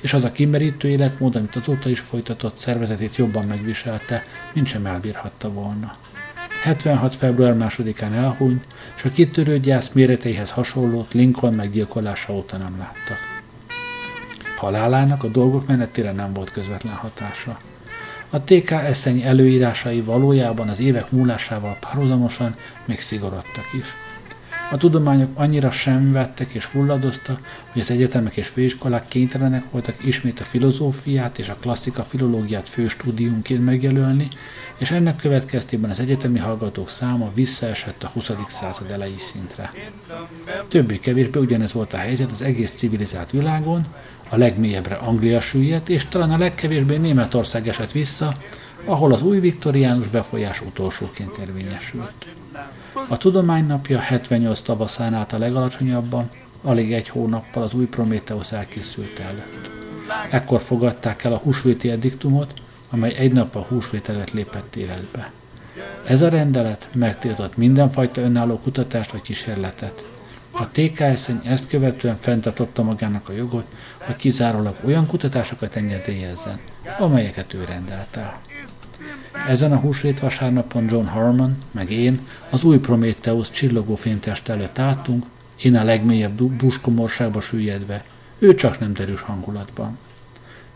és 0.00 0.12
az 0.12 0.24
a 0.24 0.32
kimerítő 0.32 0.88
életmód, 0.88 1.36
amit 1.36 1.56
azóta 1.56 1.88
is 1.88 2.00
folytatott 2.00 2.56
szervezetét 2.56 3.16
jobban 3.16 3.44
megviselte, 3.44 4.22
mint 4.52 4.66
sem 4.66 4.86
elbírhatta 4.86 5.52
volna. 5.52 5.96
76. 6.62 7.14
február 7.14 7.56
2-án 7.58 8.12
elhunyt, 8.12 8.64
és 8.96 9.04
a 9.04 9.10
kitörő 9.10 9.60
gyász 9.60 9.90
méreteihez 9.92 10.50
hasonlót 10.50 11.12
Lincoln 11.12 11.54
meggyilkolása 11.54 12.32
óta 12.32 12.56
nem 12.56 12.76
láttak. 12.78 13.18
Halálának 14.56 15.24
a 15.24 15.28
dolgok 15.28 15.66
menetére 15.66 16.12
nem 16.12 16.32
volt 16.32 16.50
közvetlen 16.50 16.94
hatása. 16.94 17.58
A 18.30 18.40
TK 18.40 18.70
eszeny 18.70 19.22
előírásai 19.22 20.00
valójában 20.00 20.68
az 20.68 20.80
évek 20.80 21.10
múlásával 21.10 21.76
párhuzamosan 21.80 22.54
még 22.84 23.00
szigorodtak 23.00 23.72
is. 23.72 23.86
A 24.72 24.76
tudományok 24.76 25.30
annyira 25.34 25.70
sem 25.70 26.12
vettek 26.12 26.50
és 26.52 26.64
fulladoztak, 26.64 27.64
hogy 27.72 27.80
az 27.80 27.90
egyetemek 27.90 28.36
és 28.36 28.46
főiskolák 28.46 29.08
kénytelenek 29.08 29.64
voltak 29.70 30.06
ismét 30.06 30.40
a 30.40 30.44
filozófiát 30.44 31.38
és 31.38 31.48
a 31.48 31.56
klasszika 31.60 32.02
filológiát 32.02 32.68
főstúdiumként 32.68 33.64
megjelölni, 33.64 34.28
és 34.78 34.90
ennek 34.90 35.16
következtében 35.16 35.90
az 35.90 36.00
egyetemi 36.00 36.38
hallgatók 36.38 36.88
száma 36.88 37.30
visszaesett 37.34 38.02
a 38.02 38.08
20. 38.08 38.30
század 38.46 38.90
elejé 38.90 39.18
szintre. 39.18 39.72
Többé-kevésbé 40.68 41.40
ugyanez 41.40 41.72
volt 41.72 41.92
a 41.92 41.96
helyzet 41.96 42.30
az 42.30 42.42
egész 42.42 42.70
civilizált 42.70 43.30
világon, 43.30 43.86
a 44.28 44.36
legmélyebbre 44.36 44.94
Anglia 44.94 45.40
süllyedt, 45.40 45.88
és 45.88 46.06
talán 46.08 46.30
a 46.30 46.38
legkevésbé 46.38 46.96
Németország 46.96 47.68
esett 47.68 47.92
vissza, 47.92 48.32
ahol 48.84 49.12
az 49.12 49.22
új 49.22 49.38
viktoriánus 49.38 50.08
befolyás 50.08 50.60
utolsóként 50.60 51.36
érvényesült. 51.36 52.26
A 53.08 53.16
tudománynapja 53.16 53.98
78 53.98 54.60
tavaszán 54.60 55.14
állt 55.14 55.32
a 55.32 55.38
legalacsonyabban, 55.38 56.28
alig 56.62 56.92
egy 56.92 57.08
hónappal 57.08 57.62
az 57.62 57.74
új 57.74 57.86
Prométeusz 57.86 58.52
elkészült 58.52 59.18
előtt. 59.18 59.70
Ekkor 60.30 60.60
fogadták 60.60 61.24
el 61.24 61.32
a 61.32 61.38
húsvéti 61.38 61.90
ediktumot, 61.90 62.52
amely 62.90 63.14
egy 63.14 63.32
nap 63.32 63.56
a 63.56 63.60
húsvét 63.68 64.08
előtt 64.08 64.32
lépett 64.32 64.76
életbe. 64.76 65.32
Ez 66.06 66.22
a 66.22 66.28
rendelet 66.28 66.88
megtiltott 66.92 67.56
mindenfajta 67.56 68.20
önálló 68.20 68.58
kutatást 68.58 69.10
vagy 69.10 69.22
kísérletet. 69.22 70.04
A 70.50 70.68
TKS 70.70 71.28
ezt 71.44 71.68
követően 71.68 72.16
fenntartotta 72.20 72.82
magának 72.82 73.28
a 73.28 73.32
jogot, 73.32 73.66
hogy 73.98 74.16
kizárólag 74.16 74.76
olyan 74.84 75.06
kutatásokat 75.06 75.76
engedélyezzen, 75.76 76.58
amelyeket 76.98 77.54
ő 77.54 77.64
rendelt 77.64 78.16
el. 78.16 78.40
Ezen 79.48 79.72
a 79.72 79.76
húsvét 79.76 80.20
vasárnapon 80.20 80.86
John 80.90 81.06
Harmon, 81.06 81.56
meg 81.70 81.90
én 81.90 82.20
az 82.50 82.64
új 82.64 82.78
Prometheus 82.78 83.50
csillogó 83.50 83.94
fémtest 83.94 84.48
előtt 84.48 84.78
álltunk, 84.78 85.24
Én 85.62 85.76
a 85.76 85.84
legmélyebb 85.84 86.42
buskomorságba 86.42 87.40
süllyedve, 87.40 88.04
ő 88.38 88.54
csak 88.54 88.78
nem 88.78 88.92
derűs 88.92 89.20
hangulatban. 89.20 89.98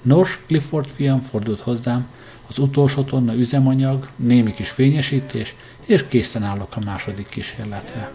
Nos, 0.02 0.40
Clifford 0.46 0.88
fiam 0.88 1.20
fordult 1.20 1.60
hozzám, 1.60 2.06
az 2.48 2.58
utolsó 2.58 3.02
tonna 3.02 3.34
üzemanyag, 3.34 4.08
némi 4.16 4.52
kis 4.52 4.70
fényesítés, 4.70 5.54
és 5.86 6.06
készen 6.06 6.42
állok 6.42 6.76
a 6.76 6.84
második 6.84 7.28
kísérletre. 7.28 8.12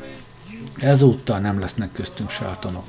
Ezúttal 0.77 1.39
nem 1.39 1.59
lesznek 1.59 1.91
köztünk 1.91 2.29
sátonok. 2.29 2.85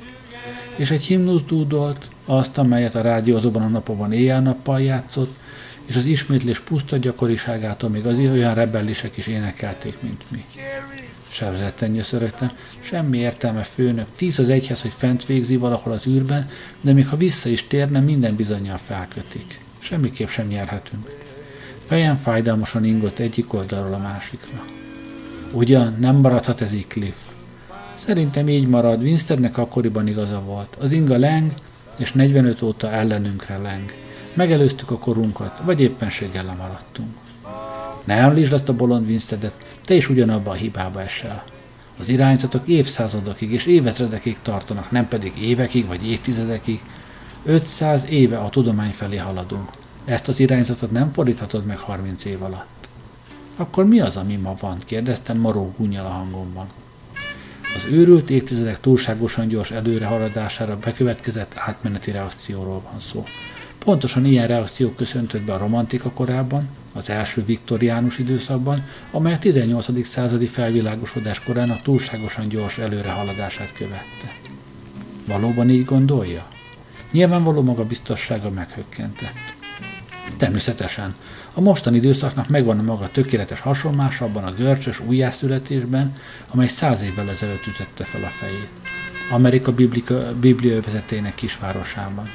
És 0.75 0.91
egy 0.91 1.03
himnusz 1.03 1.43
dúdolt, 1.43 2.07
azt, 2.25 2.57
amelyet 2.57 2.95
a 2.95 3.01
rádió 3.01 3.35
azokban 3.35 3.61
a 3.61 3.67
napokban 3.67 4.13
éjjel-nappal 4.13 4.81
játszott, 4.81 5.35
és 5.91 5.97
az 5.97 6.05
ismétlés 6.05 6.59
puszta 6.59 6.97
gyakoriságától 6.97 7.89
még 7.89 8.05
az 8.05 8.19
olyan 8.19 8.53
rebellisek 8.53 9.17
is 9.17 9.27
énekelték, 9.27 10.01
mint 10.01 10.23
mi. 10.29 10.45
Sebzetten 11.27 11.91
nyöszörögtem, 11.91 12.51
semmi 12.79 13.17
értelme 13.17 13.63
főnök, 13.63 14.05
tíz 14.15 14.39
az 14.39 14.49
egyhez, 14.49 14.81
hogy 14.81 14.91
fent 14.91 15.25
végzi 15.25 15.57
valahol 15.57 15.93
az 15.93 16.07
űrben, 16.07 16.49
de 16.81 16.93
még 16.93 17.07
ha 17.07 17.17
vissza 17.17 17.49
is 17.49 17.67
térne, 17.67 17.99
minden 17.99 18.35
bizonyal 18.35 18.77
felkötik. 18.77 19.61
Semmiképp 19.79 20.27
sem 20.27 20.47
nyerhetünk. 20.47 21.09
Fejem 21.83 22.15
fájdalmasan 22.15 22.85
ingott 22.85 23.19
egyik 23.19 23.53
oldalról 23.53 23.93
a 23.93 23.97
másikra. 23.97 24.65
Ugyan, 25.51 25.95
nem 25.99 26.15
maradhat 26.15 26.61
ez 26.61 26.73
így, 26.73 26.87
Cliff. 26.87 27.17
Szerintem 27.95 28.49
így 28.49 28.67
marad, 28.67 29.01
Winsternek 29.01 29.57
akkoriban 29.57 30.07
igaza 30.07 30.41
volt. 30.41 30.75
Az 30.79 30.91
inga 30.91 31.17
leng, 31.17 31.51
és 31.97 32.11
45 32.11 32.61
óta 32.61 32.91
ellenünkre 32.91 33.57
leng. 33.57 34.00
Megelőztük 34.33 34.91
a 34.91 34.97
korunkat, 34.97 35.59
vagy 35.63 35.81
éppenséggel 35.81 36.45
lemaradtunk. 36.45 37.17
Ne 38.03 38.13
említsd 38.13 38.53
azt 38.53 38.69
a 38.69 38.75
bolond 38.75 39.07
Winstedet, 39.07 39.53
te 39.85 39.93
is 39.93 40.09
ugyanabba 40.09 40.51
a 40.51 40.53
hibába 40.53 41.01
esel. 41.01 41.43
Az 41.99 42.09
irányzatok 42.09 42.67
évszázadokig 42.67 43.51
és 43.51 43.65
évezredekig 43.65 44.37
tartanak, 44.41 44.91
nem 44.91 45.07
pedig 45.07 45.31
évekig 45.41 45.87
vagy 45.87 46.07
évtizedekig. 46.07 46.81
500 47.45 48.05
éve 48.09 48.37
a 48.37 48.49
tudomány 48.49 48.91
felé 48.91 49.17
haladunk. 49.17 49.69
Ezt 50.05 50.27
az 50.27 50.39
irányzatot 50.39 50.91
nem 50.91 51.11
fordíthatod 51.11 51.65
meg 51.65 51.77
30 51.77 52.25
év 52.25 52.43
alatt. 52.43 52.89
Akkor 53.55 53.85
mi 53.85 53.99
az, 53.99 54.17
ami 54.17 54.35
ma 54.35 54.55
van? 54.59 54.77
kérdeztem 54.85 55.37
maró 55.37 55.73
gúnyal 55.77 56.05
a 56.05 56.09
hangomban. 56.09 56.67
Az 57.75 57.85
őrült 57.85 58.29
évtizedek 58.29 58.79
túlságosan 58.79 59.47
gyors 59.47 59.71
előrehaladására 59.71 60.77
bekövetkezett 60.77 61.53
átmeneti 61.55 62.11
reakcióról 62.11 62.81
van 62.91 62.99
szó. 62.99 63.25
Pontosan 63.85 64.25
ilyen 64.25 64.47
reakció 64.47 64.89
köszöntött 64.89 65.41
be 65.41 65.53
a 65.53 65.57
romantika 65.57 66.11
korában, 66.11 66.69
az 66.93 67.09
első 67.09 67.43
viktoriánus 67.45 68.17
időszakban, 68.17 68.83
amely 69.11 69.33
a 69.33 69.39
18. 69.39 70.05
századi 70.05 70.45
felvilágosodás 70.45 71.43
korán 71.43 71.79
túlságosan 71.83 72.47
gyors 72.47 72.77
előrehaladását 72.77 73.73
követte. 73.73 74.35
Valóban 75.27 75.69
így 75.69 75.85
gondolja? 75.85 76.47
Nyilvánvaló 77.11 77.61
maga 77.61 77.85
biztossága 77.85 78.49
meghökkentett. 78.49 79.53
Természetesen. 80.37 81.15
A 81.53 81.61
mostani 81.61 81.97
időszaknak 81.97 82.47
megvan 82.47 82.79
a 82.79 82.83
maga 82.83 83.09
tökéletes 83.09 83.59
hasonlása 83.59 84.25
abban 84.25 84.43
a 84.43 84.53
görcsös 84.53 84.99
újjászületésben, 84.99 86.13
amely 86.49 86.67
száz 86.67 87.01
évvel 87.01 87.29
ezelőtt 87.29 87.65
ütötte 87.67 88.03
fel 88.03 88.23
a 88.23 88.29
fejét. 88.39 88.69
Amerika 89.31 89.73
biblika, 89.73 90.39
biblia 90.39 90.75
övezetének 90.75 91.35
kisvárosában. 91.35 92.29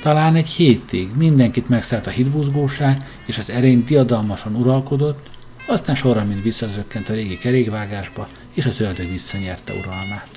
Talán 0.00 0.34
egy 0.34 0.48
hétig 0.48 1.08
mindenkit 1.16 1.68
megszállt 1.68 2.06
a 2.06 2.10
hitbuzgóság, 2.10 3.08
és 3.26 3.38
az 3.38 3.50
erény 3.50 3.84
diadalmasan 3.84 4.54
uralkodott, 4.54 5.30
aztán 5.66 5.94
sorra 5.94 6.24
mind 6.24 6.42
visszazökkent 6.42 7.08
a 7.08 7.12
régi 7.12 7.38
kerékvágásba, 7.38 8.28
és 8.54 8.66
az 8.66 8.80
ördög 8.80 9.10
visszanyerte 9.10 9.72
uralmát. 9.72 10.28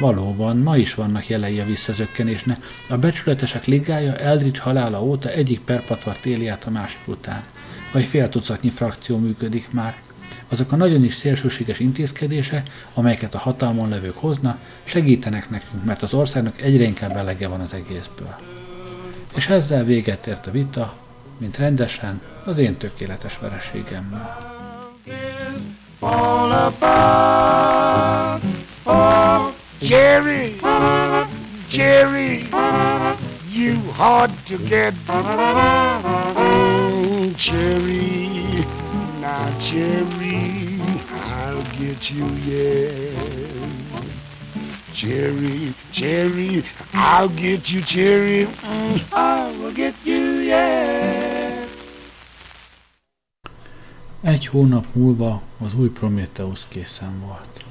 Valóban, 0.00 0.56
ma 0.56 0.76
is 0.76 0.94
vannak 0.94 1.28
jelei 1.28 1.60
a 1.60 1.64
visszazökkenésnek. 1.64 2.66
A 2.88 2.96
becsületesek 2.96 3.64
ligája 3.64 4.16
Eldridge 4.16 4.60
halála 4.60 5.02
óta 5.02 5.28
egyik 5.28 5.60
perpatvar 5.60 6.16
éli 6.24 6.48
át 6.48 6.64
a 6.64 6.70
másik 6.70 7.00
után. 7.06 7.42
Vagy 7.92 8.04
fél 8.04 8.28
tucatnyi 8.28 8.70
frakció 8.70 9.18
működik 9.18 9.70
már. 9.70 9.96
Azok 10.48 10.72
a 10.72 10.76
nagyon 10.76 11.04
is 11.04 11.14
szélsőséges 11.14 11.78
intézkedések, 11.78 12.70
amelyeket 12.94 13.34
a 13.34 13.38
hatalmon 13.38 13.88
levők 13.88 14.16
hoznak, 14.16 14.58
segítenek 14.84 15.50
nekünk, 15.50 15.84
mert 15.84 16.02
az 16.02 16.14
országnak 16.14 16.60
egyre 16.60 16.84
inkább 16.84 17.16
elege 17.16 17.48
van 17.48 17.60
az 17.60 17.74
egészből. 17.74 18.51
És 19.34 19.48
ezzel 19.48 19.84
véget 19.84 20.26
ért 20.26 20.46
a 20.46 20.50
vita, 20.50 20.94
mint 21.38 21.56
rendesen 21.56 22.20
az 22.44 22.58
én 22.58 22.76
tökéletes 22.76 23.38
vereségemmel. 23.38 24.38
Now 39.20 39.56
Jerry, 39.58 40.80
I'll 41.12 41.62
get 41.78 42.10
you, 42.10 42.26
yeah. 42.34 43.52
Jerry, 44.94 45.74
Jerry, 45.92 46.64
I'll 46.92 47.28
get 47.28 47.70
you, 47.70 47.80
Jerry, 47.80 48.46
Egy 54.20 54.46
hónap 54.46 54.86
múlva 54.92 55.42
az 55.58 55.74
új 55.74 55.88
Prometheus 55.88 56.60
készen 56.68 57.20
volt. 57.26 57.64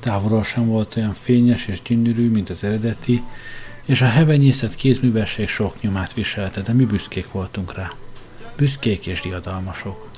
Távolról 0.00 0.44
sem 0.44 0.66
volt 0.66 0.96
olyan 0.96 1.12
fényes 1.12 1.66
és 1.66 1.82
gyönyörű, 1.82 2.30
mint 2.30 2.50
az 2.50 2.64
eredeti, 2.64 3.22
és 3.84 4.02
a 4.02 4.06
hevenyészet 4.06 4.74
kézművesség 4.74 5.48
sok 5.48 5.80
nyomát 5.80 6.14
viselte, 6.14 6.60
de 6.60 6.72
mi 6.72 6.84
büszkék 6.84 7.32
voltunk 7.32 7.74
rá. 7.74 7.92
Büszkék 8.56 9.06
és 9.06 9.20
diadalmasok. 9.20 10.08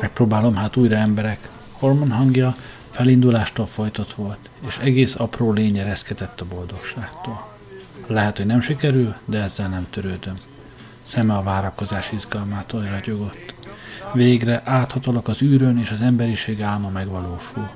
Megpróbálom 0.00 0.54
hát 0.54 0.76
újra 0.76 0.96
emberek. 0.96 1.48
Hormon 1.72 2.10
hangja 2.10 2.54
felindulástól 2.90 3.66
folytott 3.66 4.12
volt, 4.12 4.50
és 4.66 4.78
egész 4.78 5.14
apró 5.18 5.52
lénye 5.52 5.84
reszketett 5.84 6.40
a 6.40 6.46
boldogságtól. 6.46 7.49
Lehet, 8.10 8.36
hogy 8.36 8.46
nem 8.46 8.60
sikerül, 8.60 9.14
de 9.24 9.38
ezzel 9.38 9.68
nem 9.68 9.86
törődöm. 9.90 10.36
Szeme 11.02 11.34
a 11.34 11.42
várakozás 11.42 12.12
izgalmától 12.12 12.88
ragyogott. 12.90 13.54
Végre 14.12 14.62
áthatolok 14.64 15.28
az 15.28 15.42
űrön, 15.42 15.78
és 15.78 15.90
az 15.90 16.00
emberiség 16.00 16.62
álma 16.62 16.88
megvalósul. 16.88 17.70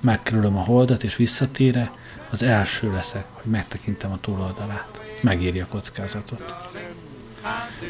Megkerülöm 0.00 0.56
a 0.56 0.60
holdat, 0.60 1.02
és 1.02 1.16
visszatére, 1.16 1.90
az 2.30 2.42
első 2.42 2.92
leszek, 2.92 3.24
hogy 3.32 3.50
megtekintem 3.50 4.12
a 4.12 4.20
túloldalát. 4.20 5.00
Megéri 5.20 5.60
a 5.60 5.66
kockázatot. 5.66 6.54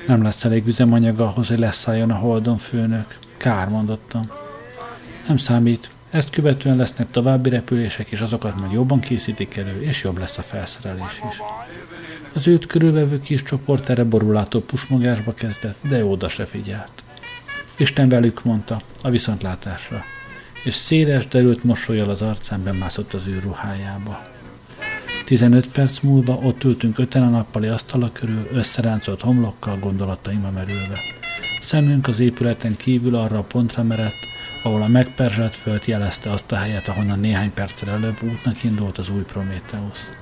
Nem 0.07 0.23
lesz 0.23 0.45
elég 0.45 0.67
üzemanyag 0.67 1.21
ahhoz, 1.21 1.49
hogy 1.49 1.59
leszálljon 1.59 2.11
a 2.11 2.17
holdon 2.17 2.59
főnök. 2.59 3.19
Kár, 3.37 3.69
mondottam. 3.69 4.31
Nem 5.27 5.37
számít, 5.37 5.91
ezt 6.11 6.31
követően 6.31 6.77
lesznek 6.77 7.11
további 7.11 7.49
repülések, 7.49 8.11
és 8.11 8.21
azokat 8.21 8.57
majd 8.57 8.73
jobban 8.73 9.01
készítik 9.01 9.57
elő, 9.57 9.83
és 9.83 10.03
jobb 10.03 10.19
lesz 10.19 10.39
a 10.39 10.43
felszerelés 10.43 11.23
is. 11.31 11.37
Az 12.33 12.49
őt 12.49 12.67
körülvevő 12.67 13.21
kis 13.21 13.43
csoport 13.43 13.89
erre 13.89 14.05
borulátó 14.05 14.61
pusmogásba 14.61 15.35
kezdett, 15.35 15.77
de 15.89 16.05
oda 16.05 16.29
se 16.29 16.45
figyelt. 16.45 16.93
Isten 17.77 18.09
velük 18.09 18.45
mondta, 18.45 18.83
a 19.03 19.11
viszontlátásra 19.11 20.05
és 20.65 20.75
széles, 20.75 21.27
derült 21.29 21.65
mosolyal 21.65 22.09
az 22.09 22.23
arcán 22.23 22.63
bemászott 22.63 23.15
az 23.15 23.27
űrruhájába. 23.27 24.23
15 25.25 25.69
perc 25.69 26.01
múlva 26.01 26.39
ott 26.43 26.65
ültünk 26.65 26.99
öten 26.99 27.23
a 27.23 27.29
nappali 27.29 27.67
asztala 27.67 28.11
körül, 28.13 28.49
összeráncolt 28.53 29.21
homlokkal 29.21 29.79
gondolataimba 29.79 30.51
merülve. 30.51 30.99
Szemünk 31.61 32.07
az 32.07 32.21
épületen 32.21 32.77
kívül 32.77 33.15
arra 33.15 33.39
a 33.39 33.43
pontra 33.43 33.83
merett, 33.83 34.29
ahol 34.63 34.83
a 34.83 34.89
megperzselt 34.89 35.57
föld 35.57 35.83
jelezte 35.87 36.31
azt 36.31 36.53
a 36.53 36.57
helyet, 36.57 36.89
ahonnan 36.89 37.21
néhány 37.21 37.53
perccel 37.53 37.89
előbb 37.89 38.23
útnak 38.23 38.63
indult 38.65 38.99
az 38.99 39.11
új 39.11 39.23
Prométeusz. 39.23 40.20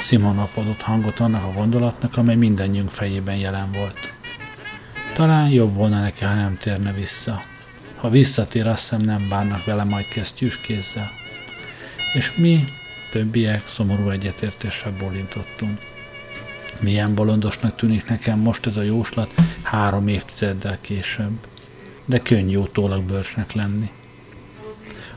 Simonov 0.00 0.50
adott 0.54 0.80
hangot 0.80 1.20
annak 1.20 1.44
a 1.44 1.52
gondolatnak, 1.52 2.16
amely 2.16 2.34
mindannyiunk 2.34 2.90
fejében 2.90 3.36
jelen 3.36 3.72
volt. 3.72 4.14
Talán 5.14 5.48
jobb 5.48 5.74
volna 5.74 6.00
neki, 6.00 6.24
ha 6.24 6.34
nem 6.34 6.58
térne 6.58 6.92
vissza. 6.92 7.42
Ha 7.96 8.10
visszatér, 8.10 8.66
azt 8.66 8.80
hiszem 8.80 9.00
nem 9.00 9.28
bánnak 9.28 9.64
vele 9.64 9.84
majd 9.84 10.08
kesztyűs 10.08 10.60
kézzel. 10.60 11.10
És 12.14 12.34
mi, 12.34 12.64
többiek, 13.10 13.68
szomorú 13.68 14.10
egyetértéssel 14.10 14.92
bolintottunk. 14.98 15.78
Milyen 16.80 17.14
bolondosnak 17.14 17.76
tűnik 17.76 18.08
nekem 18.08 18.38
most 18.38 18.66
ez 18.66 18.76
a 18.76 18.82
jóslat 18.82 19.34
három 19.62 20.08
évtizeddel 20.08 20.78
később. 20.80 21.38
De 22.04 22.18
könnyű 22.18 22.56
utólag 22.56 23.02
bőrsnek 23.02 23.52
lenni. 23.52 23.90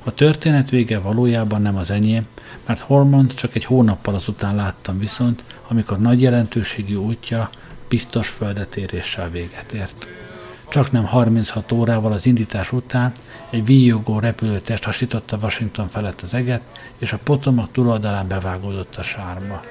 A 0.03 0.13
történet 0.13 0.69
vége 0.69 0.99
valójában 0.99 1.61
nem 1.61 1.75
az 1.75 1.91
enyém, 1.91 2.27
mert 2.65 2.79
Hormont 2.79 3.35
csak 3.35 3.55
egy 3.55 3.65
hónappal 3.65 4.15
azután 4.15 4.55
láttam 4.55 4.99
viszont, 4.99 5.43
amikor 5.67 5.99
nagy 5.99 6.21
jelentőségű 6.21 6.95
útja 6.95 7.49
biztos 7.89 8.29
földetéréssel 8.29 9.29
véget 9.29 9.71
ért. 9.73 10.07
Csak 10.69 10.91
nem 10.91 11.05
36 11.05 11.71
órával 11.71 12.11
az 12.11 12.25
indítás 12.25 12.71
után 12.71 13.11
egy 13.49 13.65
víjogó 13.65 14.19
repülőtest 14.19 14.83
hasította 14.83 15.37
Washington 15.41 15.89
felett 15.89 16.21
az 16.21 16.33
eget, 16.33 16.61
és 16.97 17.13
a 17.13 17.19
Potomac 17.23 17.69
túloldalán 17.71 18.27
bevágódott 18.27 18.95
a 18.95 19.03
sárba. 19.03 19.61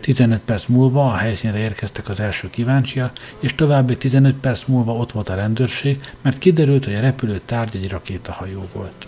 15 0.00 0.40
perc 0.40 0.66
múlva 0.66 1.06
a 1.06 1.16
helyszínre 1.16 1.58
érkeztek 1.58 2.08
az 2.08 2.20
első 2.20 2.50
kíváncsiak, 2.50 3.12
és 3.40 3.54
további 3.54 3.96
15 3.96 4.34
perc 4.36 4.64
múlva 4.66 4.94
ott 4.94 5.12
volt 5.12 5.28
a 5.28 5.34
rendőrség, 5.34 6.00
mert 6.22 6.38
kiderült, 6.38 6.84
hogy 6.84 6.94
a 6.94 7.00
repülő 7.00 7.40
tárgy 7.44 7.76
egy 7.76 7.88
rakétahajó 7.88 8.68
volt. 8.72 9.06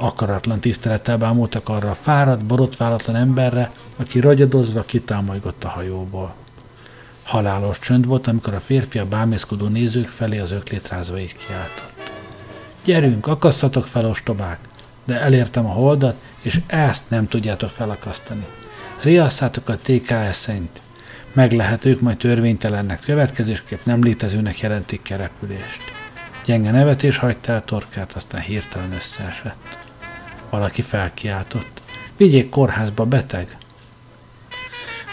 Akaratlan 0.00 0.60
tisztelettel 0.60 1.18
bámultak 1.18 1.68
arra 1.68 1.90
a 1.90 1.94
fáradt, 1.94 2.44
borotválatlan 2.44 3.16
emberre, 3.16 3.70
aki 3.96 4.20
ragyadozva 4.20 4.82
kitámolygott 4.82 5.64
a 5.64 5.68
hajóból. 5.68 6.34
Halálos 7.24 7.78
csönd 7.78 8.06
volt, 8.06 8.26
amikor 8.26 8.54
a 8.54 8.60
férfi 8.60 8.98
a 8.98 9.06
bámészkodó 9.06 9.66
nézők 9.66 10.06
felé 10.06 10.38
az 10.38 10.50
öklét 10.50 10.88
rázva 10.88 11.18
így 11.18 11.36
kiáltott. 11.36 12.12
Gyerünk, 12.84 13.26
akasszatok 13.26 13.86
fel, 13.86 14.06
ostobák! 14.06 14.58
De 15.04 15.20
elértem 15.20 15.66
a 15.66 15.72
holdat, 15.72 16.14
és 16.40 16.60
ezt 16.66 17.10
nem 17.10 17.28
tudjátok 17.28 17.70
felakasztani. 17.70 18.46
Riasszátok 19.02 19.68
a 19.68 19.76
TKS 19.76 20.36
szerint. 20.36 20.80
Meg 21.32 21.52
lehet 21.52 21.84
ők 21.84 22.00
majd 22.00 22.16
törvénytelennek, 22.16 23.00
következésképp 23.00 23.84
nem 23.84 24.02
létezőnek 24.02 24.58
jelentik 24.58 25.02
kerepülést. 25.02 25.80
Gyenge 26.44 26.70
nevetés 26.70 27.18
hagyta 27.18 27.52
el 27.52 27.64
torkát, 27.64 28.12
aztán 28.12 28.40
hirtelen 28.40 28.92
összeesett. 28.92 29.77
Valaki 30.50 30.82
felkiáltott. 30.82 31.82
Vigyék 32.16 32.48
kórházba, 32.48 33.04
beteg! 33.04 33.56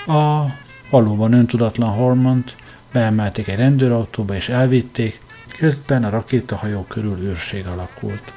A 0.08 0.44
valóban 0.90 1.34
öntudatlan 1.34 1.90
Hormont 1.90 2.56
beemelték 2.92 3.48
egy 3.48 3.58
rendőrautóba 3.58 4.36
és 4.36 4.50
elvitték, 4.50 5.20
közben 5.58 6.04
a 6.04 6.10
rakétahajó 6.10 6.86
körül 6.88 7.18
őrség 7.22 7.66
alakult. 7.66 8.34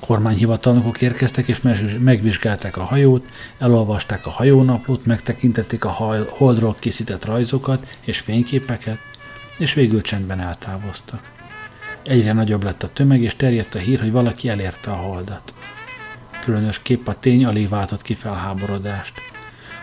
Kormányhivatalnokok 0.00 1.00
érkeztek 1.00 1.48
és 1.48 1.60
megvizsgálták 1.98 2.76
a 2.76 2.84
hajót, 2.84 3.26
elolvasták 3.58 4.26
a 4.26 4.30
hajónaplót, 4.30 5.06
megtekintették 5.06 5.84
a 5.84 5.96
holdról 6.28 6.76
készített 6.78 7.24
rajzokat 7.24 7.96
és 8.04 8.18
fényképeket, 8.18 8.98
és 9.58 9.74
végül 9.74 10.00
csendben 10.00 10.40
eltávoztak. 10.40 11.30
Egyre 12.04 12.32
nagyobb 12.32 12.64
lett 12.64 12.82
a 12.82 12.92
tömeg, 12.92 13.22
és 13.22 13.36
terjedt 13.36 13.74
a 13.74 13.78
hír, 13.78 14.00
hogy 14.00 14.12
valaki 14.12 14.48
elérte 14.48 14.90
a 14.90 14.94
holdat. 14.94 15.54
Különös 16.40 16.82
kép 16.82 17.08
a 17.08 17.18
tény 17.20 17.44
alig 17.44 17.68
váltott 17.68 18.02
ki 18.02 18.14
felháborodást. 18.14 19.12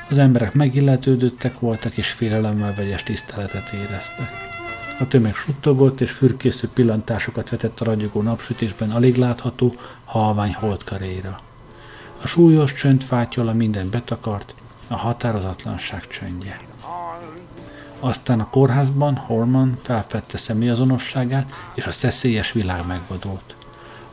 Az 0.09 0.17
emberek 0.17 0.53
megilletődöttek 0.53 1.59
voltak, 1.59 1.97
és 1.97 2.11
félelemmel 2.11 2.73
vegyes 2.75 3.03
tiszteletet 3.03 3.71
éreztek. 3.71 4.31
A 4.99 5.07
tömeg 5.07 5.35
suttogott, 5.35 6.01
és 6.01 6.11
fürkésző 6.11 6.67
pillantásokat 6.73 7.49
vetett 7.49 7.79
a 7.79 7.85
ragyogó 7.85 8.21
napsütésben 8.21 8.91
alig 8.91 9.15
látható, 9.15 9.75
halvány 10.05 10.53
holdkaréra. 10.53 11.39
A 12.21 12.27
súlyos 12.27 12.73
csönd 12.73 13.03
fátyola 13.03 13.53
mindent 13.53 13.89
betakart, 13.89 14.53
a 14.89 14.95
határozatlanság 14.95 16.07
csöndje. 16.07 16.68
Aztán 17.99 18.39
a 18.39 18.49
kórházban 18.49 19.15
Horman 19.15 19.77
felfedte 19.81 20.37
személyazonosságát, 20.37 21.53
és 21.73 21.85
a 21.85 21.91
szeszélyes 21.91 22.51
világ 22.51 22.85
megvadult. 22.87 23.55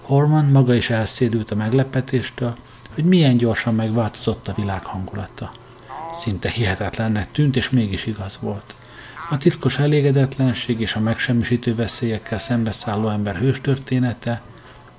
Horman 0.03 0.45
maga 0.45 0.75
is 0.75 0.91
elszédült 0.91 1.51
a 1.51 1.55
meglepetéstől, 1.55 2.55
hogy 2.95 3.05
milyen 3.05 3.37
gyorsan 3.37 3.75
megváltozott 3.75 4.49
a 4.49 4.55
világ 4.55 4.85
hangulata. 4.85 5.53
Szinte 6.13 6.49
hihetetlennek 6.49 7.31
tűnt, 7.33 7.57
és 7.57 7.71
mégis 7.71 8.07
igaz 8.07 8.39
volt. 8.41 8.75
A 9.31 9.37
titkos 9.37 9.79
elégedetlenség 9.79 10.81
és 10.81 10.95
a 10.95 11.01
megsemmisítő 11.01 11.75
veszélyekkel 11.75 12.39
szembeszálló 12.39 13.09
ember 13.09 13.37
hős 13.37 13.61
története, 13.61 14.43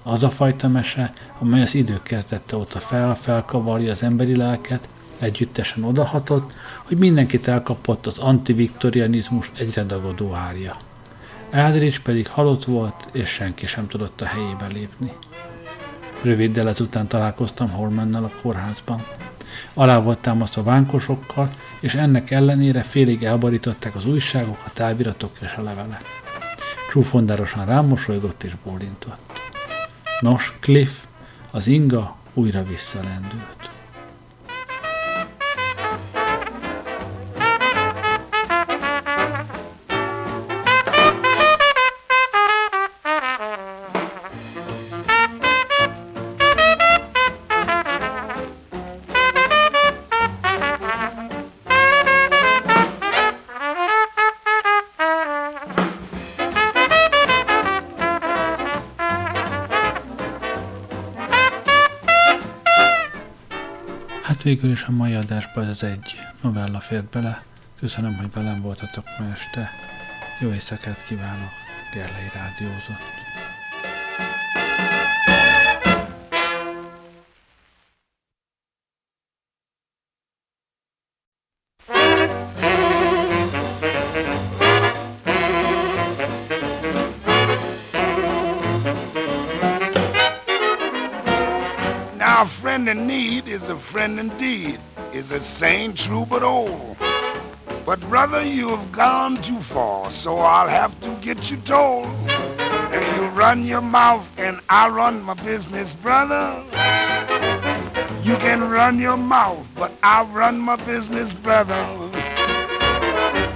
az 0.04 0.24
a 0.24 0.30
fajta 0.30 0.68
mese, 0.68 1.14
amely 1.40 1.62
az 1.62 1.76
idők 1.76 2.04
kezdette 2.04 2.58
óta 2.58 2.80
fel, 2.80 3.16
felkavarja 3.16 3.92
az 3.92 4.04
emberi 4.04 4.36
lelket, 4.36 4.90
együttesen 5.20 5.84
odahatott, 5.84 6.51
hogy 6.84 6.97
mindenkit 6.97 7.47
elkapott 7.47 8.05
az 8.05 8.18
antiviktorianizmus 8.18 9.51
egyre 9.57 9.84
dagadó 9.84 10.34
árja. 10.34 10.76
Eldridge 11.49 11.97
pedig 12.03 12.28
halott 12.28 12.65
volt, 12.65 13.09
és 13.11 13.30
senki 13.30 13.65
sem 13.65 13.88
tudott 13.88 14.22
a 14.22 14.26
helyébe 14.26 14.68
lépni. 14.68 15.11
Röviddel 16.22 16.68
ezután 16.68 17.07
találkoztam 17.07 17.70
Hormannal 17.70 18.24
a 18.24 18.41
kórházban. 18.41 19.05
Alá 19.74 19.99
volt 19.99 20.18
támasztva 20.18 20.63
vánkosokkal, 20.63 21.49
és 21.80 21.93
ennek 21.93 22.32
ellenére 22.32 22.82
félig 22.82 23.24
elbarították 23.24 23.95
az 23.95 24.05
újságok, 24.05 24.61
a 24.65 24.72
táviratok 24.74 25.32
és 25.41 25.53
a 25.53 25.61
levelek. 25.61 26.01
Csúfondárosan 26.89 27.65
rám 27.65 27.86
mosolygott 27.86 28.43
és 28.43 28.53
bólintott. 28.63 29.41
Nos, 30.20 30.57
Cliff, 30.59 30.91
az 31.51 31.68
inga 31.68 32.15
újra 32.34 32.63
visszalendült. 32.63 33.77
Végül 64.48 64.72
is 64.72 64.84
a 64.84 64.91
mai 64.91 65.14
adásba 65.14 65.66
ez 65.66 65.84
egy 65.84 66.16
novella 66.41 66.80
fért 66.80 67.06
bele. 67.06 67.43
Köszönöm, 67.80 68.18
hogy 68.18 68.32
velem 68.34 68.62
voltatok 68.62 69.06
ma 69.20 69.26
este. 69.32 69.72
Jó 70.39 70.52
éjszakát 70.52 71.04
kívánok, 71.08 71.52
Gerlei 71.93 72.30
Rádiózott. 72.34 73.27
Is 94.08 94.14
a 94.14 94.16
friend 94.16 94.20
indeed, 94.20 94.80
is 95.14 95.32
a 95.32 95.43
saying 95.58 95.95
true 95.95 96.26
but 96.30 96.43
old. 96.43 96.95
But 97.86 97.99
brother, 98.10 98.43
you 98.43 98.70
have 98.70 98.91
gone 98.91 99.41
too 99.41 99.62
far, 99.64 100.12
so 100.12 100.38
I'll 100.38 100.68
have 100.68 100.99
to 101.01 101.16
get 101.22 101.49
you 101.49 101.58
told. 101.58 102.05
And 102.05 103.18
you 103.18 103.28
run 103.30 103.66
your 103.66 103.82
mouth 103.82 104.26
and 104.38 104.60
I 104.70 104.88
run 104.89 105.22
my 105.22 105.34
business, 105.34 105.93
brother. 105.95 106.64
You 108.24 108.38
can 108.38 108.70
run 108.70 108.99
your 108.99 109.18
mouth, 109.18 109.66
but 109.76 109.91
I 110.03 110.24
run 110.24 110.60
my 110.60 110.76
business, 110.86 111.34
brother. 111.34 111.84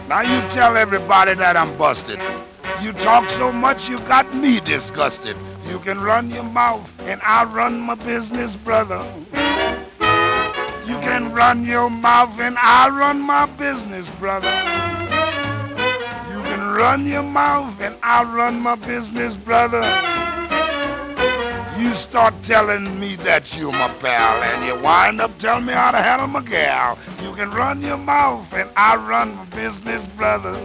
Now 0.08 0.22
you 0.22 0.50
tell 0.52 0.76
everybody 0.78 1.36
that 1.36 1.56
I'm 1.56 1.78
busted. 1.78 2.20
You 2.82 2.94
talk 3.04 3.30
so 3.32 3.52
much 3.52 3.88
you 3.88 4.00
got 4.00 4.36
me 4.36 4.60
disgusted. 4.60 5.38
You 5.66 5.80
can 5.80 6.00
run 6.00 6.30
your 6.30 6.44
mouth 6.44 6.88
and 7.00 7.22
I 7.24 7.44
run 7.46 7.80
my 7.80 7.96
business, 7.96 8.56
brother. 8.58 9.00
You 10.92 11.00
can 11.00 11.32
run 11.32 11.64
your 11.64 11.90
mouth 11.90 12.38
and 12.38 12.58
I 12.58 12.90
run 12.90 13.22
my 13.22 13.46
business, 13.46 14.10
brother. 14.20 14.52
You 16.30 16.44
can 16.44 16.74
run 16.74 17.08
your 17.08 17.24
mouth 17.24 17.80
and 17.80 17.96
I 18.04 18.24
run 18.24 18.60
my 18.60 18.76
business, 18.76 19.38
brother. 19.38 19.80
You 21.80 21.96
start 21.96 22.34
telling 22.44 23.00
me 23.00 23.16
that 23.24 23.56
you're 23.56 23.72
my 23.72 23.88
pal 24.00 24.44
and 24.44 24.66
you 24.66 24.84
wind 24.84 25.22
up 25.22 25.40
telling 25.40 25.66
me 25.66 25.72
how 25.72 25.92
to 25.92 25.98
handle 25.98 26.28
my 26.28 26.42
gal. 26.42 27.00
You 27.22 27.34
can 27.36 27.52
run 27.52 27.80
your 27.82 27.96
mouth 27.96 28.52
and 28.52 28.70
I 28.76 28.98
run 28.98 29.34
my 29.34 29.46
business, 29.46 30.06
brother. 30.18 30.60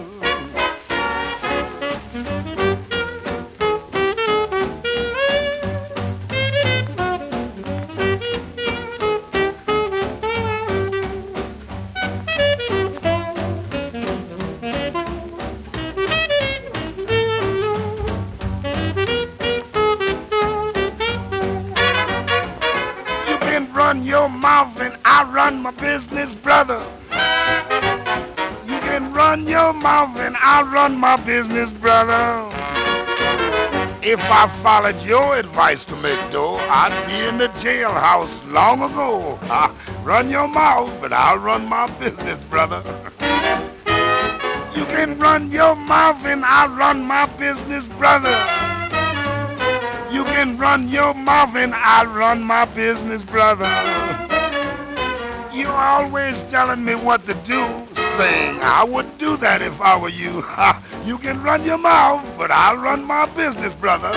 Business, 25.80 26.34
brother. 26.36 26.80
You 28.64 28.78
can 28.80 29.12
run 29.12 29.46
your 29.46 29.72
mouth 29.72 30.16
and 30.16 30.36
I'll 30.38 30.64
run 30.64 30.96
my 30.96 31.16
business, 31.16 31.70
brother. 31.80 32.50
If 34.02 34.20
I 34.20 34.60
followed 34.62 35.00
your 35.02 35.36
advice 35.36 35.84
to 35.86 35.96
make 35.96 36.30
dough, 36.30 36.56
I'd 36.56 37.06
be 37.08 37.28
in 37.28 37.38
the 37.38 37.48
jailhouse 37.58 38.52
long 38.52 38.82
ago. 38.82 39.38
run 40.04 40.30
your 40.30 40.48
mouth, 40.48 41.00
but 41.00 41.12
I'll 41.12 41.38
run 41.38 41.66
my 41.66 41.86
business, 41.98 42.42
brother. 42.44 42.82
you 44.76 44.84
can 44.86 45.18
run 45.18 45.50
your 45.50 45.74
mouth 45.74 46.24
and 46.24 46.44
I'll 46.44 46.68
run 46.68 47.02
my 47.02 47.26
business, 47.36 47.86
brother. 47.98 48.36
You 50.12 50.24
can 50.24 50.56
run 50.56 50.88
your 50.88 51.12
mouth 51.14 51.56
and 51.56 51.74
I'll 51.74 52.06
run 52.06 52.42
my 52.42 52.64
business, 52.64 53.24
brother. 53.24 53.64
You're 55.56 55.72
always 55.72 56.36
telling 56.50 56.84
me 56.84 56.94
what 56.94 57.24
to 57.24 57.32
do, 57.32 57.64
saying 58.18 58.60
I 58.60 58.84
would 58.84 59.16
do 59.16 59.38
that 59.38 59.62
if 59.62 59.72
I 59.80 59.96
were 59.96 60.10
you. 60.10 60.44
you 61.08 61.16
can 61.16 61.42
run 61.42 61.64
your 61.64 61.78
mouth, 61.78 62.26
but 62.36 62.50
I'll 62.50 62.76
run 62.76 63.02
my 63.02 63.24
business, 63.34 63.72
brother. 63.76 64.12